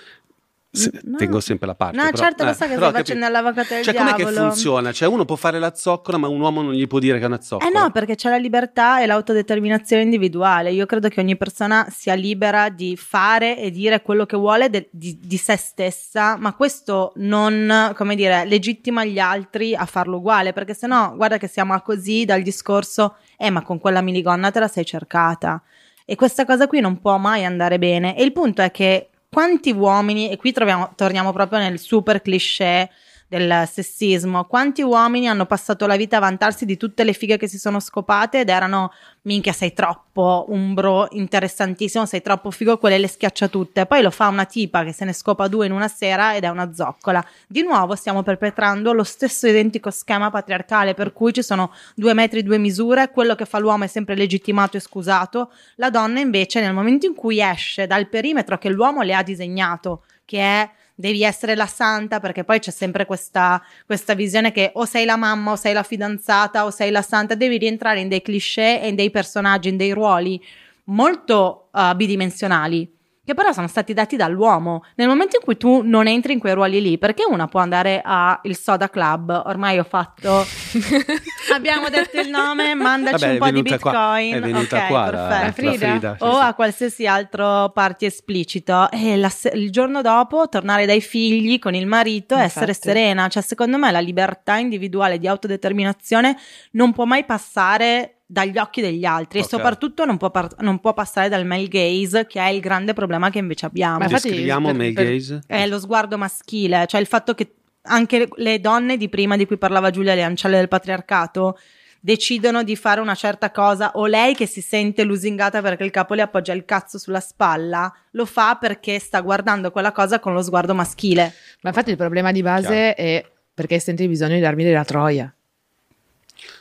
[0.73, 1.17] Se- No.
[1.17, 1.97] Tengo sempre la parte.
[1.97, 4.47] No, però- certo, lo eh, so che stai facendo l'avvocato del Cioè, com'è che diavolo.
[4.47, 4.91] funziona?
[4.93, 7.27] Cioè, uno può fare la zoccola, ma un uomo non gli può dire che è
[7.27, 7.77] una Eh zoccola.
[7.81, 10.71] no, perché c'è la libertà e l'autodeterminazione individuale.
[10.71, 14.87] Io credo che ogni persona sia libera di fare e dire quello che vuole de-
[14.91, 20.53] di, di se stessa, ma questo non, come dire, legittima gli altri a farlo uguale,
[20.53, 24.59] perché sennò guarda che siamo a così dal discorso, eh ma con quella minigonna te
[24.61, 25.61] la sei cercata.
[26.05, 28.17] E questa cosa qui non può mai andare bene.
[28.17, 32.89] E il punto è che quanti uomini, e qui troviamo- torniamo proprio nel super cliché
[33.31, 37.47] del sessismo, quanti uomini hanno passato la vita a vantarsi di tutte le fighe che
[37.47, 38.91] si sono scopate ed erano
[39.21, 43.85] minchia sei troppo un bro interessantissimo, sei troppo figo, quelle le schiaccia tutte.
[43.85, 46.49] Poi lo fa una tipa che se ne scopa due in una sera ed è
[46.49, 47.25] una zoccola.
[47.47, 52.43] Di nuovo stiamo perpetrando lo stesso identico schema patriarcale per cui ci sono due metri,
[52.43, 56.73] due misure, quello che fa l'uomo è sempre legittimato e scusato, la donna invece nel
[56.73, 61.55] momento in cui esce dal perimetro che l'uomo le ha disegnato, che è devi essere
[61.55, 65.55] la santa perché poi c'è sempre questa, questa visione che o sei la mamma o
[65.55, 69.09] sei la fidanzata o sei la santa, devi rientrare in dei cliché e in dei
[69.09, 70.41] personaggi, in dei ruoli
[70.85, 74.83] molto uh, bidimensionali che però sono stati dati dall'uomo.
[74.95, 78.01] Nel momento in cui tu non entri in quei ruoli lì, perché una può andare
[78.03, 79.43] al Soda Club?
[79.45, 80.43] Ormai ho fatto.
[81.53, 84.33] Abbiamo detto il nome, mandaci Vabbè, un po' di qua- bitcoin.
[84.33, 85.45] è venuta Ok, qua la, perfetto.
[85.45, 85.89] la Frida?
[85.89, 86.41] Frida, sì, o sì.
[86.45, 91.85] a qualsiasi altro party esplicito e la il giorno dopo tornare dai figli con il
[91.87, 96.37] marito e essere serena cioè secondo me la libertà individuale di autodeterminazione
[96.71, 99.45] non può mai passare dagli occhi degli altri Ok.
[99.45, 102.93] e soprattutto non può, par- non può passare dal male gaze che è il grande
[102.93, 105.41] problema che invece abbiamo Ma infatti- Descriviamo per- male per- gaze.
[105.47, 109.45] è lo sguardo maschile, cioè il fatto che anche le- le donne di prima di
[109.45, 111.57] cui parlava Giulia, le ancelle del patriarcato,
[111.99, 116.13] decidono di fare una certa cosa o lei che si sente lusingata perché il capo
[116.13, 120.41] le appoggia il cazzo sulla spalla, lo fa perché sta guardando quella cosa con lo
[120.41, 121.33] sguardo maschile.
[121.61, 125.31] Ma infatti il problema di base è perché senti bisogno di darmi della troia.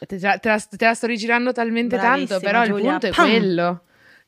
[0.07, 2.91] Te, la, te la- te la sto rigirando talmente Bravissima, tanto, però il Giulia.
[2.91, 3.27] punto è Pam!
[3.29, 3.83] quello.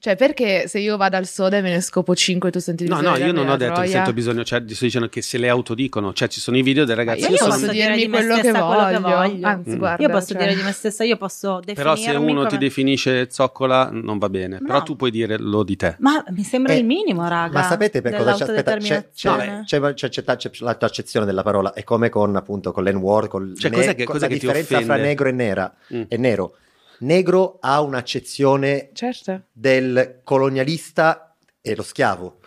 [0.04, 2.96] Cioè, perché se io vado al soda e me ne scopo 5 tu senti No,
[2.96, 3.90] bisogno no, di io non ho detto che troia?
[3.92, 6.96] sento bisogno, cioè sto dicendo che se le autodicono, cioè ci sono i video dei
[6.96, 7.20] ragazzi.
[7.20, 9.16] Ma io io posso dire dirmi di me quello che, stessa quello che voglio.
[9.16, 9.46] voglio.
[9.46, 9.76] Anzi, Mm.
[9.78, 12.46] guarda, Io posso cioè- dire di me stessa, io posso definirmi Però se uno ti
[12.48, 14.66] come- definisce zoccola non va bene, No.
[14.66, 15.94] però tu puoi dire lo di te.
[16.00, 17.52] Ma mi sembra Eh, il minimo, raga.
[17.60, 18.42] Ma sapete per cosa c'è?
[18.42, 22.34] Aspetta, c'è, c'è, c'è- c'è- c'è- c'è la tua accezione della parola, è come con
[22.34, 25.28] appunto con l'N-word, con Cioè, ne- cos'è che- cos'è la che ti differenza fra negro
[25.28, 26.02] e nera Mm.
[26.08, 26.54] e nero.
[27.02, 29.42] Negro ha un'accezione Certo.
[29.52, 32.38] del colonialista e lo schiavo.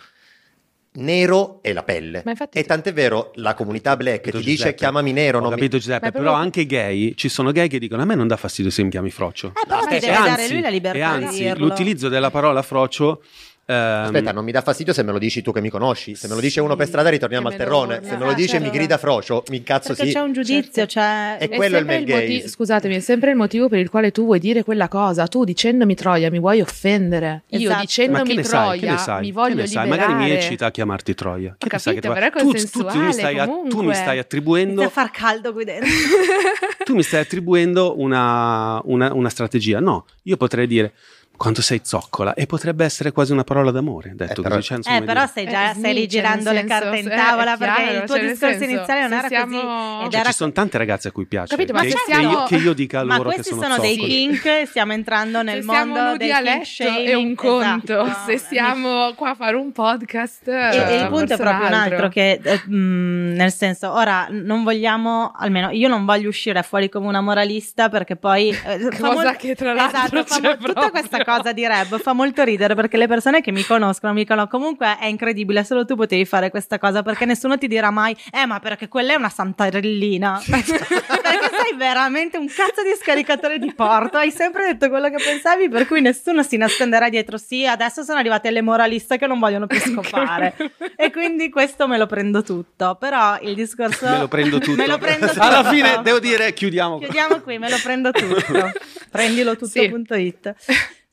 [0.98, 2.22] Nero è la pelle.
[2.24, 4.76] Ma infatti- E tant'è vero, la comunità black Capito, ti dice Giuseppe?
[4.76, 5.56] chiamami nero, Ho non mi...
[5.58, 8.16] capito Giuseppe, Ma però proprio- anche i gay, ci sono gay che dicono a me
[8.16, 9.50] non dà fastidio se mi chiami frocio.
[9.50, 11.66] Eh, però e deve anzi- dare lui la libertà e di anzi, dirlo.
[11.68, 13.28] l'utilizzo della parola frocio ehm,
[13.68, 16.14] Aspetta, non mi dà fastidio se me lo dici tu che mi conosci.
[16.16, 18.00] Se me lo dice uno per strada ritorniamo al terrone.
[18.04, 18.78] Se me lo dice mi certo.
[18.78, 20.14] grida frocio, mi incazzo Perché sì.
[20.14, 20.92] c'è un giudizio, Certo.
[20.92, 21.38] cioè...
[21.40, 22.48] E quello è il sempre male moti-.
[22.48, 25.28] Scusatemi, è sempre il motivo per il quale tu vuoi dire quella cosa.
[25.28, 27.44] Tu dicendomi troia mi vuoi offendere.
[27.50, 27.74] Io Esatto.
[27.76, 28.72] ma dicendomi che ne sai?
[28.72, 29.22] Che troia ne sai?
[29.22, 29.90] mi voglio liberare.
[29.90, 31.56] Magari mi eccita a chiamarti Troia.
[31.58, 34.82] Che capito, tu- però è tu, tu- tu mi stai, a- tu mi stai attribuendo
[34.82, 35.90] Inizia a far caldo qui dentro.
[36.86, 39.80] tu mi stai attribuendo una, una- una strategia.
[39.80, 40.94] No, io potrei dire
[41.38, 44.68] quanto sei zoccola e potrebbe essere quasi una parola d'amore, detto Eh, però- così.
[44.82, 47.54] cioè, Eh, però stai già Eh, stai sì, rigirando cioè, le carte in eh, tavola
[47.54, 49.66] è perché chiaro, il tuo cioè, discorso senso, iniziale non se era siamo- così.
[49.66, 51.96] Cioè, Ed cioè, era ci sono tante ragazze a cui piace Capito, ma che, se
[51.96, 54.12] che siamo- io, che io dica Ma loro che questi sono, sono dei zoccoli.
[54.14, 58.20] kink, stiamo entrando nel se mondo siamo nudi dei a letto è un conto, esatto.
[58.26, 61.74] se siamo qua a fare un podcast E- eh, e il punto è proprio un
[61.74, 66.90] altro che, eh, mh, nel senso, ora non vogliamo, almeno io non voglio uscire fuori
[66.90, 68.50] come una moralista perché poi...
[68.50, 72.44] eh, Cosa che tra l'altro esatto, fa c'è tutta questa cosa di rap fa molto
[72.44, 76.24] ridere perché le persone che mi conoscono mi dicono comunque è incredibile, solo tu potevi
[76.24, 80.42] fare questa cosa perché nessuno ti dirà mai, eh ma perché quella è una santarellina,
[80.50, 85.68] perché sei veramente un cazzo di scaricatore di porto, hai sempre detto quello che pensavi
[85.68, 89.68] per cui nessuno si nasconderà dietro, sì adesso sono arrivate le moraliste che non vogliono
[89.68, 90.56] più scopare.
[90.96, 92.96] E quindi questo me lo prendo tutto.
[93.00, 94.08] Però il discorso.
[94.08, 94.78] Me lo prendo tutto.
[94.78, 95.42] Me lo prendo tutto.
[95.42, 97.00] Alla fine devo dire chiudiamo.
[97.00, 98.72] Chiudiamo qui, me lo prendo tutto.
[99.12, 99.92] Prendilo Sì.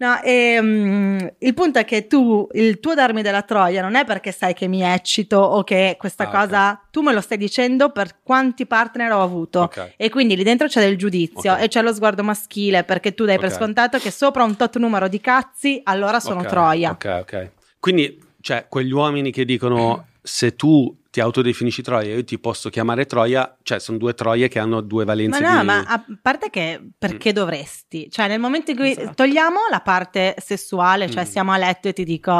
[0.02, 4.32] No, ehm, il punto è che tu, il tuo darmi della troia non è perché
[4.32, 8.16] sai che mi eccito o che questa Ah, cosa, tu me lo stai dicendo per
[8.24, 9.60] quanti partner ho avuto.
[9.60, 9.92] Ok.
[9.96, 11.62] E quindi lì dentro c'è del giudizio Ok.
[11.62, 15.06] e c'è lo sguardo maschile perché tu dai per scontato che sopra un tot numero
[15.06, 16.90] di cazzi, allora sono troia.
[16.90, 17.50] Ok, ok.
[17.78, 23.04] Quindi, cioè, quegli uomini che dicono se tu ti autodefinisci Troia, io ti posso chiamare
[23.04, 25.66] Troia, cioè sono due Troie che hanno due Ma valenze no, di...
[25.66, 28.08] ma a parte che perché dovresti?
[28.10, 29.12] Cioè, nel momento in cui Esatto.
[29.16, 31.26] togliamo la parte sessuale, cioè Mm.
[31.26, 32.32] siamo a letto e ti dico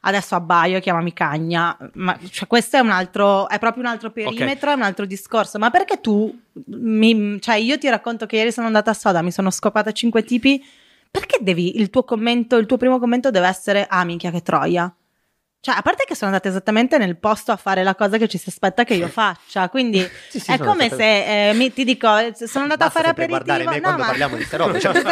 [0.00, 4.70] adesso abbaio, chiamami cagna, ma cioè, questo è un altro, è proprio un altro perimetro,
[4.70, 6.34] è un altro discorso, ma perché tu,
[6.68, 10.22] mi, cioè io ti racconto che ieri sono andata a soda, mi sono scopata cinque
[10.24, 10.64] tipi,
[11.10, 14.90] perché devi, il tuo commento, il tuo primo commento deve essere, ah minchia che troia.
[15.66, 18.38] Cioè, a parte che sono andata esattamente nel posto a fare la cosa che ci
[18.38, 19.98] si aspetta che io faccia, quindi
[20.30, 22.06] Sì, sì, è come state- se eh, mi- ti dico,
[22.46, 23.42] sono andata a fare aperitivo.
[23.44, 24.92] guardare me no, quando ma- parliamo di ste robe, cioè.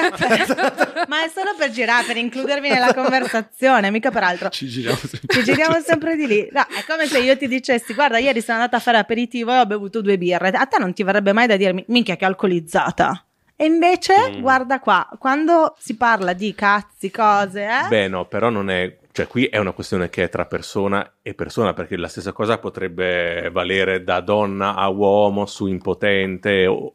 [0.40, 1.02] Esatto.
[1.08, 4.48] ma è solo per girare, per includervi nella conversazione, mica per altro.
[4.50, 5.34] Ci giriamo sempre.
[5.34, 6.48] Ci giriamo sempre di lì.
[6.52, 9.58] No, è come se io ti dicessi: Guarda, ieri sono andata a fare aperitivo e
[9.58, 10.50] ho bevuto due birre.
[10.50, 13.24] A te non ti verrebbe mai da dirmi, minchia, che alcolizzata.
[13.56, 14.40] E invece, Mm.
[14.40, 17.88] guarda qua, quando si parla di cazzi, cose, eh?
[17.88, 18.96] Beh, no, però non è.
[19.14, 22.58] Cioè, qui è una questione che è tra persona e persona, perché la stessa cosa
[22.58, 26.92] potrebbe valere da donna a uomo su impotente o,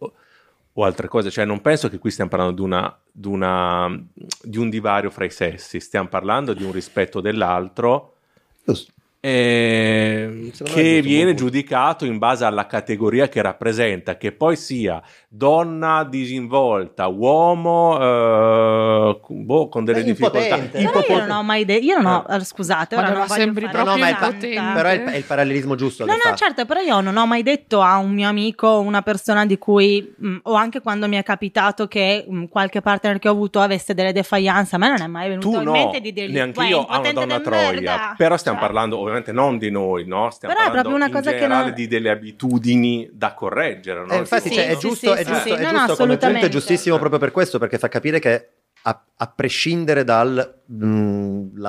[0.74, 1.32] o altre cose.
[1.32, 4.04] Cioè, non penso che qui stiamo parlando di, una, di, una-
[4.44, 8.16] di un divario fra i sessi, stiamo parlando di un rispetto dell'altro
[9.22, 17.06] eh, che viene giudicato in base alla categoria che rappresenta, che poi sia donna disinvolta,
[17.08, 20.56] uomo eh, boh, con delle difficoltà.
[20.56, 20.90] impotente.
[20.90, 23.66] Però io non ho mai detto, io non ho, eh, scusate, ora Madonna, non sembri
[23.66, 24.34] fare- No, no, ma è pa-
[24.74, 26.06] però è il, è il parallelismo giusto.
[26.06, 26.36] No, no, fa.
[26.36, 30.14] certo, però io non ho mai detto a un mio amico, una persona di cui,
[30.18, 33.94] mh, o anche quando mi è capitato che mh, qualche partner che ho avuto avesse
[33.94, 36.60] delle defiance, a me non è mai venuto Tu in no, mente di dirgli neanche
[36.60, 38.14] "Uè, io a una impotente donna troia, merda".
[38.18, 40.32] però stiamo Cioè, parlando ovviamente non di noi, no?
[40.32, 44.06] Stiamo Però è parlando proprio una in cosa che non- di delle abitudini da correggere,
[44.06, 44.14] no?
[44.14, 45.54] Eh, infatti, Sì, cioè, è sì, giusto, sì, è sì, giusto, sì.
[45.54, 48.50] è No, no, giusto come punto, è giustissimo proprio per questo, perché fa capire che
[48.84, 50.50] a, a prescindere dalla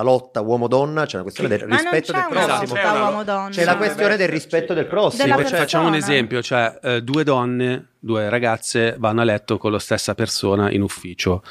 [0.02, 2.74] lotta uomo-donna c'è una questione del rispetto del prossimo.
[2.74, 3.48] C'è lotta una-.
[3.50, 5.36] C'è la Sì, questione del rispetto del prossimo.
[5.44, 5.58] Cioè-.
[5.58, 10.14] Facciamo un esempio, cioè eh, due donne, due ragazze vanno a letto con la stessa
[10.14, 11.42] persona in ufficio.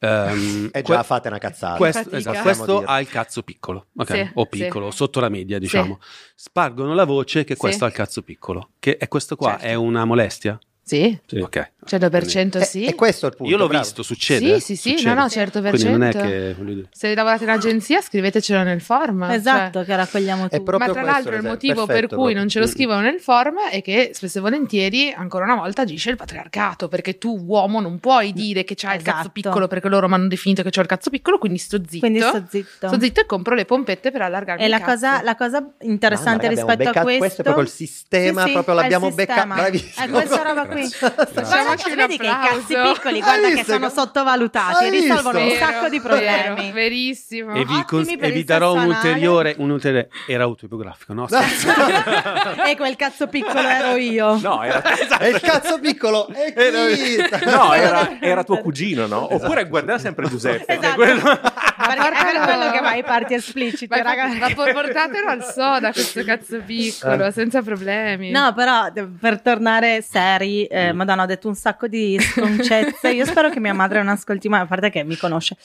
[0.00, 1.76] Ehm, E già que- fate una cazzata.
[1.76, 2.16] questo, Fatica.
[2.18, 4.12] esatto, questo ha il cazzo piccolo, ok?
[4.12, 4.58] Sì, o sì.
[4.58, 5.98] piccolo, sotto la media, diciamo.
[6.36, 7.58] Spargono la voce che Sì.
[7.60, 8.70] questo ha il cazzo piccolo.
[8.78, 9.64] Che è questo qua, Certo.
[9.66, 10.56] è una molestia?
[10.88, 11.70] Sì, Ok.
[11.88, 12.84] 100% E- sì.
[12.84, 13.50] E questo è il punto.
[13.52, 13.82] Io l'ho bravo.
[13.82, 14.54] visto, succede.
[14.60, 15.14] Sì, sì, sì, Succede.
[15.14, 16.26] no, no, certo, per Quindi non è cento.
[16.28, 16.84] che...
[16.92, 19.22] Se lavorate in agenzia, scrivetecelo nel form.
[19.24, 19.84] Esatto, cioè.
[19.86, 22.36] che raccogliamo proprio Ma tra l'altro il l'esempio, motivo per perfetto, cui proprio.
[22.38, 22.68] non ce lo Mm.
[22.68, 27.18] scrivono nel form è che spesso e volentieri, ancora una volta, agisce il patriarcato, perché
[27.18, 29.30] tu uomo non puoi dire che c'hai il cazzo Esatto.
[29.32, 31.98] piccolo perché loro mi hanno definito che c'ho il cazzo piccolo, quindi sto zitto.
[32.00, 32.86] Quindi sto zitto.
[32.88, 34.90] Sto zitto e compro le pompette per allargarmi E il la cazzo.
[34.92, 38.46] cosa, la cosa interessante Mamma, rispetto a beccato- questo, questo è proprio il sistema, Sì,
[38.48, 39.46] sì, proprio l'abbiamo beccato.
[39.54, 40.06] Bravissimo.
[40.06, 40.88] È questa roba qui.
[41.32, 45.38] Guarda, Facciamoci un vedi che i cazzi piccoli, guarda che sono che- sottovalutati, Hai risolvono
[45.38, 45.64] un visto?
[45.64, 46.54] sacco di problemi.
[46.54, 47.54] vero, verissimo.
[47.54, 50.08] E vi, cons- e vi darò un ulteriore, un ulteriore...
[50.26, 51.26] Era autobiografico, no?
[52.66, 54.38] e quel cazzo piccolo ero io.
[54.40, 54.82] No, era,
[55.20, 57.16] E il cazzo piccolo è qui.
[57.50, 59.34] no, era, era tuo cugino, no?
[59.34, 60.72] Oppure guarda sempre Giuseppe.
[60.74, 60.94] Esatto.
[60.94, 61.40] quello-
[61.88, 64.26] Perché è per quello che va ai parti espliciti, Ma, raga.
[64.26, 67.32] infatti, ma po- portatelo al soda questo cazzo piccolo, Eh.
[67.32, 68.30] senza problemi.
[68.30, 68.88] No, però
[69.18, 73.10] per tornare seri, eh, Madonna, ho detto un sacco di sconcezze.
[73.10, 75.56] Io spero che mia madre non ascolti mai, a parte che mi conosce.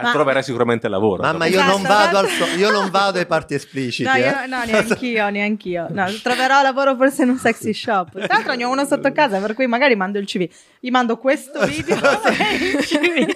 [0.00, 1.22] Ma- Troverai sicuramente lavoro.
[1.22, 4.08] Mamma, io non Esatto, vado al so- io non vado ai parti espliciti.
[4.08, 4.20] No, eh.
[4.20, 5.86] io, no, neanch'io, neanch'io.
[5.90, 8.10] No, troverò lavoro forse in un sexy shop.
[8.12, 10.48] Tra l'altro ne ho uno sotto casa, per cui magari mando il CV.
[10.80, 13.30] Gli mando questo video e il CV.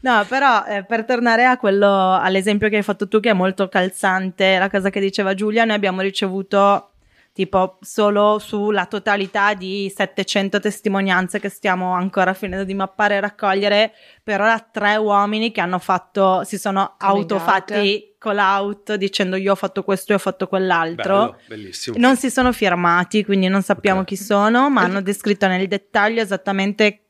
[0.00, 3.68] No, però eh, per tornare a quello, all'esempio che hai fatto tu, che è molto
[3.68, 6.90] calzante, la cosa che diceva Giulia, noi abbiamo ricevuto
[7.34, 13.92] tipo solo sulla totalità di 700 testimonianze che stiamo ancora finendo di mappare e raccogliere,
[14.22, 19.52] per ora tre uomini che hanno fatto, si sono Coming autofatti call out dicendo io
[19.52, 21.18] ho fatto questo e ho fatto quell'altro.
[21.18, 21.96] Bello, bellissimo.
[21.98, 24.06] Non si sono firmati, quindi non sappiamo Ok.
[24.06, 27.00] chi sono, ma hanno descritto nel dettaglio esattamente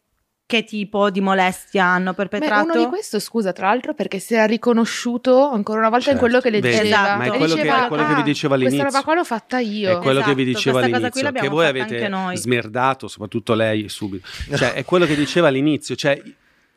[0.46, 2.64] che tipo di molestia hanno Beh, perpetrato.
[2.72, 6.20] uno di questo, scusa, tra l'altro, perché si era riconosciuto ancora una volta in Certo.
[6.20, 6.88] quello che le Vedi, diceva.
[7.02, 7.18] Esatto.
[7.18, 8.84] ma è quello, che, diceva, è quello che vi "Ah, dicevo Questa all'inizio.
[8.84, 9.90] roba qua l'ho fatta io.
[9.90, 13.54] È quello che vi Esatto, dicevo questa cosa qui all'inizio, che voi avete smerdato, soprattutto
[13.54, 14.26] lei subito.
[14.54, 16.20] Cioè, è quello che diceva all'inizio, cioè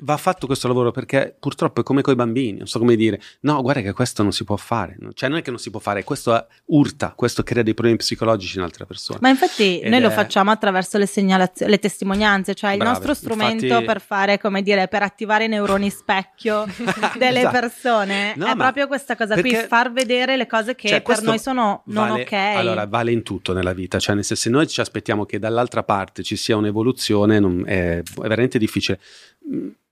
[0.02, 3.20] va fatto questo lavoro perché purtroppo è come coi bambini, non so come dire.
[3.42, 4.96] No, guarda che questo non si può fare.
[5.14, 8.58] Cioè, non è che non si può fare, questo urta, questo crea dei problemi psicologici
[8.58, 9.20] in altre persone.
[9.22, 12.92] Ma infatti Ed noi lo è- facciamo attraverso le segnalazioni, le testimonianze, cioè il Brave.
[12.94, 16.66] nostro strumento Infatti- per fare, come dire, per attivare i neuroni specchio
[17.18, 17.60] delle Esatto.
[17.60, 18.34] persone.
[18.36, 21.40] No, è proprio questa cosa qui, perché- far vedere le cose che Cioè, per noi
[21.40, 22.32] sono non vale- ok.
[22.34, 23.98] Allora, vale in tutto nella vita.
[24.00, 27.98] Cioè, nel senso, se noi ci aspettiamo che dall'altra parte ci sia un'evoluzione, non- è,
[27.98, 29.00] è veramente difficile.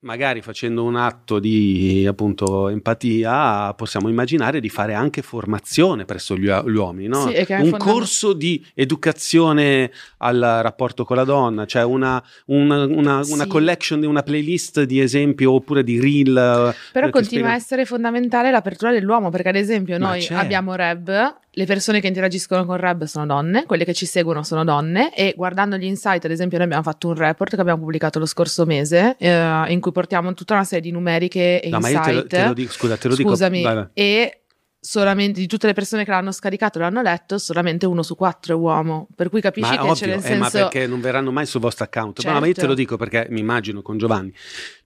[0.06, 6.46] Magari facendo un atto di appunto empatia possiamo immaginare di fare anche formazione presso gli,
[6.48, 7.22] gli uomini, no?
[7.28, 13.16] Sì, un fondament- corso di educazione al rapporto con la donna, cioè una, una, una,
[13.16, 13.48] una Sì.
[13.48, 16.38] collection di una playlist di esempio oppure di reel.
[16.38, 20.44] eh, Però che continua spiega- a essere fondamentale l'apertura dell'uomo, perché ad esempio noi certo.
[20.44, 24.64] abbiamo Reb, le persone che interagiscono con Reb sono donne, quelle che ci seguono sono
[24.66, 28.20] donne e guardando gli insight, ad esempio noi abbiamo fatto un report che abbiamo pubblicato
[28.20, 31.90] lo scorso mese eh, in cui portiamo tutta una serie di numeriche e No, ma
[31.90, 32.28] io te lo, insight.
[32.42, 33.30] te lo dico, scusa, te lo dico.
[33.30, 33.88] Scusami, vai, vai.
[33.94, 34.40] e
[34.86, 38.54] solamente di tutte le persone che l'hanno scaricato e l'hanno letto, solamente uno su quattro
[38.54, 39.08] è uomo.
[39.16, 40.68] Per cui capisci Ma che ovvio, c'è nel eh, ma senso.
[40.70, 42.24] perché non verranno mai sul vostro account.
[42.24, 42.68] Ma- Ma io te Certo.
[42.68, 44.32] lo dico perché mi immagino con Giovanni.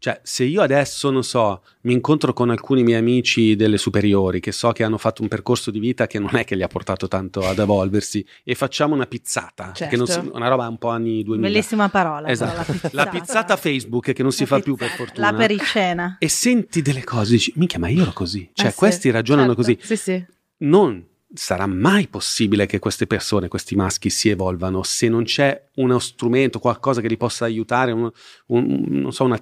[0.01, 4.53] Cioè, se io adesso, non so, mi incontro con alcuni miei amici delle superiori che
[4.53, 7.09] so che hanno fatto un percorso di vita che non è che li ha portato
[7.09, 10.35] tanto ad evolversi e facciamo una pizzata, che non si- Certo.
[10.35, 11.47] una roba un po' anni 2000.
[11.49, 12.30] Bellissima parola.
[12.30, 12.63] Esatto.
[12.63, 12.95] però, la pizzata.
[12.95, 15.31] La pizzata Facebook che non si La fa più per fortuna.
[15.31, 16.15] La pericena.
[16.17, 18.49] e senti delle cose, dici, minchia, ma io ero così.
[18.53, 19.61] Cioè, Eh sì, questi ragionano certo.
[19.61, 19.77] così.
[19.81, 20.26] Sì, sì.
[20.59, 25.99] Non sarà mai possibile che queste persone, questi maschi, si evolvano se non c'è uno
[25.99, 28.10] strumento, qualcosa che li possa aiutare, un,
[28.47, 29.39] un- non so, una-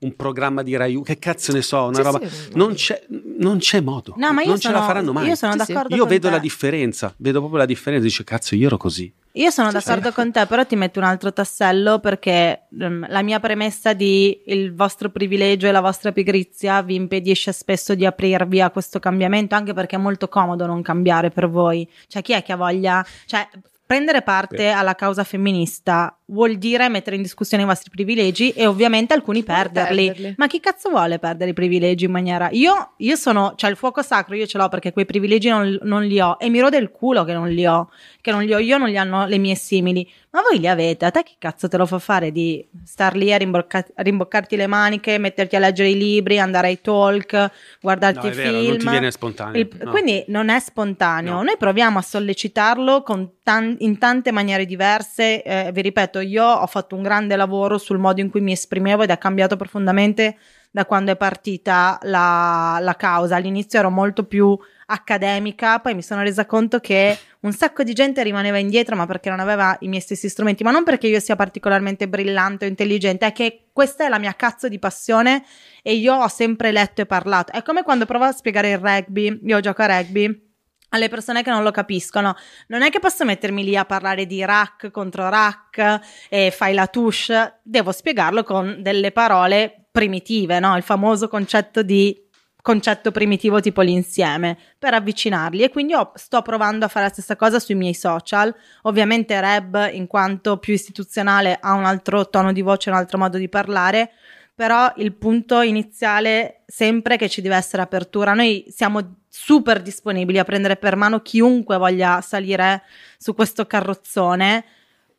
[0.00, 2.26] un programma di Rai, che cazzo ne so, una Sì, roba.
[2.26, 2.50] sì.
[2.54, 3.04] Non, c'è,
[3.38, 5.28] non c'è modo, No, ma io non sono, ce la faranno mai.
[5.28, 5.72] Io sono Sì, sì.
[5.72, 6.34] d'accordo Io con vedo te.
[6.34, 9.12] la differenza, vedo proprio la differenza, dice cazzo io ero così.
[9.36, 13.38] Io sono d'accordo con te, però ti metto un altro tassello perché ehm, la mia
[13.38, 18.70] premessa di il vostro privilegio e la vostra pigrizia vi impedisce spesso di aprirvi a
[18.70, 21.86] questo cambiamento, anche perché è molto comodo non cambiare per voi.
[22.06, 23.04] Cioè, chi è che ha voglia?
[23.26, 23.46] Cioè,
[23.84, 29.14] prendere parte alla causa femminista vuol dire mettere in discussione i vostri privilegi e ovviamente
[29.14, 30.06] alcuni perderli.
[30.06, 30.34] perderli.
[30.38, 32.48] Ma chi cazzo vuole perdere i privilegi in maniera...
[32.50, 33.54] Io, io sono...
[33.56, 36.48] Cioè, il fuoco sacro io ce l'ho perché quei privilegi non, non li ho e
[36.48, 37.88] mi rode il culo che non li ho
[38.20, 40.10] che non li ho io, non li hanno le mie simili.
[40.30, 43.32] Ma voi li avete, a te che cazzo te lo fa fare di star lì
[43.32, 47.50] a, rimbocca- a rimboccarti le maniche, metterti a leggere i libri, andare ai talk,
[47.80, 48.66] guardarti No, i è vero, film?
[48.68, 49.60] non ti viene spontaneo.
[49.60, 49.90] Il- no.
[49.92, 51.34] Quindi non è spontaneo.
[51.34, 51.42] No.
[51.44, 55.42] Noi proviamo a sollecitarlo con tan- in tante maniere diverse.
[55.44, 59.02] Eh, vi ripeto, io ho fatto un grande lavoro sul modo in cui mi esprimevo
[59.02, 60.36] ed è cambiato profondamente
[60.70, 63.36] da quando è partita la, la causa.
[63.36, 68.22] All'inizio ero molto più accademica, poi mi sono resa conto che un sacco di gente
[68.22, 71.34] rimaneva indietro, ma perché non aveva i miei stessi strumenti, ma non perché io sia
[71.34, 75.44] particolarmente brillante o intelligente, è che questa è la mia cazzo di passione
[75.82, 77.52] e io ho sempre letto e parlato.
[77.52, 80.45] È come quando provo a spiegare il rugby, io gioco a rugby.
[80.90, 82.34] Alle persone che non lo capiscono,
[82.68, 86.86] non è che posso mettermi lì a parlare di rack contro rack e fai la
[86.86, 90.76] touche, devo spiegarlo con delle parole primitive, no?
[90.76, 92.24] Il famoso concetto di
[92.66, 95.62] concetto primitivo tipo l'insieme per avvicinarli.
[95.62, 98.52] E quindi io sto provando a fare la stessa cosa sui miei social.
[98.82, 103.38] Ovviamente Reb in quanto più istituzionale ha un altro tono di voce un altro modo
[103.38, 104.10] di parlare
[104.56, 108.32] però il punto iniziale sempre che ci deve essere apertura.
[108.32, 112.82] Noi siamo super disponibili a prendere per mano chiunque voglia salire
[113.18, 114.64] su questo carrozzone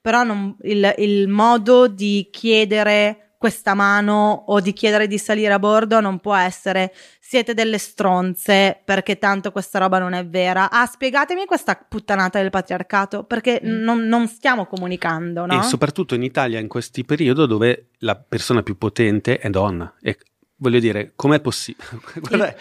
[0.08, 5.60] però non- il, il modo di chiedere questa mano o di chiedere di salire a
[5.60, 10.72] bordo non può essere siete delle stronze perché tanto questa roba non è vera.
[10.72, 13.82] Ah, spiegatemi questa puttanata del patriarcato perché Mm.
[13.84, 15.60] non, non stiamo comunicando, no?
[15.60, 19.94] E soprattutto in Italia in questi periodi dove la persona più potente è donna.
[20.02, 20.18] E
[20.60, 21.86] voglio dire, com'è possibile?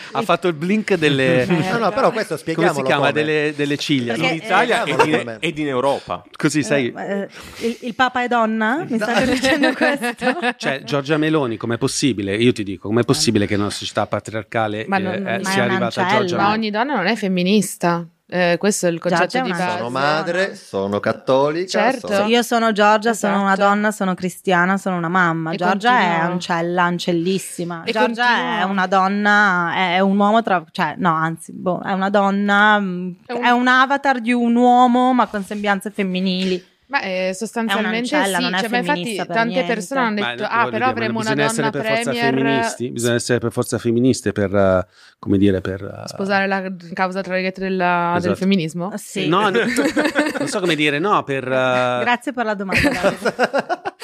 [0.13, 1.43] Ha fatto il blink delle...
[1.43, 3.09] Eh, No, no, però questo come spieghiamolo si chiama?
[3.09, 3.13] come.
[3.13, 4.15] Delle, delle ciglia.
[4.15, 6.25] Perché- in Italia eh, ed, in, come- ed in Europa.
[6.37, 6.93] Così sei...
[6.97, 7.29] Eh,
[7.61, 8.85] il, il Papa è donna?
[8.89, 10.15] Mi state dicendo questo?
[10.57, 12.37] Cioè, Giorgia Meloni, com'è possibile?
[12.37, 15.51] Io ti dico, com'è possibile che in una società patriarcale Ma eh, non- eh, ma
[15.51, 16.07] sia arrivata.
[16.07, 16.59] Giorgia Ma Meloni?
[16.59, 18.07] ogni donna non è femminista.
[18.29, 19.77] Eh, questo è il concetto Giorgia è di base.
[19.79, 21.69] Sono madre, sono cattolica.
[21.69, 22.09] Certo.
[22.09, 23.47] sono- Io sono Giorgia, sono Esatto.
[23.47, 25.53] una donna, sono cristiana, sono una mamma.
[25.53, 27.83] E Giorgia è continua- ancella, ancellissima.
[27.85, 30.65] E Giorgia continua- è una donna, è, è un uomo tra...
[30.73, 35.13] cioè no, anzi, boh, è una donna, È un- è un avatar di un uomo
[35.13, 36.75] ma con sembianze femminili.
[36.89, 38.23] Ma eh, sostanzialmente sì, non
[38.55, 39.75] è cioè, ma infatti per tante niente.
[39.75, 41.85] persone hanno Ma, detto no, ah però dire, ma avremo una bisogna donna essere per
[41.85, 44.87] forza premier femministi, bisogna essere per forza femministe per, eh,
[45.19, 45.83] come dire, per...
[45.83, 48.37] eh, sposare la causa tra virgolette della- del Esatto.
[48.37, 49.27] femminismo Sì.
[49.27, 49.59] No, no,
[50.39, 51.43] non so come dire, no, per...
[51.45, 52.91] eh, Grazie per la domanda.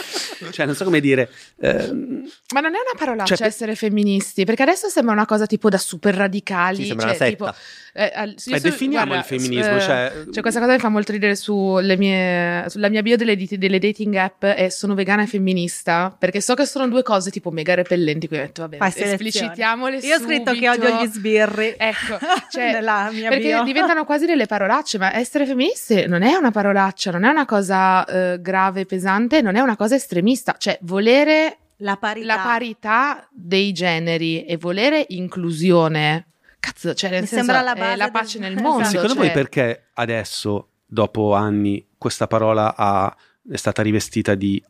[0.50, 1.28] Cioè, non so come dire...
[1.60, 5.46] ehm, ma non è una parolaccia Cioè, per- essere femministi perché adesso sembra una cosa
[5.46, 7.30] tipo da super radicali Sì, sembra cioè, una setta.
[7.52, 7.58] tipo,
[7.94, 10.12] eh, al- sì, eh, su- definiamo guarda, il femminismo, eh, cioè...
[10.32, 14.14] Cioè, questa cosa mi fa molto ridere sulle mie, sulla mia bio delle, delle dating
[14.16, 18.26] app è sono vegana e femminista, perché so che sono due cose tipo mega repellenti,
[18.28, 21.74] quindi ho detto, vabbè, Fai esplicitiamole Io ho scritto che odio gli sbirri.
[21.76, 22.18] Ecco,
[22.50, 23.62] cioè, nella mia perché bio.
[23.62, 28.04] diventano quasi delle parolacce, ma essere femministe non è una parolaccia, non è una cosa
[28.04, 32.26] eh, grave, pesante, non è una cosa estremista, cioè volere La parità.
[32.36, 36.26] la parità dei generi e volere inclusione.
[36.60, 38.68] Cazzo, cioè nel Mi senso sembra la è base la del- pace nel Esatto.
[38.68, 38.84] mondo.
[38.88, 43.14] Secondo voi cioè- perché adesso, dopo anni, questa parola ha-
[43.50, 44.62] è stata rivestita di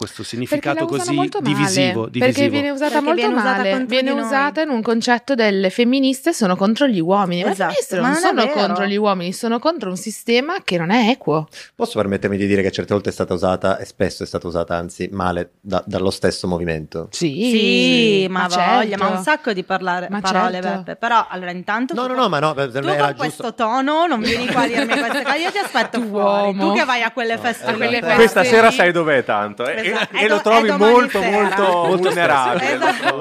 [0.00, 2.02] questo significato così molto male, divisivo?
[2.04, 2.50] Perché divisivo?
[2.50, 3.84] viene usata Perché molto viene usata male.
[3.84, 7.44] viene usata in un concetto delle femministe sono contro gli uomini.
[7.44, 8.66] Ma Esatto, le femministe ma non sono vero.
[8.66, 11.48] contro gli uomini, sono contro un sistema che non è equo.
[11.74, 14.74] Posso permettermi di dire che certe volte è stata usata, e spesso è stata usata
[14.74, 17.08] anzi male, da- dallo stesso movimento?
[17.10, 19.04] Sì, Sì, ma, voglia, certo.
[19.04, 20.68] ma un sacco di parlare, Ma parole, certo.
[20.78, 20.96] Beppe.
[20.96, 21.92] Però, allora, intanto...
[21.94, 23.64] No, tu no, no, ma no, per Tu me era con questo giusto.
[23.64, 26.44] tono non vieni qua a dirmi queste cose, io ti aspetto Tu fuori.
[26.56, 26.72] uomo.
[26.72, 27.76] Tu che vai a quelle No, feste lì.
[27.76, 30.16] quelle Questa- Questa sera sai dov'è tanto eh, Esatto.
[30.16, 32.74] e, È e lo trovi molto molto Molto vulnerabile.
[32.74, 33.18] Esatto.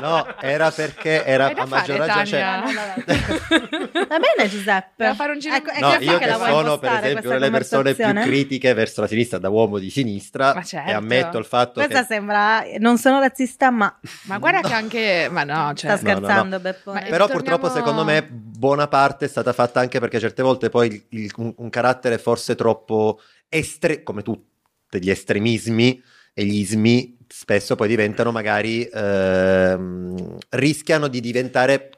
[0.00, 2.26] No, era perché era a ragione.
[2.26, 2.60] cioè-?
[4.08, 4.92] Va bene Giuseppe.
[4.96, 7.50] Devo fare un giro- Ecco, No, io che che sono per esempio questa una delle
[7.50, 10.90] persone più critiche verso la sinistra da uomo di sinistra Ma certo.
[10.90, 12.62] e ammetto il fatto Questa che sembra...
[12.78, 15.28] Non sono razzista, ma Ma guarda che anche...
[15.30, 15.96] Ma no, cioè...
[15.96, 16.26] sta No, no, no.
[16.26, 17.00] scherzando Beppone.
[17.00, 20.68] Ma- Però Torniamo- purtroppo secondo me buona parte è stata fatta anche perché certe volte
[20.68, 24.46] poi il- il- un, un carattere forse troppo estre, come tutti
[24.92, 26.02] gli estremismi
[26.32, 31.90] e gli ismi spesso poi diventano magari ehm, rischiano di diventare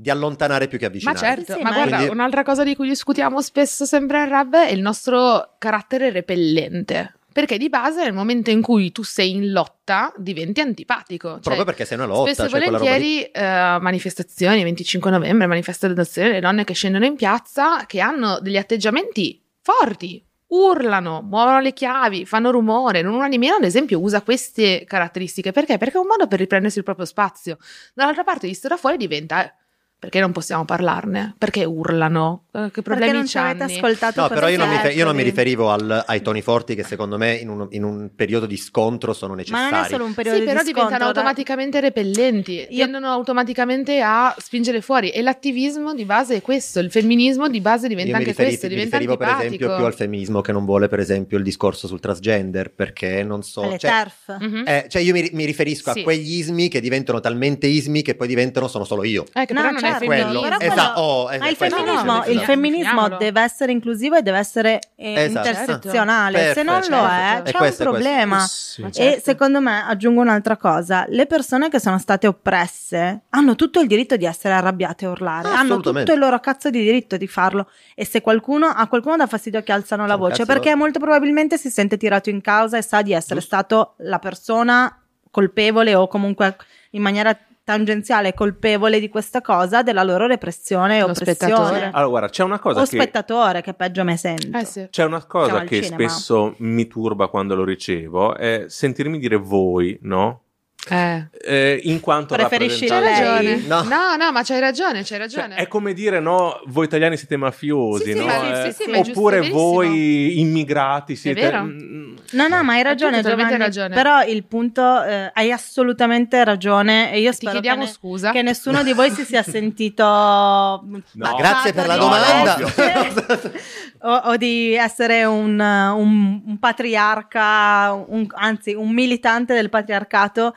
[0.00, 1.18] di allontanare più che Ma avvicinare.
[1.18, 4.54] certo, Sì, ma ma- guarda, Quindi- un'altra cosa di cui discutiamo spesso sempre al Rab
[4.54, 7.14] è il nostro carattere repellente.
[7.32, 11.28] Perché di base nel momento in cui tu sei in lotta diventi antipatico.
[11.34, 13.40] Cioè, Proprio perché sei una lotta, Spesso e cioè volentieri eh,
[13.80, 20.24] manifestazioni, 25 novembre, manifestazioni, le donne che scendono in piazza, che hanno degli atteggiamenti forti,
[20.48, 23.02] urlano, muovono le chiavi, fanno rumore.
[23.02, 25.52] Non di meno, ad esempio, usa queste caratteristiche.
[25.52, 25.78] Perché?
[25.78, 27.58] Perché è un modo per riprendersi il proprio spazio.
[27.94, 29.52] Dall'altra parte, visto da fuori, diventa...
[29.98, 31.34] eh, perché non possiamo parlarne?
[31.38, 32.44] Perché urlano?
[32.52, 35.04] Eh, Che Perché problemi non ci avete ascoltato No, per però io non mi, io
[35.04, 38.46] non mi riferivo al- ai toni forti che secondo me in un, in un periodo
[38.46, 39.70] di scontro sono Ma necessari.
[39.72, 44.00] non è solo un periodo Sì, però di diventano scontro, da- automaticamente repellenti, tendono automaticamente
[44.00, 45.10] a spingere fuori.
[45.10, 48.48] E l'attivismo di base è questo, il femminismo di base diventa Io mi, anche riferi-
[48.48, 49.54] questo, mi diventa riferivo per antipatico.
[49.64, 53.42] esempio più al femminismo che non vuole per esempio il discorso sul transgender perché non
[53.42, 53.62] so...
[53.62, 54.36] alle cioè, TERF.
[54.40, 54.62] Mhm.
[54.66, 56.00] eh, cioè io mi, mi riferisco Sì.
[56.00, 59.24] a quegli ismi che diventano talmente ismi che poi diventano sono solo io.
[59.32, 60.22] Eh, che No, però non certo, è Quello.
[60.24, 60.40] femminismo.
[60.58, 64.38] però Esatto, quello- oh, eh, Ma il femminismo, il femminismo deve essere inclusivo e deve
[64.38, 65.48] essere eh, Esatto.
[65.48, 66.52] intersezionale.
[66.52, 67.42] Se non Perfetto, lo è, certo.
[67.42, 67.84] C'è un questo questo.
[67.84, 68.38] problema.
[68.46, 68.82] Sì.
[68.82, 69.20] E certo.
[69.24, 74.16] secondo me, aggiungo un'altra cosa, le persone che sono state oppresse hanno tutto il diritto
[74.16, 77.68] di essere arrabbiate e urlare, Ah, hanno tutto il loro cazzo di diritto di farlo
[77.94, 81.56] e se qualcuno a qualcuno dà fastidio che alzano la Cioè, voce, perché molto probabilmente
[81.58, 83.54] si sente tirato in causa e sa di essere Giusto.
[83.56, 85.00] stato la persona
[85.30, 86.56] colpevole o comunque
[86.90, 87.36] in maniera
[87.68, 91.34] tangenziale colpevole di questa cosa della loro repressione e Lo oppressione.
[91.54, 91.90] spettatore.
[91.92, 94.56] Allora, guarda, c'è una cosa o che spettatore che peggio me sento.
[94.56, 94.86] Eh sì.
[94.88, 99.36] C'è una Siamo cosa al che spesso mi turba quando lo ricevo, è sentirmi dire
[99.36, 100.44] voi, no?
[100.90, 101.26] Eh.
[101.44, 103.00] Eh, in quanto Preferisci lei?
[103.00, 103.56] ragione.
[103.66, 103.82] No.
[103.82, 104.16] No.
[104.16, 105.54] no, ma c'hai ragione, c'hai Cioè, ragione.
[105.56, 108.26] è come dire, no, voi italiani siete mafiosi, Sì, sì, no?
[108.26, 111.40] ma- Eh, sì, sì, ma è giusto, Oppure è voi immigrati siete...
[111.40, 111.62] vero.
[111.62, 113.94] Mm, No, no, ma hai ragione, Giovanni, ragione.
[113.94, 118.30] Però il punto, eh, hai assolutamente ragione e io Ti spero chiediamo che, ne- scusa.
[118.32, 121.34] che nessuno di voi si sia sentito No.
[121.38, 122.58] Grazie per la domanda.
[124.02, 130.54] o, o di essere un, un- un patriarca, un- anzi un militante del patriarcato,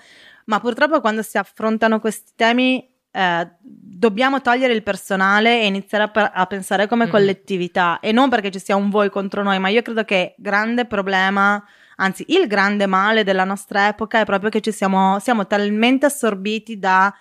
[0.52, 6.08] ma purtroppo quando si affrontano questi temi eh, dobbiamo togliere il personale e iniziare a,
[6.10, 7.10] pe- a pensare come Mm.
[7.10, 10.86] collettività e non perché ci sia un voi contro noi, ma io credo che grande
[10.86, 11.64] problema,
[11.96, 16.78] anzi il grande male della nostra epoca è proprio che ci siamo, siamo talmente assorbiti
[16.78, 17.14] da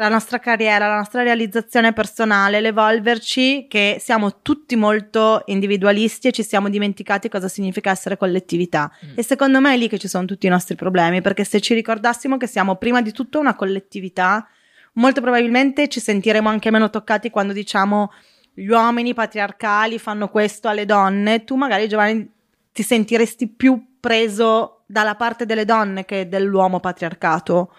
[0.00, 6.44] la nostra carriera, la nostra realizzazione personale, l'evolverci, che siamo tutti molto individualisti e ci
[6.44, 8.92] siamo dimenticati cosa significa essere collettività.
[9.04, 9.12] Mm.
[9.16, 11.74] E secondo me è lì che ci sono tutti i nostri problemi, perché se ci
[11.74, 14.46] ricordassimo che siamo prima di tutto una collettività,
[14.94, 18.12] molto probabilmente ci sentiremo anche meno toccati quando diciamo
[18.54, 22.30] gli uomini patriarcali fanno questo alle donne, tu magari Giovanni
[22.72, 27.72] ti sentiresti più preso dalla parte delle donne che dell'uomo patriarcato,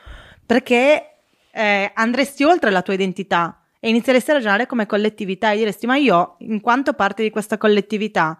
[0.46, 1.09] perché
[1.60, 5.98] eh, andresti oltre la tua identità e inizieresti a ragionare come collettività e diresti ma
[5.98, 8.40] io, in quanto parte di questa collettività,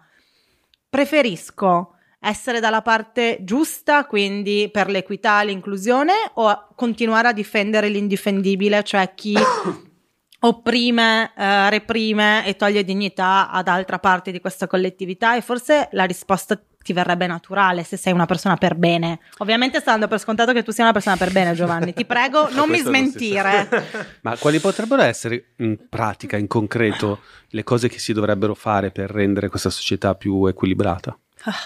[0.88, 9.12] preferisco essere dalla parte giusta, quindi per l'equità, l'inclusione, o continuare a difendere l'indifendibile, cioè
[9.14, 9.36] chi
[10.40, 15.36] opprime, eh, reprime e toglie dignità ad altra parte di questa collettività?
[15.36, 19.20] E forse la risposta ti verrebbe naturale se sei una persona per bene.
[19.38, 21.92] Ovviamente sta dando per scontato che tu sia una persona per bene, Giovanni.
[21.92, 23.68] Ti prego, non mi non smentire.
[23.70, 23.82] sa.
[24.22, 29.10] Ma quali potrebbero essere in pratica, in concreto, le cose che si dovrebbero fare per
[29.10, 31.16] rendere questa società più equilibrata?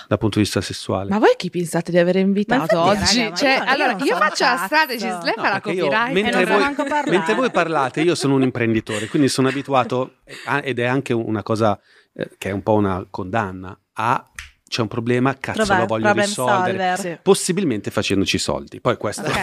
[0.07, 1.11] dal punto di vista sessuale.
[1.11, 3.19] Ma voi chi pensate di aver invitato oggi?
[3.24, 5.61] raga, cioè, io non- io allora, non io, faccio la strategist, lei No, fa la
[5.61, 6.12] copyright.
[6.12, 10.78] mentre, non voi, mentre voi parlate, io sono un imprenditore, quindi sono abituato, eh, ed
[10.78, 11.77] è anche una cosa
[12.15, 14.24] eh, che è un po' una condanna, a
[14.66, 16.99] c'è un problema, cazzo Trova- lo voglio risolvere, solver.
[16.99, 17.19] Sì.
[17.23, 18.81] possibilmente facendoci soldi.
[18.81, 19.23] Poi questo...
[19.23, 19.36] Ok,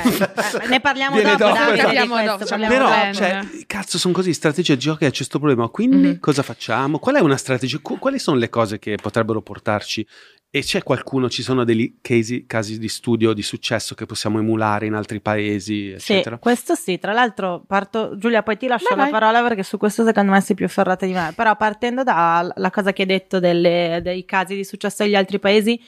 [0.63, 1.83] eh, ne parliamo dopo, dopo, Davide, esatto.
[1.83, 3.13] Parliamo questo, dopo, parliamo Però, bene.
[3.13, 5.67] cioè, cazzo, sono così strategie di gioco e c'è questo problema.
[5.69, 6.19] Quindi, Mhm.
[6.19, 6.99] cosa facciamo?
[6.99, 7.77] Qual è una strategia?
[7.81, 10.05] Qu- Quali sono le cose che potrebbero portarci?
[10.53, 14.85] E c'è qualcuno, ci sono degli casi, casi di studio di successo che possiamo emulare
[14.85, 16.39] in altri paesi, Sì, eccetera?
[16.39, 19.11] questo sì, tra l'altro parto, Giulia poi ti lascio Vai, la vai.
[19.13, 22.91] parola perché su questo secondo me sei più ferrata di me, però partendo dalla cosa
[22.91, 25.81] che hai detto delle- dei casi di successo degli altri paesi,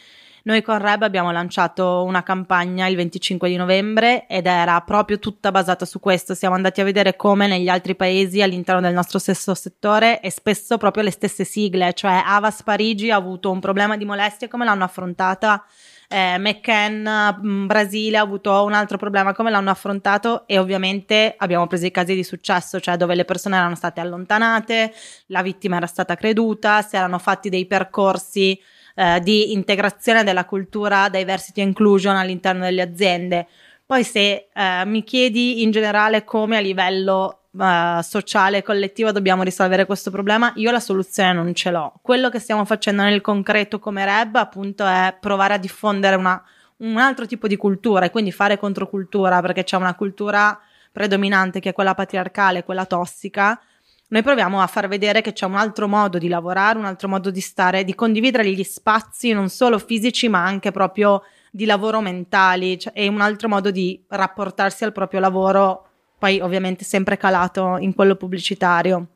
[0.46, 5.52] noi con Reb abbiamo lanciato una campagna il 25 di novembre ed era proprio tutta
[5.52, 9.54] basata su questo, siamo andati a vedere come negli altri paesi all'interno del nostro stesso
[9.54, 14.04] settore e spesso proprio le stesse sigle, cioè Avas Parigi ha avuto un problema di
[14.04, 15.64] molestia, come l'hanno affrontata
[16.10, 21.68] eh, McCann, mh, Brasile ha avuto un altro problema, come l'hanno affrontato e ovviamente abbiamo
[21.68, 24.94] preso i casi di successo, cioè dove le persone erano state allontanate,
[25.28, 28.60] la vittima era stata creduta, si erano fatti dei percorsi
[28.96, 33.48] eh, di integrazione della cultura diversity e inclusion all'interno delle aziende.
[33.86, 39.44] Poi se eh, mi chiedi in generale come a livello eh, sociale e collettivo dobbiamo
[39.44, 41.94] risolvere questo problema, io la soluzione non ce l'ho.
[42.02, 46.42] Quello che stiamo facendo nel concreto come Reb appunto è provare a diffondere una-
[46.78, 50.60] un altro tipo di cultura e quindi fare controcultura perché c'è una cultura
[50.92, 53.60] predominante che è quella patriarcale, quella tossica.
[54.08, 57.32] Noi proviamo a far vedere che c'è un altro modo di lavorare, un altro modo
[57.32, 62.78] di stare, di condividere gli spazi non solo fisici ma anche proprio di lavoro mentali
[62.78, 65.88] cioè, e un altro modo di rapportarsi al proprio lavoro,
[66.20, 69.08] poi ovviamente sempre calato in quello pubblicitario.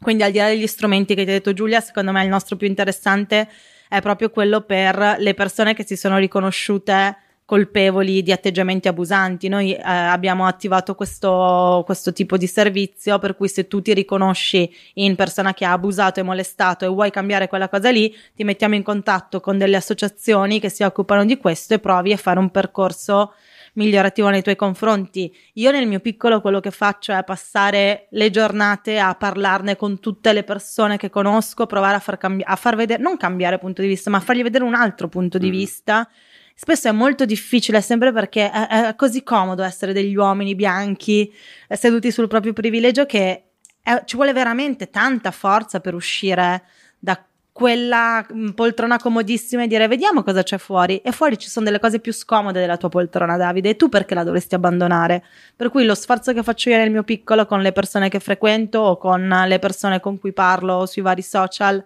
[0.00, 2.56] Quindi al di là degli strumenti che ti ha detto Giulia, secondo me il nostro
[2.56, 3.48] più interessante
[3.88, 7.16] è proprio quello per le persone che si sono riconosciute
[7.52, 9.46] colpevoli di atteggiamenti abusanti.
[9.48, 14.74] Noi eh, abbiamo attivato questo, questo tipo di servizio per cui se tu ti riconosci
[14.94, 18.74] in persona che ha abusato e molestato e vuoi cambiare quella cosa lì, ti mettiamo
[18.74, 22.50] in contatto con delle associazioni che si occupano di questo e provi a fare un
[22.50, 23.34] percorso
[23.74, 25.30] migliorativo nei tuoi confronti.
[25.54, 30.32] Io nel mio piccolo quello che faccio è passare le giornate a parlarne con tutte
[30.32, 33.88] le persone che conosco, provare a far, cambi- a far vedere, non cambiare punto di
[33.88, 35.50] vista, ma fargli vedere un altro punto di Mm.
[35.50, 36.08] vista.
[36.54, 41.32] Spesso è molto difficile, sempre perché è, è così comodo essere degli uomini bianchi
[41.68, 43.44] eh, seduti sul proprio privilegio che
[43.82, 46.62] è- ci vuole veramente tanta forza per uscire
[46.98, 47.20] da
[47.52, 50.98] quella mm, poltrona comodissima e dire vediamo cosa c'è fuori.
[50.98, 54.14] E fuori ci sono delle cose più scomode della tua poltrona Davide e tu perché
[54.14, 55.22] la dovresti abbandonare?
[55.54, 58.78] Per cui lo sforzo che faccio io nel mio piccolo con le persone che frequento
[58.78, 61.84] o con le persone con cui parlo sui vari social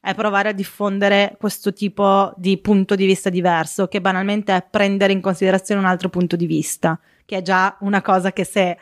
[0.00, 5.12] è provare a diffondere questo tipo di punto di vista diverso che banalmente è prendere
[5.12, 8.78] in considerazione un altro punto di vista che è già una cosa che se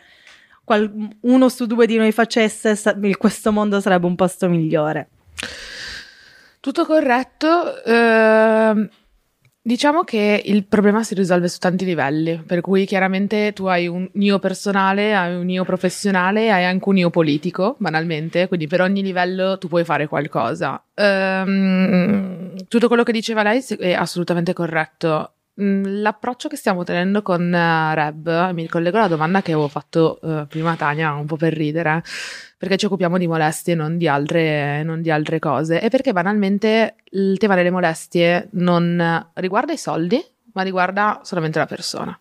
[0.64, 2.76] qual- uno su due di noi facesse
[3.16, 5.08] questo mondo sarebbe un posto migliore
[6.60, 7.82] Tutto corretto.
[7.84, 8.88] ehm,
[9.66, 14.08] diciamo che il problema si risolve su tanti livelli, per cui chiaramente tu hai un
[14.14, 19.02] io personale, hai un io professionale, hai anche un io politico, banalmente, quindi per ogni
[19.02, 20.80] livello tu puoi fare qualcosa.
[20.94, 25.32] Ehm, tutto quello che diceva lei è assolutamente corretto.
[25.60, 30.20] Mm, L'approccio che stiamo tenendo con eh, Reb, mi ricollego alla domanda che avevo fatto
[30.22, 32.02] eh, prima Tania, un po' per ridere,
[32.56, 33.98] perché ci occupiamo di molestie e non
[34.84, 40.24] non di altre cose, e perché banalmente il tema delle molestie non riguarda i soldi,
[40.52, 42.18] ma riguarda solamente la persona.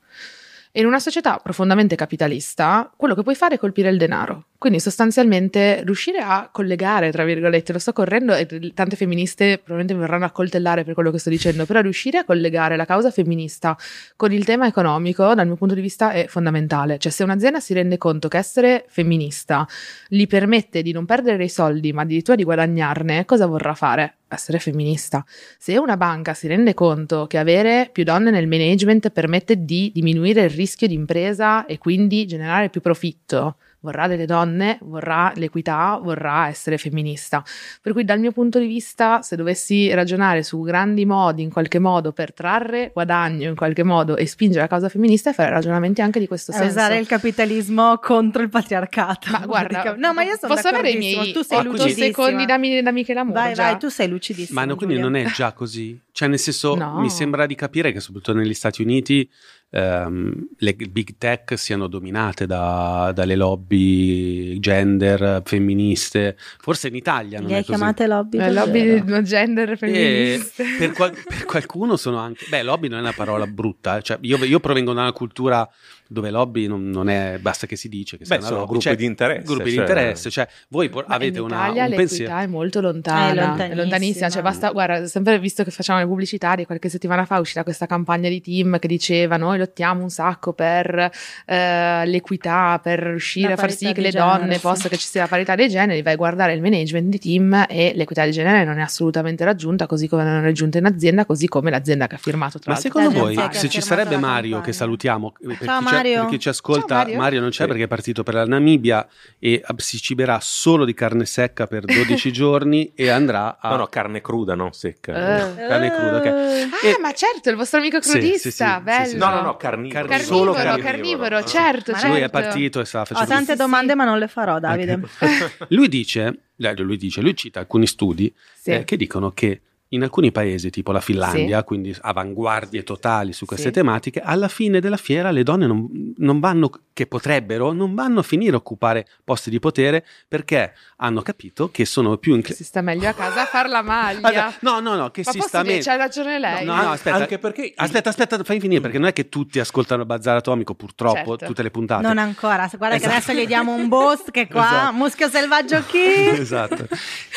[0.77, 4.47] In una società profondamente capitalista, quello che puoi fare è colpire il denaro.
[4.57, 10.01] Quindi sostanzialmente riuscire a collegare, tra virgolette, lo sto correndo e tante femministe probabilmente mi
[10.01, 13.77] verranno a coltellare per quello che sto dicendo, però riuscire a collegare la causa femminista
[14.17, 16.97] con il tema economico, dal mio punto di vista, è fondamentale.
[16.97, 19.65] Cioè se un'azienda si rende conto che essere femminista
[20.09, 24.15] gli permette di non perdere i soldi, ma addirittura di guadagnarne, cosa vorrà fare?
[24.27, 25.23] Essere femminista.
[25.57, 30.43] Se una banca si rende conto che avere più donne nel management permette di diminuire
[30.43, 36.47] il rischio di impresa e quindi generare più profitto, vorrà delle donne, vorrà l'equità, vorrà
[36.47, 37.43] essere femminista.
[37.81, 41.77] Per cui dal mio punto di vista, se dovessi ragionare su grandi modi in qualche
[41.79, 46.19] modo per trarre guadagno in qualche modo e spingere la causa femminista, fare ragionamenti anche
[46.19, 46.71] di questo È senso.
[46.71, 49.29] usare il capitalismo contro il patriarcato.
[49.31, 51.89] Ma guarda, no, ma io sono posso avere i miei tu sei Oh, otto quindi-
[51.89, 52.05] lucidissima.
[52.25, 53.41] secondi da, da Michela Murgia?
[53.41, 54.59] Vai, vai, tu sei lucidissima.
[54.61, 55.09] Ma no, quindi Giulia.
[55.09, 55.99] non è già così?
[56.11, 56.99] Cioè, nel senso, No.
[56.99, 59.29] mi sembra di capire che soprattutto negli Stati Uniti
[59.77, 66.37] ehm, le big tech siano dominate da- dalle lobby gender, femministe.
[66.59, 67.77] Forse in Italia non Li è hai così.
[67.77, 68.37] chiamate lobby?
[68.37, 70.63] Le lobby no gender E femministe.
[70.79, 72.45] per, qual- per qualcuno sono anche...
[72.49, 73.97] Beh, lobby non è una parola brutta.
[73.97, 74.01] eh.
[74.01, 75.69] Cioè, io, io provengo da una cultura
[76.07, 77.37] dove lobby non, non è...
[77.39, 78.65] Basta che si dice che Beh, sono lobby.
[78.67, 80.29] gruppi Cioè, di interesse, Gruppi di cioè- interesse.
[80.29, 82.37] Cioè, voi por- avete in una, un l'equità pensiero...
[82.37, 83.65] è molto È lontana, lontanissima.
[83.65, 84.29] è lontanissima.
[84.29, 87.85] Cioè, basta, guarda, sempre visto che facciamo le pubblicitarie, qualche settimana fa è uscita questa
[87.85, 91.09] campagna di team che diceva: Noi lottiamo un sacco per
[91.45, 94.59] eh, l'equità, per riuscire La a far sì che di le genere, donne sì.
[94.61, 96.01] possa che ci sia la parità dei generi.
[96.01, 99.85] Vai a guardare il management di team e l'equità di genere non è assolutamente raggiunta,
[99.87, 102.79] così come non è raggiunta in azienda, così come l'azienda che ha firmato tra Ma
[102.79, 103.01] l'altro.
[103.01, 105.65] secondo voi, se ci sarebbe Mario, che salutiamo, eh,
[106.01, 106.21] per, Ciao, chi, ci, Mario.
[106.21, 107.39] per chi ci ascolta, Ciao, Mario.
[107.41, 107.67] non c'è Sì.
[107.67, 109.07] perché è partito per la Namibia
[109.39, 113.69] e si ciberà solo di carne secca per 12 giorni e andrà a...
[113.69, 115.13] No, no, carne cruda, non secca.
[115.13, 115.55] Eh.
[115.67, 116.25] Carne cruda, ok.
[116.25, 119.07] Ah, E- ma certo, il vostro amico crudista, sì, sì, sì, bello.
[119.07, 119.17] sì.
[119.17, 120.05] No, no, no, carnivoro.
[120.07, 121.43] Carnivoro, solo carnivoro, carnivoro.
[121.43, 122.13] certo, Ma certo.
[122.15, 123.33] Lui è partito e stava Ho facendo...
[123.33, 123.97] tante Sì, domande, sì.
[123.97, 124.93] ma non le farò, Davide.
[125.19, 125.65] Ok.
[125.69, 128.71] lui dice, eh, lui dice, lui cita alcuni studi Sì.
[128.71, 129.61] eh, che dicono che
[129.95, 133.73] in alcuni paesi, tipo la Finlandia, quindi avanguardie totali su queste Sì.
[133.73, 138.23] tematiche, alla fine della fiera le donne non, non vanno, che potrebbero, non vanno a
[138.23, 142.55] finire a occupare posti di potere perché hanno capito che sono più Che in...
[142.55, 144.27] si sta meglio a casa a far la maglia.
[144.27, 145.81] Allora, no, no, no, che Ma si sta meglio.
[145.83, 146.63] c'ha ragione lei.
[146.65, 147.15] No, no, aspetta.
[147.17, 147.71] Anche perché...
[147.75, 151.45] Aspetta, aspetta, fai finire perché non è che tutti ascoltano il Bazar Atomico, purtroppo, Certo.
[151.45, 152.01] tutte le puntate.
[152.05, 153.15] Non ancora, guarda che Esatto.
[153.31, 154.93] adesso gli diamo un boost che qua, Esatto.
[154.95, 155.99] muschio selvaggio chi?
[156.39, 156.87] esatto.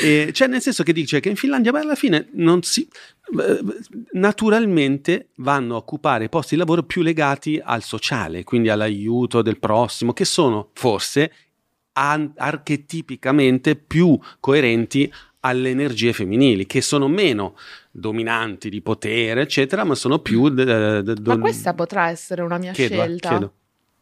[0.01, 2.89] E, cioè, nel senso che dice che in Finlandia, beh, alla fine, non si.
[3.41, 3.61] eh,
[4.13, 10.13] Naturalmente vanno a occupare posti di lavoro più legati al sociale, quindi all'aiuto del prossimo,
[10.13, 11.33] che sono forse
[11.93, 17.55] an- archetipicamente più coerenti alle energie femminili, che sono meno
[17.91, 20.49] dominanti di potere, eccetera, ma sono più.
[20.49, 23.29] de- de- Ma don- questa potrà essere una mia chiedo, eh, scelta.
[23.29, 23.53] chiedo.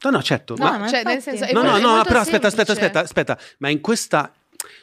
[0.03, 0.55] No, no, certo.
[0.57, 3.01] No, ma- ma cioè, nel infatti- senso, è No, no, no, però aspetta, aspetta, aspetta,
[3.01, 4.33] aspetta, ma in questa,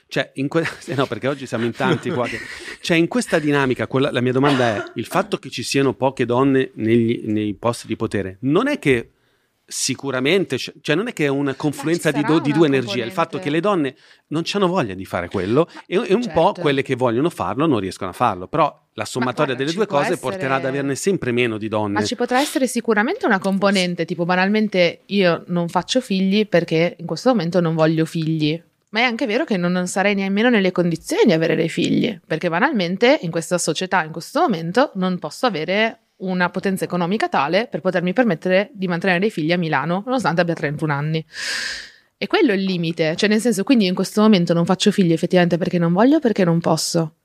[0.07, 0.65] cioè, in que-
[0.95, 2.39] no, perché oggi siamo in tanti qua, che-
[2.81, 6.25] cioè, in questa dinamica, quella- la mia domanda è, il fatto che ci siano poche
[6.25, 9.09] donne negli- nei posti di potere, non è che
[9.65, 13.39] sicuramente, cioè non è che è una confluenza di, do- di due energie, il fatto
[13.39, 13.95] che le donne
[14.27, 16.61] non hanno voglia di fare quello e, e un po' certo.
[16.61, 20.11] quelle che vogliono farlo non riescono a farlo, però la sommatoria guarda, delle due cose
[20.13, 21.93] essere- porterà ad averne sempre meno di donne.
[21.93, 27.05] Ma ci potrà essere sicuramente una componente, tipo banalmente io non faccio figli perché in
[27.05, 28.61] questo momento non voglio figli.
[28.93, 32.47] Ma è anche vero che non, sarei nemmeno nelle condizioni di avere dei figli, perché
[32.47, 37.81] banalmente in questa società, in questo momento, non posso avere una potenza economica tale per
[37.81, 41.25] potermi permettere di mantenere dei figli a Milano, nonostante abbia 31 anni.
[42.17, 45.11] E quello è il limite, cioè nel senso, quindi in questo momento non faccio figli
[45.11, 47.15] effettivamente perché non voglio, perché non posso.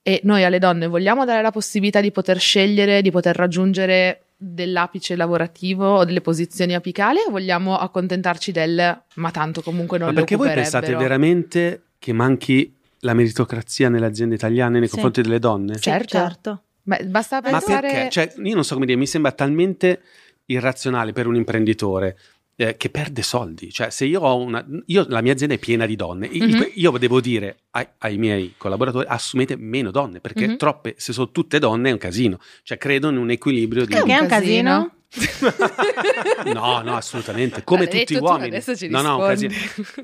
[0.00, 5.16] E noi alle donne vogliamo dare la possibilità di poter scegliere, di poter raggiungere dell'apice
[5.16, 10.20] lavorativo o delle posizioni apicali o vogliamo accontentarci del ma tanto comunque non Ma lo
[10.20, 14.94] perché voi pensate occuperebbero?" veramente che manchi la meritocrazia nelle aziende italiane nei Sì.
[14.94, 15.78] confronti delle donne?
[15.78, 16.08] Certo.
[16.18, 16.62] certo.
[16.82, 18.10] Beh, basta Ma pensare perché?
[18.10, 20.00] Cioè, io non so come dire, mi sembra talmente
[20.46, 22.18] irrazionale per un imprenditore
[22.56, 23.72] eh, che perde soldi.
[23.72, 24.64] Cioè, se io ho una.
[24.86, 26.28] Io, la mia azienda è piena di donne.
[26.32, 26.70] Mhm.
[26.74, 30.56] Io devo dire ai, ai miei collaboratori: assumete meno donne, perché Mhm.
[30.56, 32.38] troppe, se sono tutte donne, è un casino.
[32.62, 33.92] Cioè, credo in un equilibrio di.
[33.94, 34.90] Che è un casino?
[36.52, 37.62] No, no, assolutamente.
[37.64, 38.48] Come tutti gli uomini.
[38.48, 39.54] adesso ci no, no, un casino.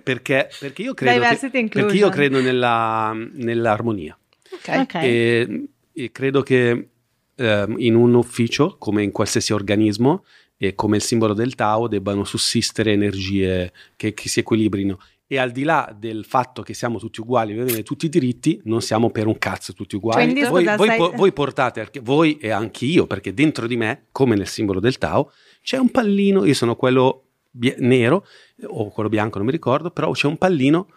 [0.03, 1.25] Perché, perché io credo.
[1.51, 4.17] Che, perché io credo nella, nell'armonia.
[4.53, 4.69] Ok.
[4.81, 4.95] Ok.
[4.95, 6.89] E, e credo che
[7.35, 10.25] ehm, in un ufficio, come in qualsiasi organismo,
[10.63, 14.99] e come il simbolo del Tao, debbano sussistere energie che, che si equilibrino.
[15.27, 18.83] E al di là del fatto che siamo tutti uguali, avere tutti i diritti, non
[18.83, 20.23] siamo per un cazzo tutti uguali.
[20.25, 24.09] Quindi, voi, voi sai- po- voi portate, voi e anche io, perché dentro di me,
[24.13, 25.33] come nel simbolo del Tao,
[25.63, 28.27] c'è un pallino, io sono quello bia- nero
[28.65, 30.89] o quello bianco, non mi ricordo, però c'è un pallino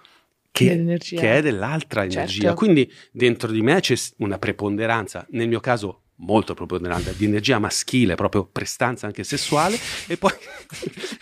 [0.52, 2.18] che, che è dell'altra Certo.
[2.18, 2.53] energia.
[2.53, 8.15] Quindi dentro di me c'è una preponderanza, nel mio caso molto preponderante, di energia maschile,
[8.15, 9.77] proprio prestanza anche sessuale,
[10.07, 10.31] e poi,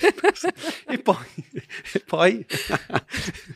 [0.88, 1.18] e poi,
[1.94, 2.46] e poi,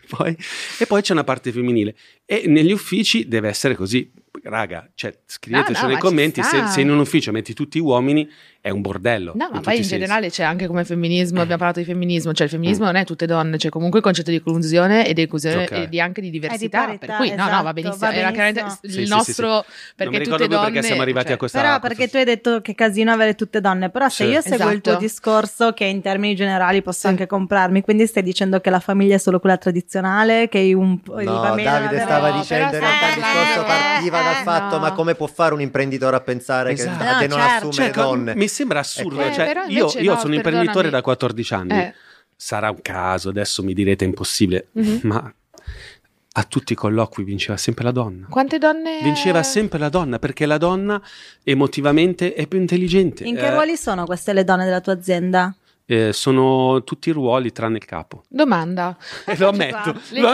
[0.07, 0.38] poi-
[0.80, 1.95] e poi c'è una parte femminile.
[2.26, 4.12] E negli uffici deve essere così.
[4.44, 8.30] Raga, cioè, scriveteci No, no, nei commenti se, se in un ufficio metti tutti uomini
[8.66, 9.34] è un bordello.
[9.36, 9.90] No, ma in poi in sensi.
[10.00, 13.28] generale c'è anche come femminismo, abbiamo parlato di femminismo, cioè il femminismo non è tutte
[13.28, 15.72] donne, c'è comunque il concetto di inclusione e di inclusione Ok.
[15.72, 18.32] e di anche di diversità, parità, per cui no, no, va esatto, benissimo, va era
[18.32, 18.82] chiaramente benissimo.
[18.88, 19.94] il Sì, sì, nostro sì, sì.
[19.96, 22.18] perché non mi ricordo tutte donne perché siamo arrivati cioè, a questa Però perché tu
[22.18, 24.32] hai detto che casino avere tutte donne, però se Sì.
[24.32, 25.06] io seguo il tuo Esatto.
[25.06, 27.08] discorso che in termini generali posso Sì.
[27.08, 31.22] anche comprarmi, quindi stai dicendo che la famiglia è solo quella tradizionale, che un po'
[31.22, 34.76] No, Davide stava No, dicendo in realtà il stiamo discorso parlando- partiva dal eh, fatto
[34.78, 34.82] no.
[34.82, 37.04] ma come può fare un imprenditore a pensare che- Esatto.
[37.28, 37.68] non certo.
[37.68, 38.34] assume Cioè, donne?
[38.56, 39.22] Mi sembra assurdo.
[39.22, 41.73] Eh, cioè, io io no, sono imprenditore da 14 anni.
[41.73, 41.94] Eh.
[42.38, 44.99] Sarà un caso, adesso mi direte impossibile, Mhm.
[45.03, 45.34] ma
[46.38, 48.27] a tutti i colloqui vinceva sempre la donna.
[48.30, 51.02] Quante donne Vinceva sempre la donna perché la donna
[51.44, 53.23] emotivamente è più intelligente.
[53.23, 55.56] In che Eh, ruoli sono queste le donne della tua azienda?
[55.86, 58.24] Eh, sono tutti i ruoli tranne il capo.
[58.28, 58.98] Domanda.
[59.26, 60.34] Eh, lo ammetto, lo.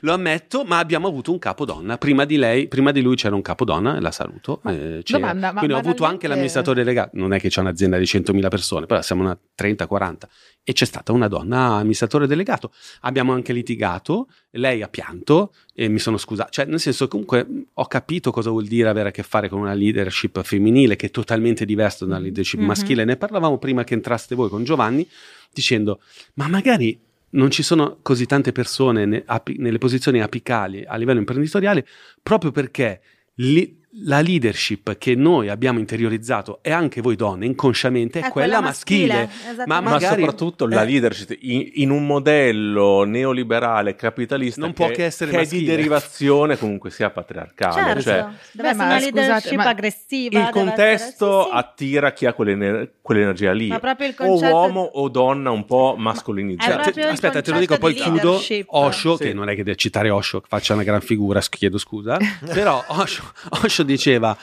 [0.00, 1.98] Lo ammetto, ma abbiamo avuto un capodonna.
[1.98, 4.60] Prima di lei, prima di lui c'era un capodonna, e la saluto.
[4.66, 5.18] eh, c'era.
[5.18, 7.10] domanda, ma Quindi ho avuto anche l'amministratore delegato.
[7.14, 10.16] Non è che c'è un'azienda di 100.000 persone, però siamo una 30-40.
[10.62, 12.72] E c'è stata una donna amministratore delegato.
[13.00, 16.50] Abbiamo anche litigato, lei ha pianto e mi sono scusato.
[16.50, 19.72] Cioè, nel senso, comunque ho capito cosa vuol dire avere a che fare con una
[19.72, 22.66] leadership femminile che è totalmente diversa da una leadership Mhm.
[22.66, 23.04] maschile.
[23.04, 25.08] Ne parlavamo prima che entraste voi con Giovanni,
[25.52, 26.00] dicendo,
[26.34, 27.00] ma magari
[27.30, 31.86] non ci sono così tante persone ne- api- nelle posizioni apicali a livello imprenditoriale
[32.22, 33.00] proprio perché
[33.36, 39.24] li- la leadership che noi abbiamo interiorizzato e anche voi donne inconsciamente è, quella, maschile.
[39.24, 39.64] esattamente.
[39.66, 40.86] Ma Ma magari- soprattutto la eh.
[40.86, 45.60] leadership in, in un modello neoliberale capitalista Non può che essere che è maschile.
[45.60, 47.74] di derivazione comunque sia patriarcale.
[47.74, 50.40] Certo, Cioè, deve Beh, essere ma una scusate, leadership ma aggressiva.
[50.40, 53.68] il contesto essere- sì, attira chi ha quell'ener- quell'energia lì.
[53.68, 56.90] Ma proprio il o uomo o donna un po' È mascolinizzata.
[56.90, 58.40] il aspetta, te lo dico, poi chiudo.
[58.66, 59.24] Osho, Sì.
[59.24, 62.82] che non è che devo citare Osho, che faccia una gran figura, chiedo scusa, però
[62.88, 63.24] Osho,
[63.64, 64.36] Osho diceva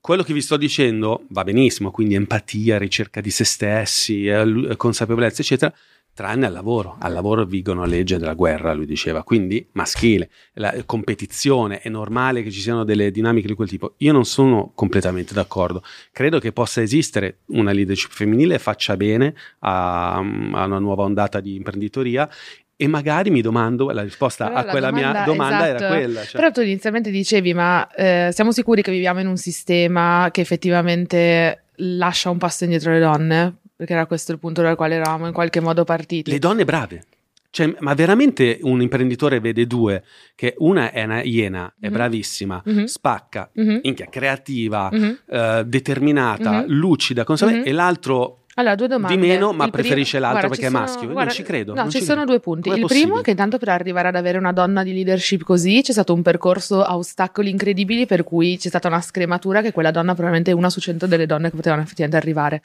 [0.00, 4.76] quello che vi sto dicendo va benissimo, quindi empatia, ricerca di se stessi, eh, lu-
[4.76, 5.74] consapevolezza, eccetera,
[6.14, 6.96] tranne al lavoro.
[7.00, 12.42] Al lavoro vigono le leggi della guerra, lui diceva, quindi maschile, la competizione, è normale
[12.42, 13.94] che ci siano delle dinamiche di quel tipo.
[13.98, 15.82] Io non sono completamente d'accordo,
[16.12, 21.56] credo che possa esistere una leadership femminile faccia bene a, a una nuova ondata di
[21.56, 22.28] imprenditoria.
[22.76, 25.92] E magari mi domando, la risposta Però a la quella mia domanda- domanda era esatto.
[25.94, 26.22] quella.
[26.24, 30.40] cioè- Però tu inizialmente dicevi, ma eh, siamo sicuri che viviamo in un sistema che
[30.40, 33.56] effettivamente lascia un passo indietro le donne?
[33.76, 36.30] Perché era questo il punto dal quale eravamo in qualche modo partiti.
[36.30, 37.04] Le donne brave.
[37.50, 40.02] Cioè, ma veramente un imprenditore vede due,
[40.34, 41.92] che una è una iena, è Mhm.
[41.92, 42.84] bravissima, Mhm.
[42.86, 43.80] spacca, Mhm.
[43.84, 45.18] minchia, creativa, Mhm.
[45.28, 46.64] eh, determinata, Mhm.
[46.66, 47.68] lucida, consapevole, Mhm.
[47.68, 49.16] e l'altro Allora, due domande.
[49.16, 51.08] di meno, ma Il preferisce l'altro guarda, perché ci è sono- maschio.
[51.12, 51.74] guarda, non ci credo.
[51.74, 52.30] No, non ci ci sono credo.
[52.32, 52.68] due punti.
[52.68, 53.22] Com'è Il primo possibile?
[53.22, 56.82] che intanto per arrivare ad avere una donna di leadership così c'è stato un percorso
[56.82, 60.70] a ostacoli incredibili per cui c'è stata una scrematura che quella donna probabilmente è una
[60.70, 62.62] su cento delle donne che potevano effettivamente arrivare.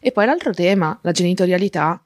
[0.00, 2.00] E poi l'altro tema, la genitorialità.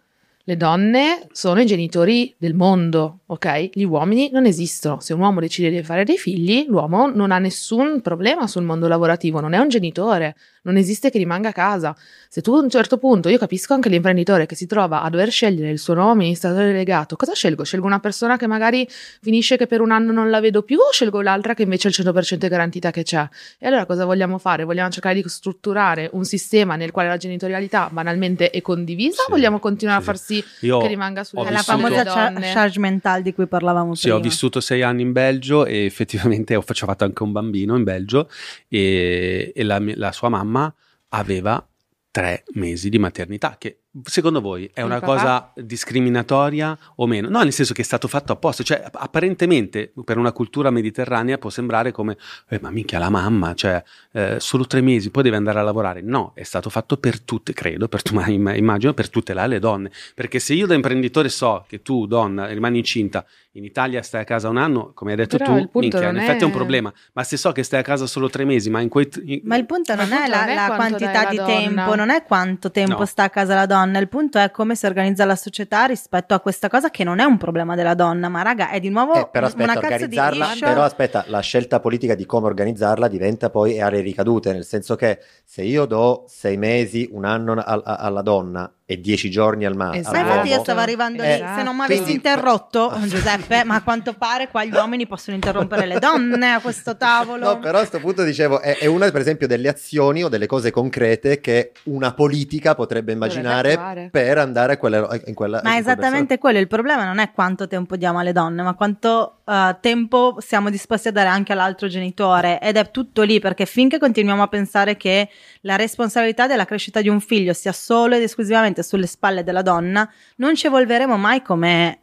[0.47, 3.71] Le donne sono i genitori del mondo, ok?
[3.73, 5.01] Gli uomini non esistono.
[5.01, 8.87] Se un uomo decide di fare dei figli, l'uomo non ha nessun problema sul mondo
[8.87, 11.97] lavorativo, non è un genitore, non esiste che rimanga a casa.
[12.35, 15.31] Se tu a un certo punto, io capisco anche l'imprenditore che si trova a dover
[15.31, 17.63] scegliere il suo nuovo amministratore delegato, cosa scelgo?
[17.63, 18.89] Scelgo una persona che magari
[19.23, 21.91] finisce che per un anno non la vedo più o scelgo l'altra che invece è
[21.97, 23.25] il 100% è garantita che c'è?
[23.57, 24.65] E allora cosa vogliamo fare?
[24.65, 29.33] Vogliamo cercare di strutturare un sistema nel quale la genitorialità banalmente è condivisa Sì, o
[29.33, 32.33] vogliamo continuare sì, a far sì Io che rimanga sulle ho È la vissuto- famosa
[32.53, 34.29] charge mentale di cui parlavamo Sì, ho prima.
[34.29, 38.29] vissuto sei anni in Belgio e effettivamente ho ho fatto anche un bambino in Belgio
[38.67, 40.75] e, e la, la sua mamma
[41.11, 41.65] aveva
[42.15, 45.13] tre mesi di maternità, che secondo voi è Il una papà?
[45.15, 45.53] cosa
[45.99, 47.29] discriminatoria o meno?
[47.29, 51.51] No, nel senso che è stato fatto apposta, cioè apparentemente per una cultura mediterranea può
[51.51, 52.17] sembrare come,
[52.49, 56.01] eh, ma minchia la mamma, cioè eh, solo tre mesi, poi deve andare a lavorare.
[56.03, 59.59] No, è stato fatto per tutte, credo, per tu, ma imm- immagino, per tutelare le
[59.59, 63.25] donne, perché se io da imprenditore so che tu, donna, rimani incinta,
[63.57, 66.43] in Italia stai a casa un anno, come hai detto Però tu, minchia, in effetti
[66.43, 68.89] è un problema, ma se so che stai a casa solo tre mesi, ma in
[68.89, 69.09] quei...
[69.27, 71.37] in- Ma il punto non il è punto la, non è la quanto quantità di
[71.37, 71.55] la donna.
[71.85, 73.05] tempo, non è quanto tempo No.
[73.07, 76.41] sta a casa la donna, il punto è come si organizza la società rispetto a
[76.41, 79.29] questa cosa che non è un problema della donna, ma raga, è di nuovo Eh,
[79.31, 80.67] però aspetta, una cazzo di issue.
[80.69, 84.65] però aspetta, la scelta politica di come organizzarla diventa poi e ha le ricadute, nel
[84.65, 89.31] senso che se io do sei mesi, un anno a- a- alla donna e dieci
[89.31, 90.15] giorni al mare, Esatto.
[90.15, 93.77] Ma infatti io stavo arrivando Eh, lì, se non mi avessi quindi- interrotto, Giuseppe, ma
[93.77, 97.45] a quanto pare qua gli uomini possono interrompere le donne a questo tavolo.
[97.47, 100.47] No, però a questo punto dicevo, è, è una per esempio delle azioni o delle
[100.47, 105.75] cose concrete che una politica potrebbe immaginare per andare a quella, in quella Ma è
[105.75, 109.77] in esattamente quello, il problema non è quanto tempo diamo alle donne, ma quanto eh,
[109.81, 112.61] tempo siamo disposti a dare anche all'altro genitore.
[112.61, 115.29] Ed è tutto lì perché finché continuiamo a pensare che
[115.63, 120.11] la responsabilità della crescita di un figlio sia solo ed esclusivamente sulle spalle della donna,
[120.37, 121.99] non ci evolveremo mai come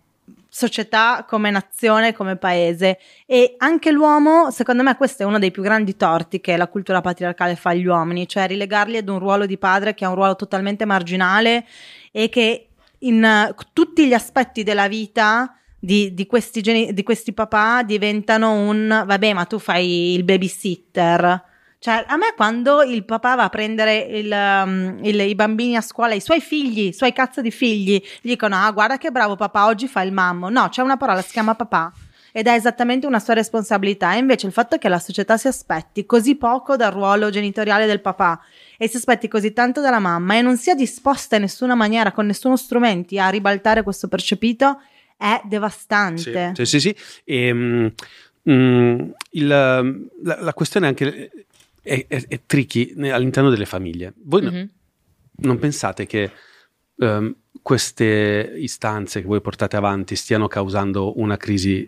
[0.53, 2.99] società, come nazione, come paese.
[3.25, 6.99] E anche l'uomo, secondo me questo è uno dei più grandi torti che la cultura
[6.99, 10.35] patriarcale fa agli uomini, cioè rilegarli ad un ruolo di padre che è un ruolo
[10.35, 11.65] totalmente marginale
[12.11, 12.67] e che
[12.99, 18.53] in uh, tutti gli aspetti della vita di, di, questi geni- di questi papà diventano
[18.53, 21.49] un vabbè ma tu fai il babysitter
[21.83, 25.81] cioè, a me quando il papà va a prendere il, um, il, i bambini a
[25.81, 29.35] scuola, i suoi figli, i suoi cazzo di figli, gli dicono, ah, guarda che bravo
[29.35, 30.49] papà, oggi fa il mammo.
[30.49, 31.91] No, c'è una parola, si chiama papà.
[32.31, 34.13] Ed è esattamente una sua responsabilità.
[34.13, 37.99] E invece il fatto che la società si aspetti così poco dal ruolo genitoriale del
[37.99, 38.39] papà
[38.77, 42.27] e si aspetti così tanto dalla mamma e non sia disposta in nessuna maniera, con
[42.27, 44.81] nessuno strumento, a ribaltare questo percepito,
[45.21, 46.53] è devastante.
[46.55, 46.79] Sì, sì, sì.
[46.79, 46.95] sì.
[47.23, 47.93] E, um,
[48.43, 49.83] um, il, la,
[50.23, 51.31] la, questione è anche
[51.83, 54.13] è, è, è tricky all'interno delle famiglie.
[54.23, 54.55] Voi mm-hmm.
[54.55, 54.69] no,
[55.35, 56.31] non pensate che
[56.95, 61.87] um, queste istanze che voi portate avanti stiano causando una crisi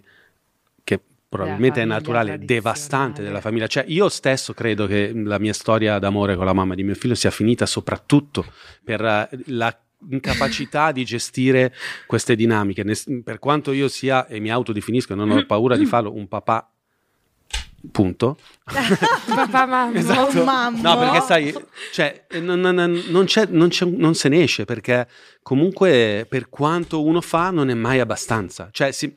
[0.84, 3.66] che probabilmente è naturale, devastante della famiglia.
[3.66, 7.16] Cioè, io stesso credo che la mia storia d'amore con la mamma di mio figlio
[7.16, 8.46] sia finita soprattutto
[8.84, 9.02] per
[9.46, 9.76] la
[10.10, 11.74] incapacità di gestire
[12.06, 12.84] queste dinamiche.
[13.24, 16.68] Per quanto io sia, e mi autodefinisco, non ho paura di farlo, un papà
[17.92, 18.38] punto.
[18.64, 19.98] Papà mamma.
[19.98, 20.44] Esatto.
[20.44, 20.82] Mamma.
[20.82, 21.54] No, perché sai,
[21.92, 25.08] cioè, non, non, non, c'è, non, c'è, non, se ne esce perché
[25.42, 28.70] comunque per quanto uno fa non è mai abbastanza.
[28.72, 29.14] Cioè, si,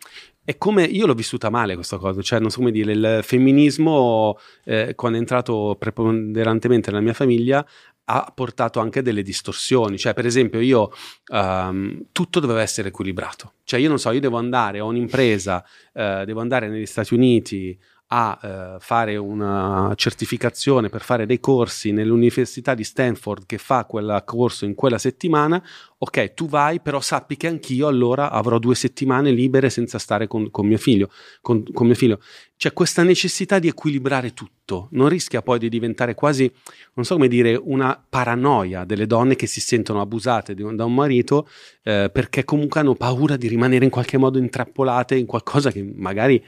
[0.47, 4.39] è come io l'ho vissuta male questa cosa, cioè non so come dire, il femminismo
[4.63, 7.67] eh, quando è entrato preponderantemente nella mia famiglia
[8.09, 10.93] ha portato anche delle distorsioni, cioè per esempio io
[11.33, 15.65] um, tutto doveva essere equilibrato, cioè io non so, io devo andare, ho un'impresa,
[15.95, 17.77] uh, devo andare negli Stati Uniti,
[18.09, 24.23] a eh, fare una certificazione per fare dei corsi nell'università di Stanford che fa quel
[24.25, 25.61] corso in quella settimana,
[25.99, 30.51] ok, tu vai, però sappi che anch'io allora avrò due settimane libere senza stare con,
[30.53, 31.11] con mio figlio.
[31.41, 32.21] Con, con, mio figlio.
[32.57, 36.51] C'è questa necessità di equilibrare tutto, non rischia poi di diventare quasi,
[36.95, 40.95] non so come dire, una paranoia delle donne che si sentono abusate un, da un
[40.95, 41.49] marito
[41.83, 46.43] eh, perché comunque hanno paura di rimanere in qualche modo intrappolate in qualcosa che magari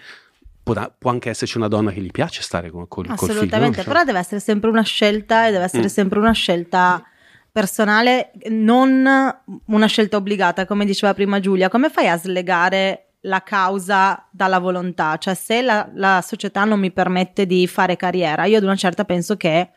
[0.72, 3.32] può, può, anche esserci una donna che gli piace stare con, con, col figlio.
[3.32, 5.86] Assolutamente, però deve essere sempre una scelta e deve essere mm.
[5.86, 7.02] sempre una scelta
[7.50, 9.04] personale, non
[9.66, 11.68] una scelta obbligata, come diceva prima Giulia.
[11.68, 15.16] Come fai a slegare la causa dalla volontà?
[15.16, 19.04] Cioè, se la, la società non mi permette di fare carriera, io ad una certa
[19.04, 19.70] penso che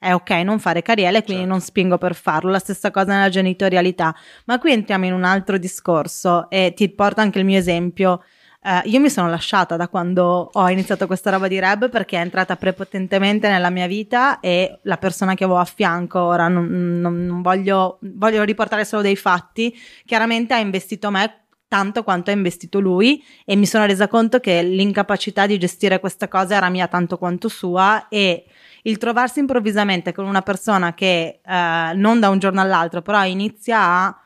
[0.00, 1.50] è ok non fare carriera e quindi certo.
[1.50, 2.50] non spingo per farlo.
[2.50, 4.14] La stessa cosa nella genitorialità.
[4.44, 8.22] Ma qui entriamo in un altro discorso e ti porto anche il mio esempio.
[8.60, 12.20] Uh, io mi sono lasciata da quando ho iniziato questa roba di rap perché è
[12.20, 16.66] entrata prepotentemente nella mia vita e la persona che avevo a fianco, ora non,
[17.00, 19.72] non, non voglio, voglio riportare solo dei fatti,
[20.04, 24.62] chiaramente ha investito me tanto quanto ha investito lui e mi sono resa conto che
[24.62, 28.44] l'incapacità di gestire questa cosa era mia tanto quanto sua e
[28.82, 33.80] il trovarsi improvvisamente con una persona che uh, non da un giorno all'altro però inizia
[33.80, 34.20] a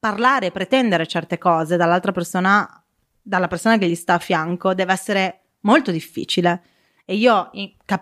[0.00, 2.82] parlare, pretendere certe cose dall'altra persona
[3.28, 6.62] dalla persona che gli sta a fianco deve essere molto difficile.
[7.04, 7.50] E io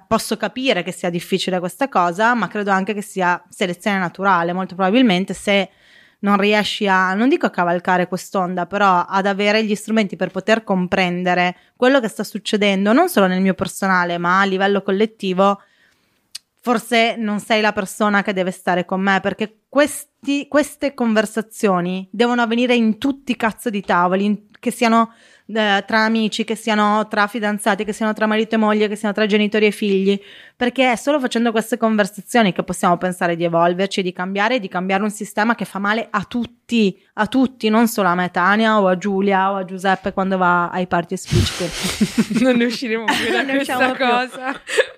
[0.07, 4.53] posso capire che sia difficile questa cosa, ma credo anche che sia selezione naturale.
[4.53, 5.71] Molto probabilmente se
[6.21, 10.65] non riesci a, non dico a cavalcare quest'onda, però ad avere gli strumenti per poter
[10.65, 15.61] comprendere quello che sta succedendo, non solo nel mio personale, ma a livello collettivo,
[16.61, 22.43] forse non sei la persona che deve stare con me, perché questi, queste conversazioni devono
[22.43, 25.13] avvenire in tutti i cazzo di tavoli, in, che siano
[25.47, 29.15] eh, tra amici, che siano tra fidanzati, che siano tra marito e moglie, che siano
[29.15, 30.21] tra genitori e figli,
[30.57, 35.05] perché è solo facendo queste conversazioni che possiamo pensare di evolverci, di cambiare, di cambiare
[35.05, 38.89] un sistema che fa male a tutti, a tutti, non solo a me Tania o
[38.89, 42.43] a Giulia o a Giuseppe quando va ai party espliciti.
[42.43, 44.47] non ne usciremo più da questa cosa.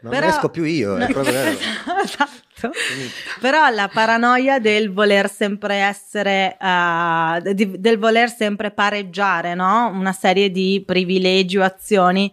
[0.01, 0.21] Non Però...
[0.21, 1.59] riesco più io, è proprio vero.
[2.67, 3.41] esatto.
[3.41, 9.91] Però la paranoia del voler sempre essere, uh, di, del voler sempre pareggiare, no?
[9.93, 12.33] Una serie di privilegi o azioni.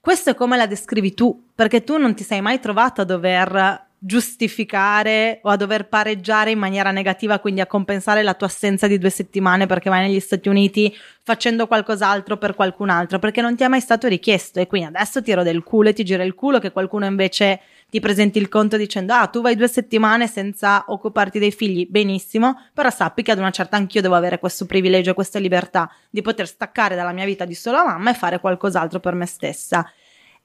[0.00, 3.88] Questo è come la descrivi tu, perché tu non ti sei mai trovato a dover
[4.02, 8.96] giustificare o a dover pareggiare in maniera negativa, quindi a compensare la tua assenza di
[8.96, 13.62] due settimane perché vai negli Stati Uniti facendo qualcos'altro per qualcun altro, perché non ti
[13.62, 16.58] è mai stato richiesto e quindi adesso tiro del culo e ti gira il culo
[16.58, 17.60] che qualcuno invece
[17.90, 22.56] ti presenti il conto dicendo ah tu vai due settimane senza occuparti dei figli, benissimo,
[22.72, 26.46] però sappi che ad una certa anch'io devo avere questo privilegio, questa libertà di poter
[26.46, 29.86] staccare dalla mia vita di sola mamma e fare qualcos'altro per me stessa.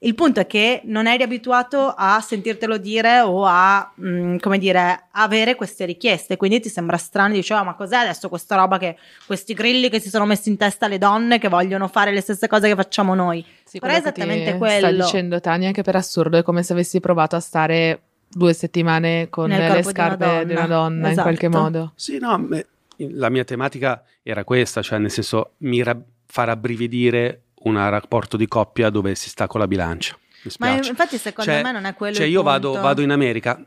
[0.00, 5.06] Il punto è che non eri abituato a sentirtelo dire o a, mh, come dire,
[5.12, 8.96] avere queste richieste, quindi ti sembra strano, dici, oh, ma cos'è adesso questa roba che,
[9.26, 12.46] questi grilli che si sono messi in testa le donne che vogliono fare le stesse
[12.46, 13.42] cose che facciamo noi?
[13.64, 14.86] Sì, Però è esattamente ti quello.
[14.86, 19.28] Sta dicendo Tania che per assurdo è come se avessi provato a stare due settimane
[19.30, 20.74] con Nel le corpo di una scarpe di una donna.
[20.76, 21.22] donna, in Esatto.
[21.22, 21.92] qualche modo.
[21.96, 22.66] Sì, no, me-
[22.98, 28.46] la mia tematica era questa, cioè nel senso mi ra- fa rabbrividire un rapporto di
[28.46, 30.16] coppia dove si sta con la bilancia.
[30.42, 33.60] Mi Ma infatti secondo Cioè- me non è quello Cioè io vado, vado in America,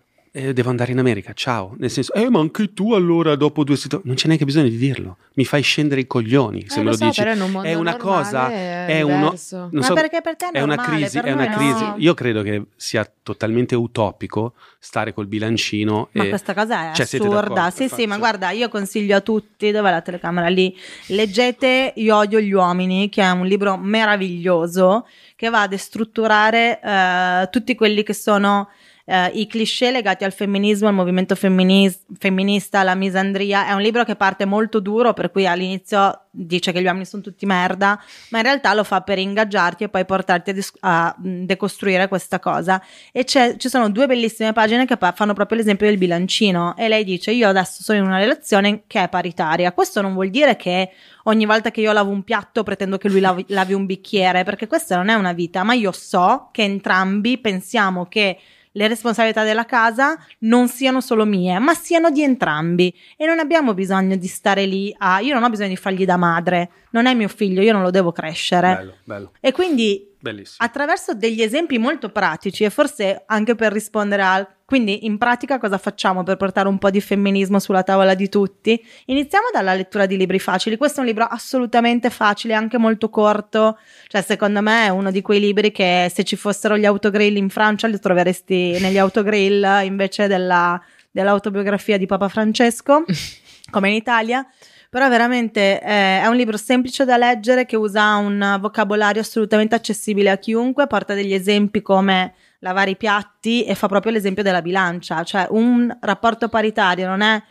[0.47, 1.75] eh, devo andare in America, ciao.
[1.77, 4.07] Nel senso, eh ma anche tu allora dopo due settimane...
[4.07, 6.95] Non c'è neanche bisogno di dirlo, mi fai scendere i coglioni se Eh, me lo
[6.95, 7.21] so, dici.
[7.21, 9.31] in un è una cosa, è è uno...
[9.71, 11.83] Ma so- perché per te è è una normale, crisi, per è una crisi.
[11.83, 11.95] no.
[11.97, 16.29] Io credo che sia totalmente utopico stare col bilancino Ma e...
[16.29, 17.69] questa cosa è Cioè, assurda.
[17.69, 20.75] Sì, sì, ma guarda, io consiglio a tutti, dov'è la telecamera lì?
[21.07, 25.05] Leggete Io odio gli uomini, che è un libro meraviglioso
[25.35, 28.69] che va a destrutturare eh, tutti quelli che sono
[29.09, 33.65] eh, i cliché legati al femminismo, al movimento femminis- femminista, alla misandria.
[33.65, 37.23] È un libro che parte molto duro, per cui all'inizio dice che gli uomini sono
[37.23, 37.99] tutti merda,
[38.29, 42.07] ma in realtà lo fa per ingaggiarti e poi portarti a, dis- a, mh, decostruire
[42.07, 42.79] questa cosa.
[43.11, 46.77] E ci sono due bellissime pagine che pa- fanno proprio l'esempio del bilancino.
[46.77, 49.71] E lei dice: Io adesso sono in una relazione che è paritaria.
[49.71, 50.91] Questo non vuol dire che
[51.23, 54.67] ogni volta che io lavo un piatto pretendo che lui lavi, lavi un bicchiere, perché
[54.67, 58.37] questa non è una vita, ma io so che entrambi pensiamo che
[58.73, 62.93] le responsabilità della casa non siano solo mie, ma siano di entrambi.
[63.17, 66.17] E non abbiamo bisogno di stare lì a io non ho bisogno di fargli da
[66.17, 68.75] madre, non è mio figlio, io non lo devo crescere.
[68.75, 70.57] Bello, bello, E quindi bellissimo.
[70.59, 75.79] attraverso degli esempi molto pratici e forse anche per rispondere al quindi in pratica cosa
[75.79, 78.79] facciamo per portare un po' di femminismo sulla tavola di tutti?
[79.05, 80.77] Iniziamo dalla lettura di libri facili.
[80.77, 83.79] Questo è un libro assolutamente facile, anche molto corto.
[84.05, 87.49] Cioè, secondo me è uno di quei libri che se ci fossero gli autogrill in
[87.49, 90.79] Francia li troveresti negli autogrill invece della,
[91.09, 93.05] dell'autobiografia di Papa Francesco,
[93.71, 94.47] come in Italia.
[94.89, 100.31] Però veramente eh, è un libro semplice da leggere che usa un vocabolario assolutamente accessibile
[100.31, 105.23] a chiunque, porta degli esempi come lavare i piatti e fa proprio l'esempio della bilancia,
[105.23, 107.41] cioè un rapporto paritario non è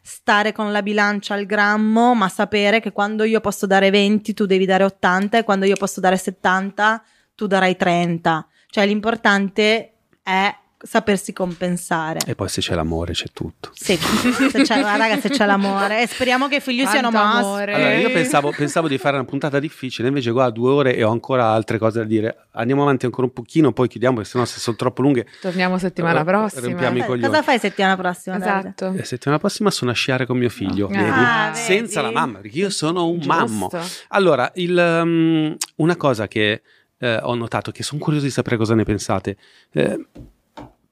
[0.00, 4.46] stare con la bilancia al grammo, ma sapere che quando io posso dare 20 tu
[4.46, 7.02] devi dare 80 e quando io posso dare 70
[7.34, 8.46] tu darai 30.
[8.68, 12.20] Cioè l'importante è sapersi compensare.
[12.26, 13.70] E poi se c'è l'amore c'è tutto.
[13.74, 16.02] Sì, se c'è, ma raga, se c'è l'amore.
[16.02, 17.44] E speriamo che i figli siano Quanto maschi.
[17.44, 17.72] amore.
[17.74, 18.12] Allora, io Eh.
[18.12, 21.78] pensavo, pensavo di fare una puntata difficile, invece qua due ore e ho ancora altre
[21.78, 22.46] cose da dire.
[22.52, 25.26] Andiamo avanti ancora un pochino, poi chiudiamo, perché sennò se sono troppo lunghe.
[25.40, 26.66] Torniamo settimana Eh, prossima.
[26.88, 27.20] Eh, coglioni.
[27.20, 28.36] Cosa fai settimana prossima?
[28.36, 28.92] Esatto.
[28.96, 31.02] E settimana prossima sono a sciare con mio figlio, Ah, vedi?
[31.04, 31.56] vedi?
[31.58, 33.32] senza la mamma, perché io sono un Giusto.
[33.34, 33.70] mammo.
[34.08, 36.62] Allora, il, um, una cosa che
[36.98, 39.36] eh, ho notato, che sono curioso di sapere cosa ne pensate.
[39.72, 40.06] eh,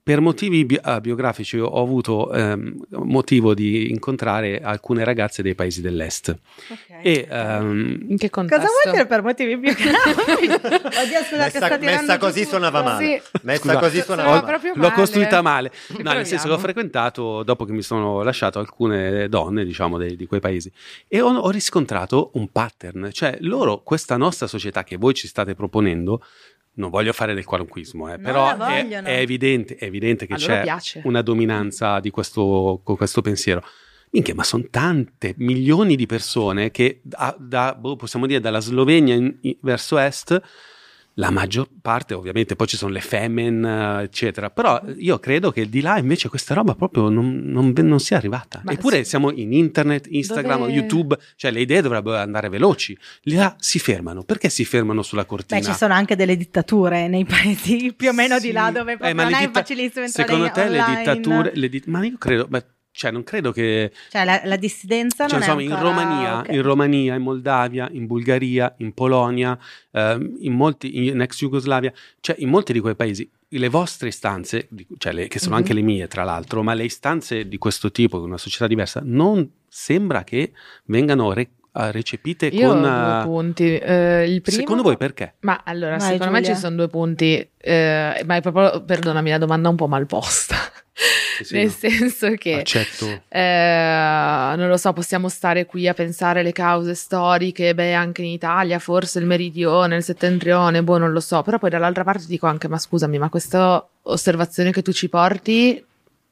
[0.05, 5.81] per motivi bi- ah, biografici ho avuto ehm, motivo di incontrare alcune ragazze dei paesi
[5.81, 6.79] dell'est Ok.
[7.03, 8.67] e ehm, In che contesto?
[8.67, 10.51] Cosa vuoi dire per motivi biografici?
[10.53, 12.51] Oddio, scusa, che Messa, così tutto.
[12.51, 13.03] suonava male.
[13.23, 13.39] Sì.
[13.45, 14.61] Messa Scusa, così suonava male.
[14.63, 14.93] l'ho male.
[14.93, 15.73] costruita male.
[16.03, 20.17] No, nel senso che ho frequentato, dopo che mi sono lasciato, alcune donne, diciamo, dei-
[20.17, 20.71] di quei paesi
[21.09, 23.09] e ho, ho riscontrato un pattern.
[23.11, 26.23] Cioè, loro, questa nostra società che voi ci state proponendo,
[26.75, 31.03] non voglio fare del qualunquismo, eh, però è, è evidente, è evidente che c'è piace.
[31.05, 33.63] una dominanza di questo, con questo pensiero.
[34.11, 39.15] Minchia, ma sono tante, milioni di persone che da, da- boh, possiamo dire dalla Slovenia
[39.15, 40.41] in- in- verso est,
[41.15, 45.69] la maggior parte ovviamente, poi ci sono le femen, eh, eccetera, però io credo che
[45.69, 48.61] di là invece questa roba proprio non, non- non sia arrivata.
[48.65, 49.11] Ma Eppure sì.
[49.11, 52.99] siamo in internet, Instagram, Dove- YouTube, cioè le idee dovrebbero andare veloci.
[53.23, 54.25] Lì là si fermano.
[54.25, 55.61] Perché si fermano sulla cortina?
[55.61, 58.47] Beh, ci sono anche delle dittature nei paesi più o meno Sì.
[58.49, 61.53] di là dove Eh, proprio ma non è ditta- facilissimo entrare Secondo te le dittature,
[61.55, 62.65] le di- ma io credo, beh,
[62.97, 65.91] cioè non credo che Cioè la, la dissidenza cioè, non insomma, è in ancora...
[65.91, 66.49] Romania, ok.
[66.53, 69.59] in Romania, in Moldavia, in Bulgaria, in Polonia,
[69.91, 74.69] ehm, in molti, in ex Jugoslavia, cioè in molti di quei paesi, le vostre istanze,
[74.99, 75.61] cioè le- che sono Mhm.
[75.61, 79.01] anche le mie tra l'altro, ma le istanze di questo tipo, di una società diversa,
[79.05, 80.53] non sembra che
[80.85, 81.51] vengano re-
[81.91, 82.85] recepite Io con...
[82.85, 83.77] ho eh, due punti.
[83.77, 84.59] Eh, il primo...
[84.59, 85.35] Secondo voi perché?
[85.41, 86.55] Ma allora, Vai, secondo me Giulia.
[86.55, 90.07] ci sono due punti, eh, ma è proprio, perdonami, la domanda è un po' mal
[90.07, 90.57] posta.
[91.37, 91.73] Sì, sì, Nel no.
[91.73, 93.23] senso che Accetto.
[93.29, 98.29] eh, non lo so, possiamo stare qui a pensare le cause storiche, beh, anche in
[98.29, 102.47] Italia, forse il meridione, il settentrione, boh, non lo so, però poi dall'altra parte dico
[102.47, 105.85] anche, ma scusami, ma questa osservazione che tu ci porti,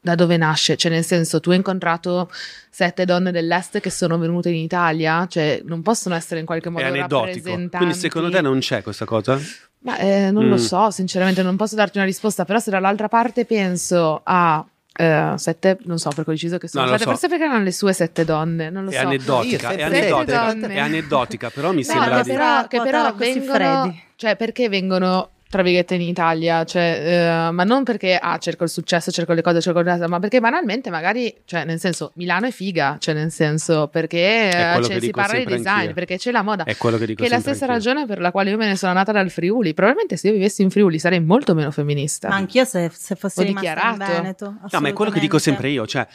[0.05, 0.77] da dove nasce?
[0.77, 2.29] Cioè, nel senso, tu hai incontrato
[2.69, 6.70] sette donne dell'est che sono venute in Italia, cioè, non possono essere in qualche È
[6.73, 7.19] modo aneddotico.
[7.24, 7.77] rappresentanti.
[7.77, 9.39] Quindi secondo te non c'è questa cosa?
[9.85, 10.59] Ma eh, non lo Mm.
[10.59, 14.65] so, sinceramente non posso darti una risposta, però se dall'altra parte penso a
[14.95, 17.16] eh, sette, non so perché ho deciso che sono No, lo sette, so.
[17.16, 19.07] forse perché erano le sue sette donne, non lo È so.
[19.07, 22.31] aneddotica, Io è aneddotica, è aneddotica, però mi No, sembra che di...
[22.31, 24.03] però, che però vengono, freddi.
[24.16, 28.70] cioè perché vengono tra virgolette in Italia, cioè, eh, ma non perché ah, cerco il
[28.70, 32.47] successo, cerco le cose, cerco le cose, ma perché banalmente magari, cioè nel senso, Milano
[32.47, 35.93] è figa, cioè nel senso, perché eh, cioè, si parla di design, anch'io.
[35.93, 36.65] perché c'è la moda.
[36.65, 37.91] È quello che dico Che è la stessa anch'io.
[37.91, 39.74] ragione per la quale io me ne sono andata dal Friuli.
[39.74, 42.29] Probabilmente se io vivessi in Friuli sarei molto meno femminista.
[42.31, 44.23] Ma anch'io se, se fossi Ho rimasta in dichiarato.
[44.23, 44.55] Veneto.
[44.70, 46.07] No, ma è quello che dico sempre io, cioè,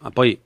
[0.00, 0.36] ma poi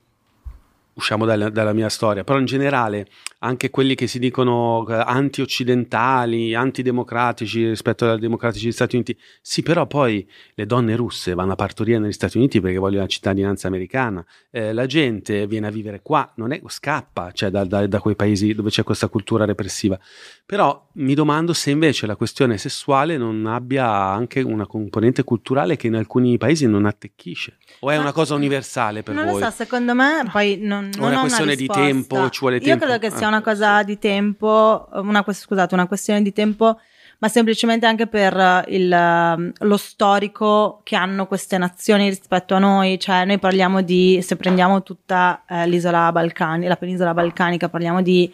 [0.94, 3.06] usciamo dalla, dalla mia storia, però in generale
[3.40, 9.62] anche quelli che si dicono eh, anti-occidentali, antidemocratici rispetto ai democratici degli Stati Uniti, sì,
[9.62, 13.66] però poi le donne russe vanno a partorire negli Stati Uniti perché vogliono la cittadinanza
[13.68, 17.98] americana, Eh, la gente viene a vivere qua, non è, scappa cioè, da, da- da
[18.00, 19.98] quei paesi dove c'è questa cultura repressiva.
[20.46, 25.86] Però mi domando se invece la questione sessuale non abbia anche una componente culturale che
[25.88, 27.56] in alcuni paesi non attecchisce.
[27.80, 29.40] O è Ma- una cosa universale per non voi?
[29.40, 31.82] lo so, secondo me poi non, È non una ho questione di risposta.
[31.82, 32.84] tempo, ci vuole Io tempo.
[32.84, 33.28] credo che sia Ah.
[33.28, 36.78] una cosa di tempo, una, scusate, una questione di tempo,
[37.18, 42.58] ma semplicemente anche per eh, il, eh, lo storico che hanno queste nazioni rispetto a
[42.58, 42.98] noi.
[42.98, 48.32] Cioè, noi parliamo di, se prendiamo tutta eh, l'isola Balcani, la penisola balcanica, parliamo di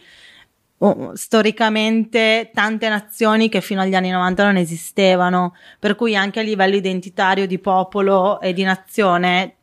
[0.79, 6.43] oh, storicamente tante nazioni che fino agli anni 90 non esistevano, per cui anche a
[6.43, 9.55] livello identitario di popolo e di nazione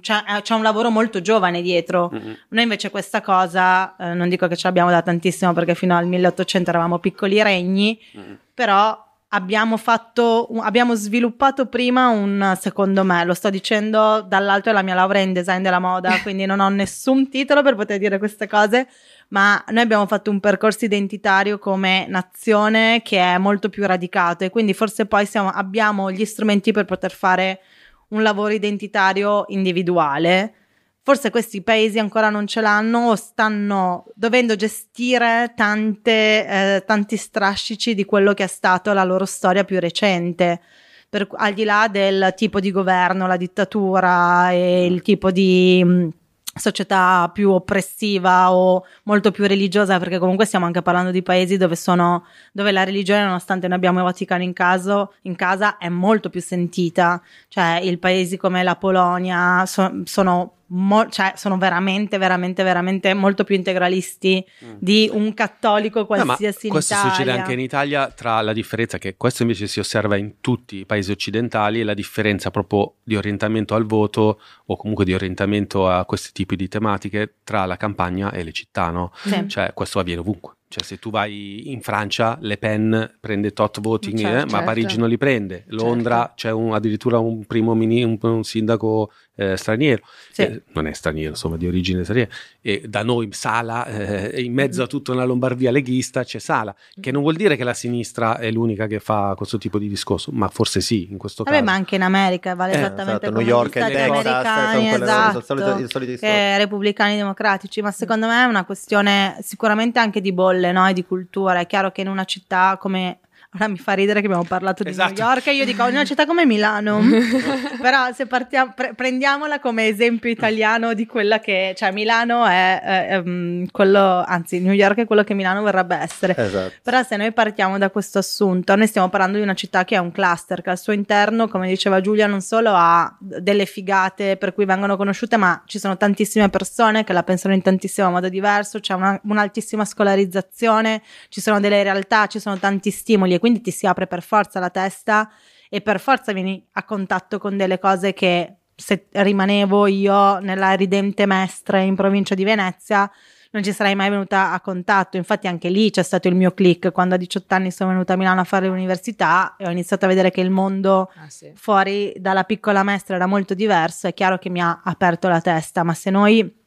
[0.00, 2.10] c'è, eh, c'è un lavoro molto giovane dietro.
[2.12, 2.36] Mm-mm.
[2.50, 6.06] Noi invece questa cosa, eh, non dico che ce l'abbiamo da tantissimo perché fino al
[6.06, 8.32] 1800 eravamo piccoli regni, Mm.
[8.54, 14.94] però abbiamo fatto, abbiamo sviluppato prima un, secondo me, lo sto dicendo dall'alto della mia
[14.94, 18.86] laurea in design della moda, quindi non ho nessun titolo per poter dire queste cose,
[19.28, 24.50] ma noi abbiamo fatto un percorso identitario come nazione che è molto più radicato e
[24.50, 27.60] quindi forse poi siamo- abbiamo gli strumenti per poter fare
[28.08, 30.54] un lavoro identitario individuale.
[31.02, 37.94] Forse questi paesi ancora non ce l'hanno o stanno dovendo gestire tante, eh, tanti strascici
[37.94, 40.60] di quello che è stato la loro storia più recente.
[41.08, 46.08] Per- al di là del tipo di governo, la dittatura e il tipo di mh,
[46.56, 51.76] società più oppressiva o molto più religiosa, perché comunque stiamo anche parlando di paesi dove,
[51.76, 56.30] sono, dove la religione, nonostante noi abbiamo il Vaticano in, caso, in casa, è molto
[56.30, 57.22] più sentita.
[57.48, 63.44] Cioè, i paesi come la Polonia so- sono, mo- cioè, sono veramente, veramente, veramente molto
[63.44, 64.44] più integralisti
[64.78, 67.10] di un cattolico No, ma qualsiasi in questo Italia.
[67.12, 70.86] succede anche in Italia tra la differenza che questo invece si osserva in tutti i
[70.86, 76.04] paesi occidentali e la differenza proprio di orientamento al voto o comunque di orientamento a
[76.04, 79.12] questi tipi di tematiche tra la campagna e le città, no?
[79.22, 79.48] Sì.
[79.48, 80.54] Cioè questo avviene ovunque.
[80.68, 84.64] Cioè se tu vai in Francia, Le Pen prende tot voti, Certo, eh, ma certo.
[84.64, 85.64] Parigi non li prende.
[85.68, 90.02] Londra c'è un- addirittura un primo mini, un, un sindaco eh, straniero.
[90.32, 90.42] Sì.
[90.42, 92.30] Eh, non è straniero, insomma, di origine straniera.
[92.60, 97.12] E da noi Sala, eh, in mezzo a tutta una Lombardia leghista c'è Sala, che
[97.12, 100.48] non vuol dire che la sinistra è l'unica che fa questo tipo di discorso, ma
[100.48, 101.70] forse sì, in questo Vabbè, caso.
[101.70, 105.40] ma anche in America vale Eh, esattamente esatto, come New York e Texas, quelle- esatto,
[105.40, 106.16] storie.
[106.18, 110.86] che repubblicani democratici, ma secondo me è una questione sicuramente anche di bolle, no?
[110.88, 111.60] E di cultura.
[111.60, 113.18] È chiaro che in una città come
[113.56, 115.14] Ora mi fa ridere che abbiamo parlato di Esatto.
[115.14, 117.00] New York e io dico una città come Milano.
[117.80, 123.08] Però se partiamo, pre- prendiamola come esempio italiano di quella che, cioè Milano è, è,
[123.12, 126.34] ehm, quello, anzi New York è quello che Milano vorrebbe essere.
[126.36, 126.72] Esatto.
[126.82, 129.98] Però se noi partiamo da questo assunto, noi stiamo parlando di una città che è
[129.98, 134.52] un cluster, che al suo interno, come diceva Giulia, non solo ha delle figate per
[134.52, 138.80] cui vengono conosciute, ma ci sono tantissime persone che la pensano in tantissimo modo diverso,
[138.80, 141.00] c'è una- un'altissima scolarizzazione,
[141.30, 144.58] ci sono delle realtà, ci sono tanti stimoli e quindi ti si apre per forza
[144.58, 145.30] la testa
[145.68, 151.26] e per forza vieni a contatto con delle cose che se rimanevo io nella ridente
[151.26, 153.08] Mestre in provincia di Venezia
[153.52, 155.16] non ci sarei mai venuta a contatto.
[155.16, 158.16] Infatti, anche lì c'è stato il mio click quando a 18 anni sono venuta a
[158.16, 161.52] Milano a fare l'università e ho iniziato a vedere che il mondo Ah, sì.
[161.54, 164.08] fuori dalla piccola Mestre era molto diverso.
[164.08, 166.64] È chiaro che mi ha aperto la testa, ma se noi.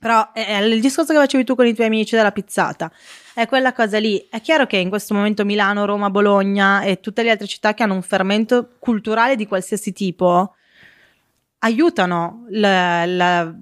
[0.00, 2.90] Però è, è il discorso che facevi tu con i tuoi amici della pizzata
[3.34, 4.26] è quella cosa lì.
[4.28, 7.82] È chiaro che in questo momento Milano, Roma, Bologna e tutte le altre città che
[7.82, 10.54] hanno un fermento culturale di qualsiasi tipo
[11.58, 13.54] aiutano l- la-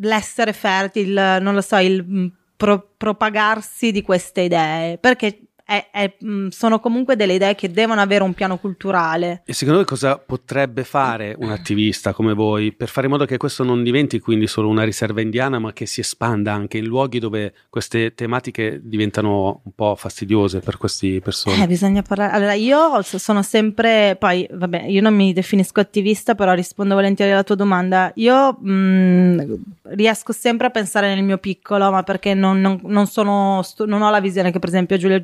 [0.00, 6.14] l'essere fertile, non lo so, il mm, pro- propagarsi di queste idee, perché è- è-
[6.24, 9.42] mm, sono comunque delle idee che devono avere un piano culturale.
[9.44, 13.36] E secondo voi cosa potrebbe fare un attivista come voi per fare in modo che
[13.36, 17.18] questo non diventi quindi solo una riserva indiana, ma che si espanda anche in luoghi
[17.18, 21.64] dove queste tematiche diventano un po' fastidiose per queste persone?
[21.64, 22.32] Eh, bisogna parlare.
[22.32, 27.42] Allora, io sono sempre, poi, vabbè, io non mi definisco attivista, però rispondo volentieri alla
[27.42, 28.12] tua domanda.
[28.14, 29.58] Io mh,
[29.94, 34.10] riesco sempre a pensare nel mio piccolo, ma perché non, non- non sono, non ho
[34.10, 35.18] la visione che, per esempio, Giulia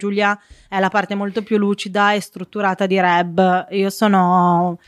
[0.68, 3.66] È la parte molto più lucida e strutturata di Reb.
[3.70, 4.78] Io sono.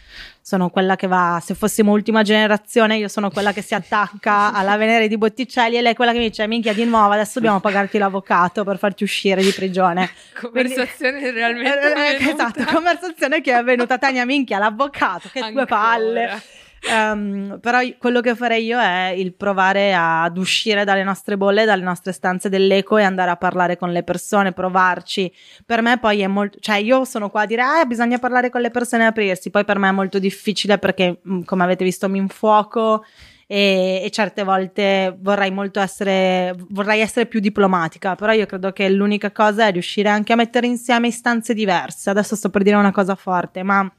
[0.46, 4.76] Sono quella che va, se fossimo ultima generazione, io sono quella che si attacca alla
[4.76, 7.60] Venere di Botticelli e lei è quella che mi dice: Minchia, di nuovo, adesso dobbiamo
[7.64, 10.10] pagarti l'avvocato per farti uscire di prigione.
[10.38, 15.66] Conversazione realmente Eh, eh, esatto, conversazione che è avvenuta Tania Minchia, l'avvocato, che due Ancora.
[15.66, 16.42] palle.
[16.86, 21.82] Ehm, però quello che farei io è il provare ad uscire dalle nostre bolle, dalle
[21.82, 25.32] nostre stanze dell'eco e andare a parlare con le persone, provarci.
[25.64, 28.60] Per me poi è molto, cioè io sono qua a dire, ah, bisogna parlare con
[28.60, 29.50] le persone e aprirsi.
[29.50, 33.04] Poi per me è molto difficile perché, mh, come avete visto, mi infuoco
[33.46, 38.88] e, e certe volte vorrei molto essere, vorrei essere più diplomatica, però io credo che
[38.90, 42.10] l'unica cosa è riuscire anche a mettere insieme istanze diverse.
[42.10, 43.90] Adesso sto per dire una cosa forte, ma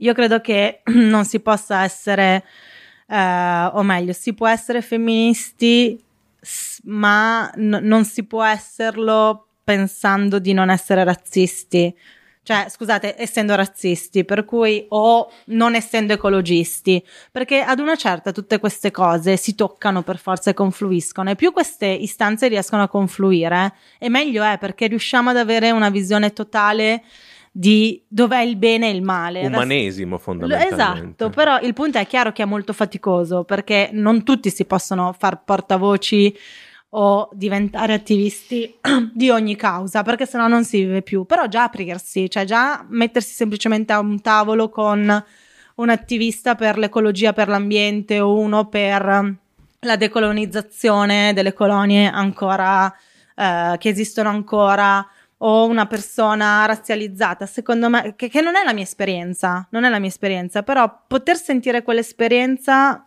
[0.00, 2.44] io credo che non si possa essere,
[3.06, 6.02] eh, o meglio, si può essere femministi,
[6.84, 11.94] ma n- non si può esserlo pensando di non essere razzisti.
[12.42, 18.58] Cioè, scusate, essendo razzisti, per cui o non essendo ecologisti, perché ad una certa tutte
[18.58, 23.74] queste cose si toccano per forza e confluiscono e più queste istanze riescono a confluire
[23.98, 27.04] e meglio è perché riusciamo ad avere una visione totale
[27.50, 29.46] di dov'è il bene e il male.
[29.46, 30.74] Umanesimo fondamentalmente.
[30.74, 35.14] Esatto, però il punto è chiaro che è molto faticoso perché non tutti si possono
[35.18, 36.34] far portavoci
[36.90, 38.74] o diventare attivisti
[39.12, 41.24] di ogni causa perché sennò non si vive più.
[41.24, 45.24] Però già aprirsi, cioè già mettersi semplicemente a un tavolo con
[45.76, 49.34] un attivista per l'ecologia, per l'ambiente o uno per
[49.82, 52.94] la decolonizzazione delle colonie ancora
[53.34, 55.06] eh, che esistono ancora
[55.42, 59.88] o una persona razzializzata, secondo me, che, che non è la mia esperienza, non è
[59.88, 63.06] la mia esperienza, però poter sentire quell'esperienza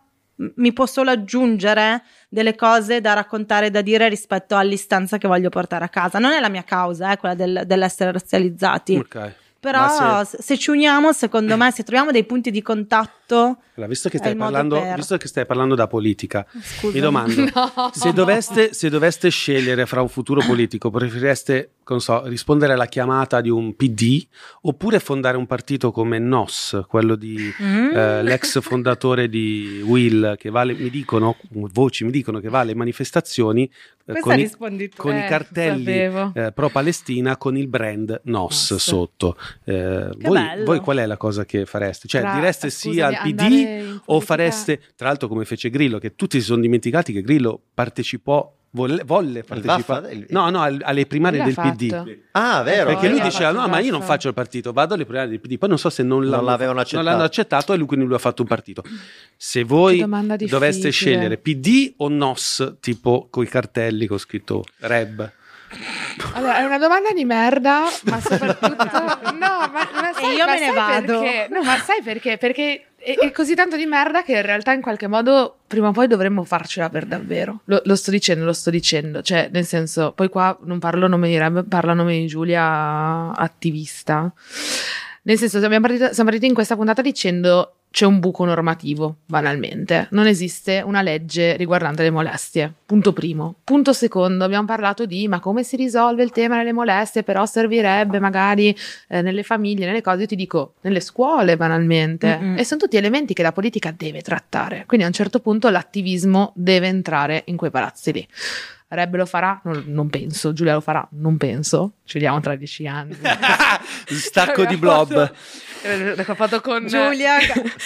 [0.56, 5.86] mi può solo aggiungere delle cose da raccontare, da dire rispetto all'istanza che voglio portare
[5.86, 6.18] a casa.
[6.18, 8.96] Non è la mia causa, eh, quella del- dell'essere razzializzati.
[8.96, 9.34] Ok.
[9.60, 10.42] Però se...
[10.42, 14.36] se ci uniamo, secondo me, se troviamo dei punti di contatto, Allora, visto che stai
[14.36, 16.94] parlando, per- visto che stai parlando da politica, scusa.
[16.94, 17.92] mi domando No.
[17.94, 23.42] se doveste, se doveste scegliere fra un futuro politico, preferireste, non so, rispondere alla chiamata
[23.42, 24.26] di un PD
[24.62, 27.92] oppure fondare un partito come NOS, quello di Mm.
[27.94, 32.60] eh, l'ex fondatore di Will, che va alle- mi dicono, voci mi dicono che va
[32.60, 33.70] alle manifestazioni
[34.06, 34.50] eh, con, i,
[34.96, 35.92] con i Eh, cartelli
[36.34, 38.76] eh, pro-Palestina con il brand NOS NOS.
[38.76, 39.38] sotto.
[39.64, 42.08] Eh, voi, voi qual è la cosa che fareste?
[42.08, 46.40] Cioè, Tra- direste sì al PD o fareste, tra l'altro come fece Grillo, che tutti
[46.40, 50.12] si sono dimenticati che Grillo partecipò, volle, volle partecipare?
[50.14, 51.70] Il- no, no, al- alle primarie del fatto.
[51.76, 52.18] PD.
[52.32, 52.90] Ah, vero.
[52.92, 55.40] Perché lui ha diceva: No, ma io non faccio il partito, vado alle primarie del
[55.40, 55.58] PD.
[55.58, 57.08] Poi non so se non, Non l'hanno- l'avevano non accettato.
[57.10, 58.84] l'hanno accettato e lui quindi lui ha fatto un partito.
[59.38, 60.04] Se voi
[60.48, 65.32] doveste scegliere PD o NOS, tipo coi cartelli con scritto Reb,
[66.34, 68.84] Allora, è una domanda di merda, ma soprattutto...
[69.32, 71.20] No, ma, ma sai, io ma me ne vado.
[71.20, 71.48] Perché?
[71.52, 72.38] No, ma sai perché?
[72.38, 75.92] Perché è, è così tanto di merda che in realtà in qualche modo prima o
[75.92, 77.62] poi dovremmo farcela per davvero.
[77.66, 79.22] Lo, lo sto dicendo, lo sto dicendo.
[79.22, 83.34] Cioè, nel senso, poi qua non parlo nome di Reb, parlo a nome di Giulia,
[83.36, 84.32] attivista.
[85.24, 90.08] Nel senso, siamo partiti, siamo partiti in questa puntata dicendo c'è un buco normativo, banalmente.
[90.10, 92.74] Non esiste una legge riguardante le molestie.
[92.88, 93.58] Punto primo.
[93.64, 98.20] Punto secondo, abbiamo parlato di ma come si risolve il tema delle molestie, però servirebbe
[98.20, 98.76] magari
[99.10, 100.22] eh, nelle famiglie, nelle cose.
[100.22, 102.36] Io ti dico, nelle scuole, banalmente.
[102.36, 102.58] Mm-mm.
[102.58, 104.86] E sono tutti elementi che la politica deve trattare.
[104.88, 108.28] Quindi a un certo punto l'attivismo deve entrare in quei palazzi lì.
[108.94, 109.60] Reb lo farà?
[109.64, 110.54] Non, non penso.
[110.54, 111.08] Giulia lo farà?
[111.14, 111.94] Non penso.
[112.06, 113.16] Ci vediamo tra dieci anni.
[114.08, 115.32] stacco di blob.
[115.84, 117.38] Eh, Ho fatto con Giulia,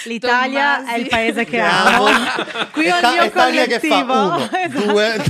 [0.04, 0.94] l'Italia Tommasi.
[0.94, 2.04] è il paese che Amo.
[2.72, 4.48] Qui ho il mio collettivo.
[4.58, 4.86] Esatto.
[4.92, 5.24] due.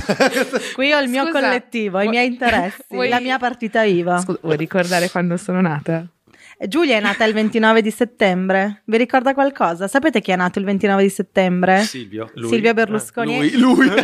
[0.73, 4.19] Qui ho il mio collettivo, i miei interessi, vuoi- la mia partita IVA.
[4.19, 6.05] Scusa, vuoi ricordare quando sono nata?
[6.67, 8.81] Giulia è nata il 29 di settembre.
[8.85, 9.87] Vi ricorda qualcosa?
[9.87, 11.79] Sapete chi è nato il 29 di settembre?
[11.83, 12.29] Silvio.
[12.35, 12.49] Lui?
[12.49, 13.37] Silvio Berlusconi.
[13.37, 13.87] Lui, lui.
[13.87, 13.97] Lui,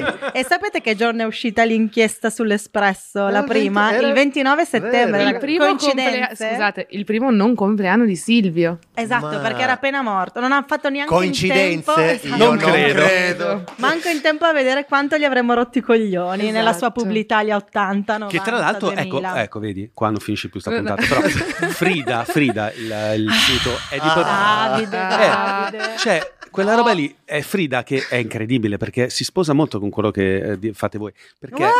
[0.00, 0.04] lui.
[0.32, 3.28] E sapete che giorno è uscita l'inchiesta sull'Espresso?
[3.28, 3.90] La prima?
[3.90, 5.22] 20 era- Il 29 settembre.
[5.22, 8.78] Il primo, complea- scusate, il primo non compleanno di Silvio.
[8.94, 10.40] Esatto, Ma- perché era appena morto.
[10.40, 11.92] Non ha fatto neanche in Coincidenze?
[11.94, 11.94] tempo.
[12.00, 12.36] Esatto.
[12.36, 13.02] Non non credo.
[13.02, 13.64] credo.
[13.76, 17.02] Manco in tempo a vedere quanto gli avremmo rotto i coglioni nella sua Esatto.
[17.02, 19.42] pubblica Italia 80, 90, Che tra l'altro, ecco, 2000.
[19.42, 21.20] ecco, vedi, qua non finisce più sta puntata, però
[21.70, 24.00] Frida, Frida, il, il sito è di...
[24.02, 24.68] Ah.
[24.68, 25.68] Davide, Ah.
[25.70, 25.96] Davide.
[25.98, 30.10] Cioè, quella roba lì è Frida che è incredibile perché si sposa molto con quello
[30.12, 31.12] che eh, di- fate voi.
[31.38, 31.64] Perché...
[31.64, 31.70] Ah,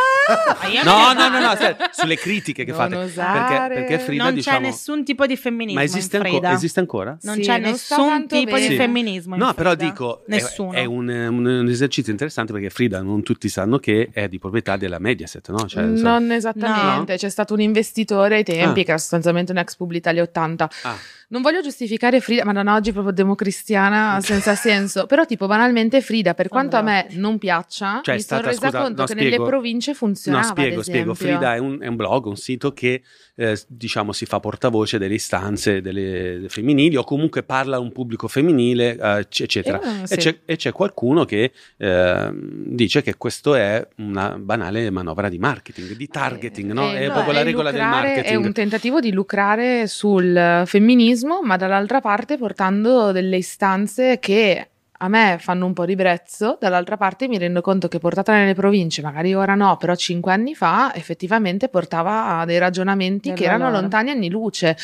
[0.85, 2.95] No, no, no, no, aspetta, sulle critiche che Non fate.
[2.97, 3.69] osare.
[3.69, 4.59] Perché, perché Frida, non diciamo...
[4.59, 7.19] c'è nessun tipo di femminismo Ma esiste, in anco- esiste ancora?
[7.23, 8.77] Non Sì, c'è non nessun tipo di bene.
[8.77, 10.73] femminismo in No, però dico, è, nessuno.
[10.73, 14.77] è un, un- un esercizio interessante perché Frida non tutti sanno che è di proprietà
[14.77, 15.67] della Mediaset, no?
[15.67, 18.85] Cioè, non esattamente, c'è stato un investitore ai tempi Ah.
[18.85, 20.71] che era sostanzialmente un ex Publitalia 80.
[20.83, 20.97] Ah.
[21.33, 25.07] Non voglio giustificare Frida, ma non oggi proprio democristiana senza senso.
[25.07, 28.83] Però, tipo, banalmente, Frida, per quanto a me non piaccia, Cioè, mi sono resa scusa,
[28.83, 29.37] conto no, che spiego.
[29.37, 30.47] nelle province funzionava.
[30.47, 31.15] No, spiego, spiego.
[31.15, 33.03] Frida è un, è un blog, un sito che
[33.35, 38.29] eh, diciamo si fa portavoce delle istanze delle, femminili o comunque parla a un pubblico
[38.29, 39.81] femminile, eh, eccetera.
[39.81, 40.17] Eh, E, sì.
[40.17, 45.93] c'è, e c'è qualcuno che eh, dice che questo è una banale manovra di marketing,
[45.97, 46.91] di targeting, no?
[46.93, 48.43] Eh, È no, proprio la è regola del lucrare- marketing.
[48.43, 54.69] È un tentativo di lucrare sul femminismo, ma dall'altra parte portando delle istanze che
[55.05, 59.03] a me fanno un po' ribrezzo, dall'altra parte mi rendo conto che portata nelle province,
[59.03, 63.65] magari ora no, però cinque anni fa effettivamente portava a dei ragionamenti Del che erano
[63.65, 63.81] valore.
[63.81, 64.77] lontani anni luce.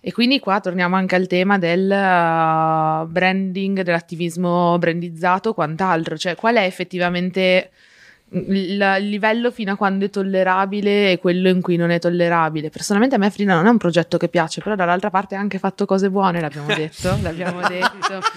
[0.00, 6.56] E quindi qua torniamo anche al tema del uh, branding, dell'attivismo brandizzato quant'altro, cioè qual
[6.56, 7.70] è effettivamente
[8.32, 12.70] il, livello fino a quando è tollerabile e quello in cui non è tollerabile.
[12.70, 15.58] Personalmente a me Frida non è un progetto che piace, però dall'altra parte ha anche
[15.58, 18.20] fatto cose buone, l'abbiamo detto, l'abbiamo detto.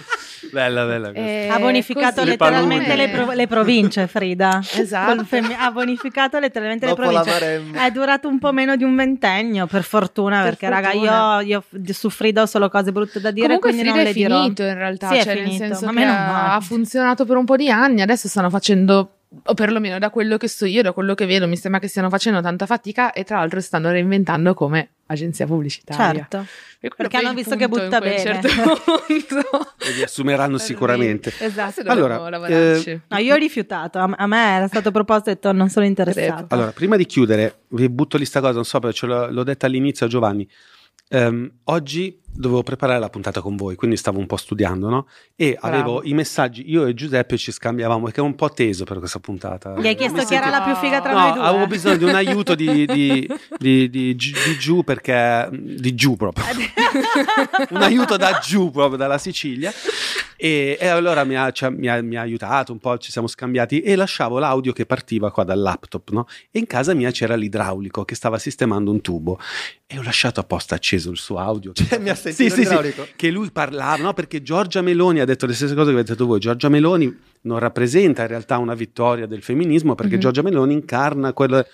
[0.52, 1.12] Bella, bella.
[1.12, 1.28] questa.
[1.28, 4.62] E Ha bonificato così, letteralmente le, pro- le province, Frida.
[4.78, 5.24] Esatto.
[5.24, 7.62] Femmi- ha bonificato letteralmente Dopo le province.
[7.74, 11.42] È durato un po' meno di un ventennio, per fortuna, Per perché raga, fortuna.
[11.42, 14.10] io, io su Frida ho solo cose brutte da dire, Comunque quindi Frida non è
[14.10, 14.42] le dirò.
[14.42, 17.46] finito in realtà, Sì, è cioè nel senso ma che ha, ha funzionato per un
[17.46, 21.14] po' di anni, adesso stanno facendo o perlomeno da quello che so io, da quello
[21.16, 24.90] che vedo, mi sembra che stiano facendo tanta fatica e tra l'altro stanno reinventando come
[25.08, 26.28] agenzia pubblicitaria.
[26.30, 26.46] Certo.
[26.96, 28.20] Perché hanno visto che butta bene.
[28.20, 28.48] certo
[28.84, 29.76] punto.
[29.80, 31.34] E vi assumeranno sicuramente.
[31.40, 33.02] Esatto, Allora, lavorarci.
[33.08, 36.48] No, io ho rifiutato, a, me era stato proposto e ho detto non sono interessata.
[36.50, 39.44] Allora, prima di chiudere, vi butto lì sta cosa, non so perché ce l'ho, l'ho
[39.44, 40.48] detta all'inizio a Giovanni.
[41.10, 45.08] Ehm, oggi dovevo preparare la puntata con voi, quindi stavo un po' studiando, no?
[45.36, 45.76] E Bravo.
[45.76, 49.20] avevo i messaggi, io e Giuseppe ci scambiavamo, perché ero un po' teso per questa
[49.20, 49.76] puntata.
[49.80, 51.44] Gli hai chiesto chi era la più figa tra No, noi due?
[51.44, 56.16] avevo bisogno di un aiuto di, di, di, di, giù- di giù perché di giù
[56.16, 56.44] proprio
[57.72, 59.72] un aiuto da giù proprio dalla Sicilia
[60.38, 63.28] e, e allora mi ha, cioè, mi ha- mi ha aiutato un po' ci siamo
[63.28, 66.28] scambiati e lasciavo l'audio che partiva qua dal laptop no?
[66.52, 69.40] e in casa mia c'era l'idraulico che stava sistemando un tubo
[69.88, 72.74] e ho lasciato apposta acceso il suo audio Cioè, mi ha Sì, sì, sì,
[73.16, 74.14] che lui parlava no?
[74.14, 77.60] perché Giorgia Meloni ha detto le stesse cose che avete detto voi Giorgia Meloni non
[77.60, 80.20] rappresenta in realtà una vittoria del femminismo perché Mhm.
[80.22, 81.66] Giorgia Meloni incarna quello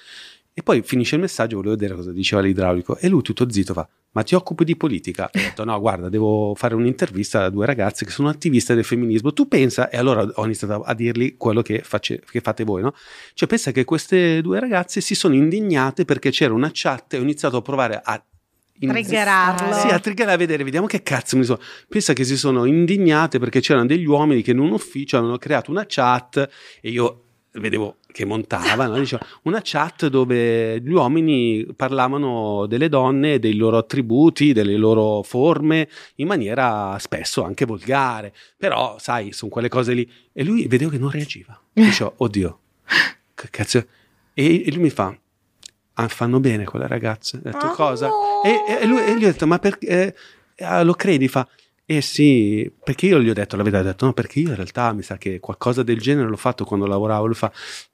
[0.54, 3.88] e poi finisce il messaggio, volevo vedere cosa diceva l'idraulico e lui tutto zitto fa,
[4.12, 5.30] ma ti occupi di politica?
[5.32, 8.84] E ho detto no, guarda, devo fare un'intervista a due ragazze che sono attiviste del
[8.84, 12.82] femminismo, tu pensa, e allora ho iniziato a dirgli quello che, face- che fate voi,
[12.82, 12.94] no?
[13.34, 17.22] Cioè pensa che queste due ragazze si sono indignate perché c'era una chat e ho
[17.22, 18.22] iniziato a provare a...
[18.88, 19.74] Triggerarlo.
[19.74, 21.60] Sì, a triggerare a vedere, vediamo che cazzo mi sono...
[21.88, 25.72] Pensa che si sono indignate perché c'erano degli uomini che in un ufficio avevano creato
[25.72, 26.50] una chat
[26.82, 33.56] e io vedevo che montavano, diceva, una chat dove gli uomini parlavano delle donne, dei
[33.56, 39.94] loro attributi, delle loro forme, in maniera spesso anche volgare, però sai, sono quelle cose
[39.94, 40.10] lì.
[40.32, 41.60] E lui vedevo che non reagiva.
[41.74, 42.60] Dicevo, oddio,
[43.34, 43.86] che cazzo...
[44.34, 45.14] E, e lui mi fa,
[46.04, 47.38] "Ah, fanno bene quelle ragazze.
[47.38, 48.08] Ho detto, Ah, cosa?
[48.08, 48.42] no.
[48.44, 50.16] E, e lui, e gli ho detto, ma perché...
[50.56, 51.28] eh, lo credi?
[51.28, 51.48] Fa,
[51.86, 54.56] eh sì, perché io gli ho detto la verità, ho detto no, perché io in
[54.56, 57.52] realtà mi sa che qualcosa del genere l'ho fatto quando lavoravo, lui fa,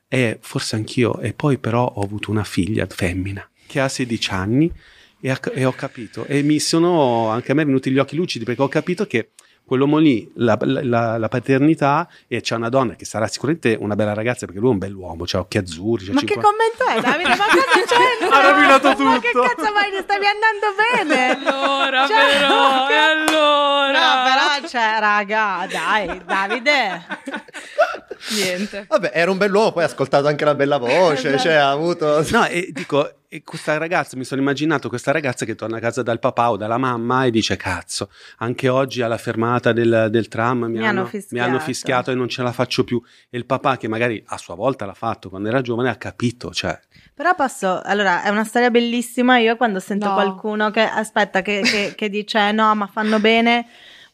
[0.08, 4.72] eh, forse anch'io, e poi però ho avuto una figlia femmina che ha 16 anni
[5.20, 8.46] e, ha- e ho capito, e mi sono anche a me venuti gli occhi lucidi
[8.46, 9.32] perché ho capito che
[9.68, 14.14] quell'uomo lì, la, la- la paternità, e c'è una donna che sarà sicuramente una bella
[14.14, 17.02] ragazza perché lui è un bell'uomo, ha occhi azzurri, c'ha Ma che 50 commento è,
[17.12, 17.30] Davide?
[17.30, 18.36] Ma cosa c'entra?
[18.38, 19.42] Ha rovinato Ma che tutto.
[19.48, 19.92] cazzo vai?
[20.02, 20.68] Stavi andando
[21.06, 21.50] bene.
[21.50, 23.92] Allora, Cioè, però, che- e allora?
[23.92, 24.24] No,
[24.60, 27.06] però, cioè, raga, dai, Davide.
[28.36, 28.86] Niente.
[28.88, 31.44] Vabbè, era un bell'uomo, poi ha ascoltato anche la bella voce, Esatto.
[31.44, 32.26] cioè ha avuto...
[32.32, 36.02] No, e dico, e questa ragazza, mi sono immaginato questa ragazza che torna a casa
[36.04, 40.60] dal papà o dalla mamma e dice, cazzo, anche oggi alla fermata del, del tram
[40.66, 43.02] mi, Mi hanno, hanno mi fischiato." hanno fischiato e non ce la faccio più.
[43.30, 46.52] E il papà, che magari a sua volta l'ha fatto quando era giovane, ha capito,
[46.54, 46.80] cioè...
[47.14, 49.40] Però posso, allora è una storia bellissima.
[49.40, 50.14] Io quando sento No.
[50.14, 53.66] qualcuno che aspetta, che, che- che dice no, ma fanno bene,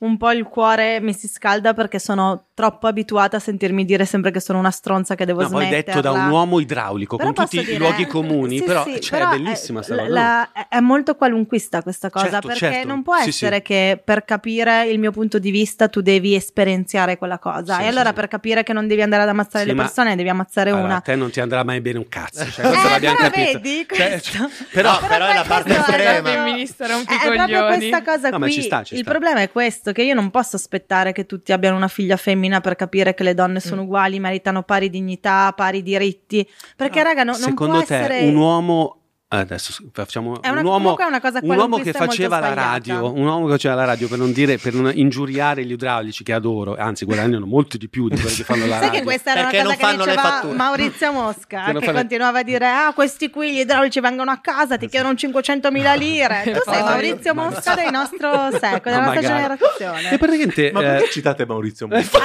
[0.03, 4.31] un po' il cuore mi si scalda perché sono troppo abituata a sentirmi dire sempre
[4.31, 5.83] che sono una stronza che devo No, poi smetterla.
[5.93, 8.83] detto da un uomo idraulico, Però con tutti posso i dire- luoghi comuni, sì, però,
[8.83, 12.71] sì, cioè, però è bellissima sta la- la- è molto qualunquista questa cosa Certo, perché
[12.73, 12.87] certo.
[12.87, 13.61] non può essere sì.
[13.63, 17.83] che per capire il mio punto di vista tu devi esperienziare quella cosa Sì, e
[17.83, 18.13] sì, allora sì.
[18.15, 20.85] per capire che non devi andare ad ammazzare Sì, le ma- persone devi ammazzare Allora,
[20.85, 23.29] una a te non ti andrà mai bene un cazzo, cioè, questo Eh, l'abbiamo però
[23.29, 23.59] capito.
[23.59, 26.29] vedi, Cioè, questo- però, No, però è la parte estrema.
[26.29, 28.51] è proprio questa cosa No, qui.
[28.51, 29.09] ci sta, ci il sta.
[29.09, 32.75] problema è questo: che io non posso aspettare che tutti abbiano una figlia femmina per
[32.75, 33.85] capire che le donne sono Mm.
[33.85, 36.45] uguali, meritano pari dignità, pari diritti.
[36.75, 38.27] Perché, raga, no- non Secondo può te essere.
[38.27, 38.97] un uomo
[39.39, 42.53] adesso facciamo È una- un uomo, comunque è una cosa un uomo che faceva la
[42.53, 46.23] radio, un uomo che faceva la radio per non dire per non ingiuriare gli idraulici
[46.23, 49.03] che adoro, anzi guadagnano molto di più di quelli che fanno la Sai che radio.
[49.03, 50.53] questa era Perché una cosa che diceva.
[50.53, 54.37] Maurizio Mosca, Che che fanno- continuava a dire: Ah, questi qui gli idraulici vengono a
[54.41, 56.41] casa, ti chiedono 500.000 lire.
[56.53, 60.11] Tu sei Maurizio Ma- Mosca del nostro secolo, della nostra generazione.
[60.11, 62.19] E praticamente Ma eh, perché citate Maurizio Mosca?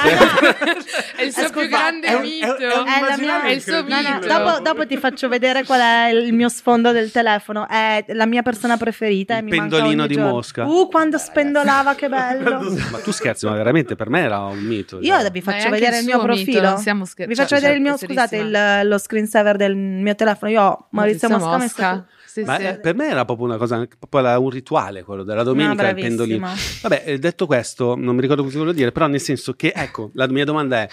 [1.16, 2.56] È il suo più grande è un- mito.
[2.56, 4.26] è il suo mito.
[4.26, 7.68] dopo, dopo ti faccio vedere qual è il mio sfondo del telefono.
[7.68, 9.34] È la mia persona preferita.
[9.34, 10.30] Il e mi pendolino di giorno.
[10.30, 10.66] Mosca.
[10.66, 12.60] Uh, quando spendolava, che bello.
[12.90, 14.98] ma tu scherzi, ma veramente per me era un mito.
[15.00, 15.30] Io cioè.
[15.30, 16.68] vi faccio vedere il il mio profilo.
[16.68, 20.14] non stiamo scher- Vi cioè, faccio vedere il mio, scusate, il- lo screensaver del mio
[20.14, 20.50] telefono.
[20.50, 22.64] Io ho Maurizio, Mosca, messo Sì, Ma sì.
[22.64, 25.94] eh, per me era proprio una cosa, proprio un rituale quello della domenica, No, il
[25.94, 26.48] pendolino.
[26.82, 30.10] Vabbè, eh, detto questo, non mi ricordo cosa volevo dire, però nel senso che, ecco,
[30.14, 30.88] la mia domanda è,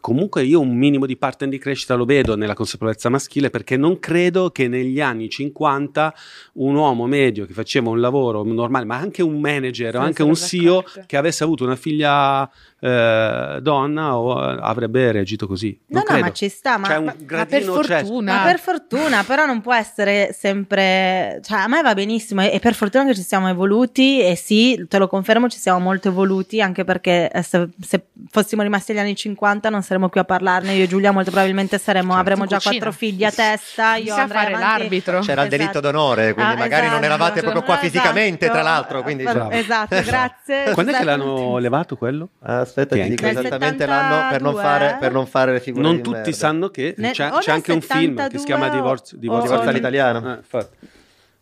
[0.00, 3.98] comunque io un minimo di pattern di crescita lo vedo nella consapevolezza maschile perché non
[3.98, 6.14] credo che negli anni 50
[6.54, 10.34] un uomo medio che faceva un lavoro normale, ma anche un manager o anche un
[10.34, 12.48] CEO che avesse avuto una figlia
[12.80, 15.78] eh, donna o, eh, avrebbe reagito così.
[15.86, 16.24] No, Non no, credo.
[16.24, 16.78] ma ci sta.
[16.78, 18.34] Ma, ma- Ma per cioè, fortuna.
[18.36, 21.38] ma per fortuna, però non può essere sempre.
[21.42, 24.20] Cioè, a me va benissimo e, e per fortuna che ci siamo evoluti.
[24.20, 26.60] E sì, te lo confermo, ci siamo molto evoluti.
[26.60, 30.72] Anche perché eh, se, se fossimo rimasti agli anni 50 non saremmo qui a parlarne.
[30.74, 32.20] Io e Giulia molto probabilmente saremo, Certo.
[32.20, 32.74] avremo già cucina.
[32.74, 33.96] quattro figli a testa.
[33.96, 35.20] Io andrei fare avanti- l'arbitro.
[35.20, 35.90] C'era il delitto Esatto.
[35.90, 37.04] d'onore, quindi Ah, magari non esatto.
[37.04, 37.88] eravate proprio qua Esatto.
[37.90, 39.02] fisicamente, tra l'altro.
[39.02, 39.38] Quindi, Bravo.
[39.38, 39.52] Bravo.
[39.54, 40.72] Esatto, grazie.
[40.74, 42.28] Quando è che l'hanno levato quello?
[42.42, 45.82] Aspetta, Che ti dico esattamente l'anno per non 72, fare, per non fare le figure
[45.84, 46.32] Non di tutti merda.
[46.32, 50.32] sanno che c'è, c'è anche un film che si chiama 72 Divorzio, Divorzio, all'italiano.
[50.32, 50.76] Eh, infatti.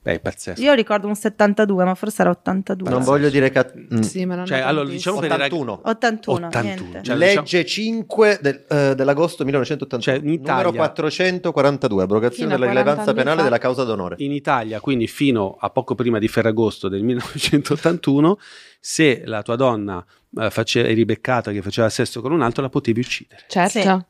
[0.03, 0.63] Beh, è pazzesco.
[0.63, 2.89] Io ricordo un 72, ma forse era 82.
[2.89, 4.01] Non voglio dire cat- mm.
[4.01, 5.81] Sì, ma non Cioè, è allora, diciamo per i rag- 81.
[5.85, 7.03] 81, 81, niente.
[7.03, 12.81] cioè, Legge 5 del- eh, dell'agosto 1981, Cioè, in Italia- numero 442, abrogazione della 40
[12.91, 13.43] rilevanza penale fa.
[13.43, 14.15] della causa d'onore.
[14.21, 18.39] In Italia, quindi fino a poco prima di Ferragosto del 1981,
[18.81, 20.03] se la tua donna
[20.39, 23.43] eh, face- eri beccata che faceva sesso con un altro, la potevi uccidere.
[23.49, 23.79] Certo.
[23.81, 24.10] Sì.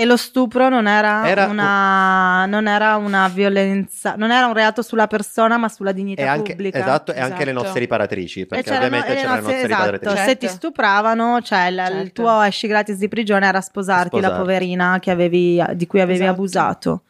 [0.00, 4.80] E lo stupro non era, Era- una, non era una violenza, non era un reato
[4.80, 6.78] sulla persona, ma sulla dignità E anche, pubblica.
[6.78, 7.66] esatto, e anche le Esatto.
[7.66, 10.24] nozze riparatrici, perché c'erano- ovviamente le c'erano le nozze- nozze esatto, riparatrici.
[10.28, 10.56] se ti Certo.
[10.56, 12.22] stupravano, cioè il, il Certo.
[12.22, 14.38] tuo esci gratis di prigione era sposarti la Sposarti.
[14.40, 16.30] poverina che avevi- di cui avevi Esatto.
[16.30, 17.02] abusato.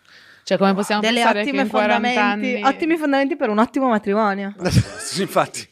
[0.42, 2.64] Cioè, come possiamo Delle pensare che ottime in 40 fondamenti, anni...
[2.64, 4.52] ottimi fondamenti per un ottimo matrimonio.
[4.98, 5.68] Sì, Infatti.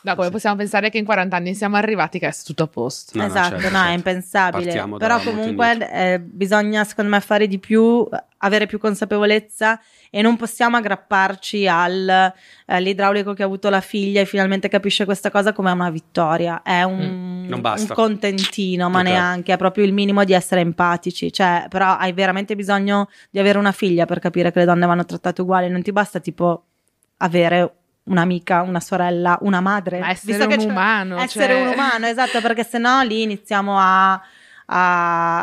[0.00, 3.18] No, come possiamo pensare che in 40 anni siamo arrivati che è tutto a posto?
[3.18, 3.94] No, no, esatto, certo, no, è certo.
[3.94, 4.64] impensabile.
[4.64, 10.22] Partiamo da Però comunque eh, bisogna, secondo me, fare di più, avere più consapevolezza e
[10.22, 12.34] non possiamo aggrapparci al, eh,
[12.66, 16.62] all'idraulico che ha avuto la figlia e finalmente capisce questa cosa come una vittoria.
[16.62, 19.04] È un, Mm, un contentino, ma Ok.
[19.04, 21.32] neanche, è proprio il minimo di essere empatici.
[21.32, 25.04] Cioè, però hai veramente bisogno di avere una figlia per capire che le donne vanno
[25.04, 25.68] trattate uguali.
[25.68, 26.64] Non ti basta tipo
[27.18, 27.77] avere
[28.08, 29.98] un'amica, una sorella, una madre.
[30.00, 34.20] Ma essere un umano, Essere cioè- un umano, esatto, perché sennò lì iniziamo a, a-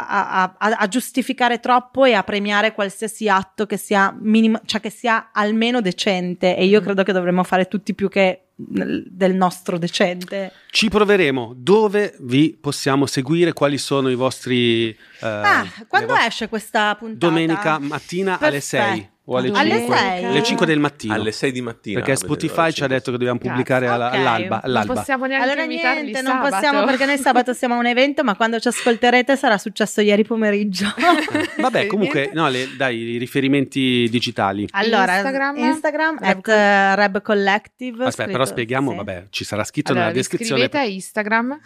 [0.08, 4.90] a- a- a giustificare troppo e a premiare qualsiasi atto che sia minimo, cioè che
[4.92, 6.56] sia almeno decente.
[6.56, 6.84] E io Mm.
[6.84, 10.52] credo che dovremmo fare tutti più che del nostro decente.
[10.70, 11.54] Ci proveremo.
[11.58, 13.52] Dove vi possiamo seguire?
[13.52, 14.90] Quali sono i vostri...
[14.92, 17.26] eh, ah, quando vostre- esce questa puntata?
[17.28, 18.84] Domenica mattina alle Perfetto.
[18.94, 19.98] 6 o alle Alle 5?
[19.98, 20.24] sei?
[20.26, 21.14] Alle 5 del mattino.
[21.14, 22.00] Alle 6 di mattina.
[22.00, 24.14] Perché Spotify ci ha detto che dobbiamo pubblicare alla- ok.
[24.14, 24.56] all'alba.
[24.56, 24.94] Non all'alba.
[24.94, 26.56] possiamo neanche Allora niente, non sabato.
[26.56, 30.24] possiamo perché noi sabato siamo a un evento, ma quando ci ascolterete sarà successo ieri
[30.24, 30.94] pomeriggio.
[31.58, 34.68] Vabbè, comunque, no, le- dai, i riferimenti digitali.
[34.72, 35.58] Allora, Instagram?
[35.58, 38.04] Instagram, Reb at eh, Reb Collective.
[38.06, 38.96] Aspetta, scritto- però spieghiamo, sì.
[38.98, 40.62] vabbè, ci sarà scritto Allora, nella descrizione.
[40.68, 41.60] scrivete a Instagram.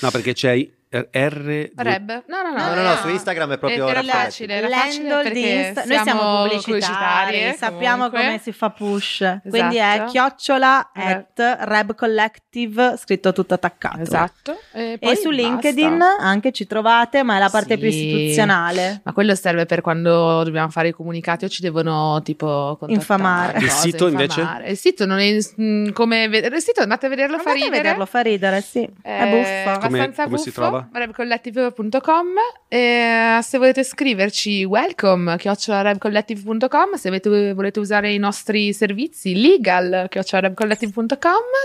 [0.00, 1.70] No, perché c'è R...
[1.76, 2.22] Reb?
[2.26, 2.68] No, no, no.
[2.68, 5.84] No, no, no, su Instagram è proprio Era facile, era facile L'handle di perché Insta-
[5.84, 8.20] Noi siamo pubblicitari, pubblicitarie, sappiamo comunque.
[8.20, 9.38] come si fa push.
[9.48, 10.10] Quindi è Esatto.
[10.10, 11.06] chiocciola Reb.
[11.36, 14.00] at Reb Collective, scritto tutto attaccato.
[14.00, 14.58] Esatto.
[14.72, 15.42] E, poi E su basta.
[15.42, 17.78] LinkedIn anche ci trovate, ma è la parte Sì.
[17.78, 19.00] più istituzionale.
[19.04, 23.58] Ma quello serve per quando dobbiamo fare i comunicati o ci devono tipo contattare, Infamare.
[23.58, 24.46] Il sito, invece?
[24.66, 27.64] Il sito non è mm, come vedere il sito andate a vederlo fa Andate a
[27.66, 27.82] ridere.
[27.82, 28.88] vederlo, fa ridere, sì.
[29.02, 29.78] È Eh, buffo.
[29.80, 30.88] Come- abbastanza come si buffo, trova?
[30.92, 32.26] rebcollective.com
[32.68, 41.08] e se volete scriverci welcome rebcollective.com se avete- volete usare i nostri servizi legal rebcollective.com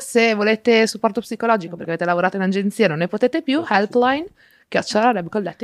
[0.01, 4.25] se volete supporto psicologico perché avete lavorato in agenzia e non ne potete più helpline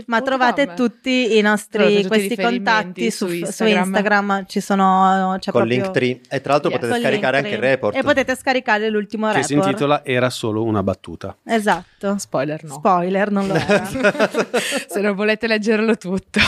[0.08, 3.84] Ma trovate tutti i nostri Trovate tutti contatti su, su su Instagram.
[3.86, 4.46] Instagram.
[4.48, 6.22] ci sono c'è con proprio- Linktree.
[6.30, 6.80] E tra l'altro Yes.
[6.80, 7.96] potete con scaricare anche il report.
[7.96, 9.70] E potete scaricare l'ultimo che si report.
[9.72, 11.36] intitola Era solo una battuta.
[11.46, 12.18] Esatto.
[12.18, 13.86] spoiler no Spoiler, non lo era.
[14.88, 16.40] se non volete leggerlo tutto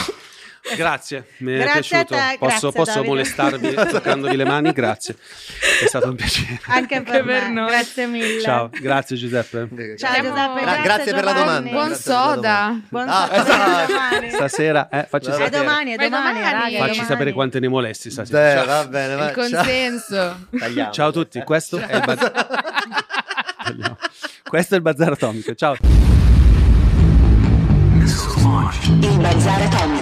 [0.76, 2.14] Grazie, mi è Grazie piaciuto.
[2.14, 4.70] te, posso posso molestarvi toccandovi le mani?
[4.72, 5.16] Grazie,
[5.82, 6.60] è stato un piacere.
[6.66, 7.68] Anche per, Anche per noi.
[7.68, 8.40] Grazie mille.
[8.40, 9.68] Ciao, grazie Giuseppe.
[9.98, 11.70] Ciao Siamo- Giuseppe, Gra- grazie, grazie per la domanda.
[11.70, 13.92] buon soda Buon Ah, soda, esatto.
[13.92, 14.30] domani.
[14.32, 15.50] Stasera, eh, facci È È sapere.
[15.58, 16.94] domani, è Ma è domani, è Facci domani.
[17.06, 18.38] sapere quante ne molesti stasera.
[18.40, 18.66] Beh, Ciao.
[18.66, 19.26] va bene, va.
[19.28, 20.92] il consenso Tagliamo.
[20.92, 22.30] Ciao a tutti, questo è il bazar.
[23.64, 23.96] Tagliamo.
[24.48, 25.54] Questo è il bazar atomico.
[25.54, 25.74] Ciao.
[29.00, 30.01] Il bazar atomico.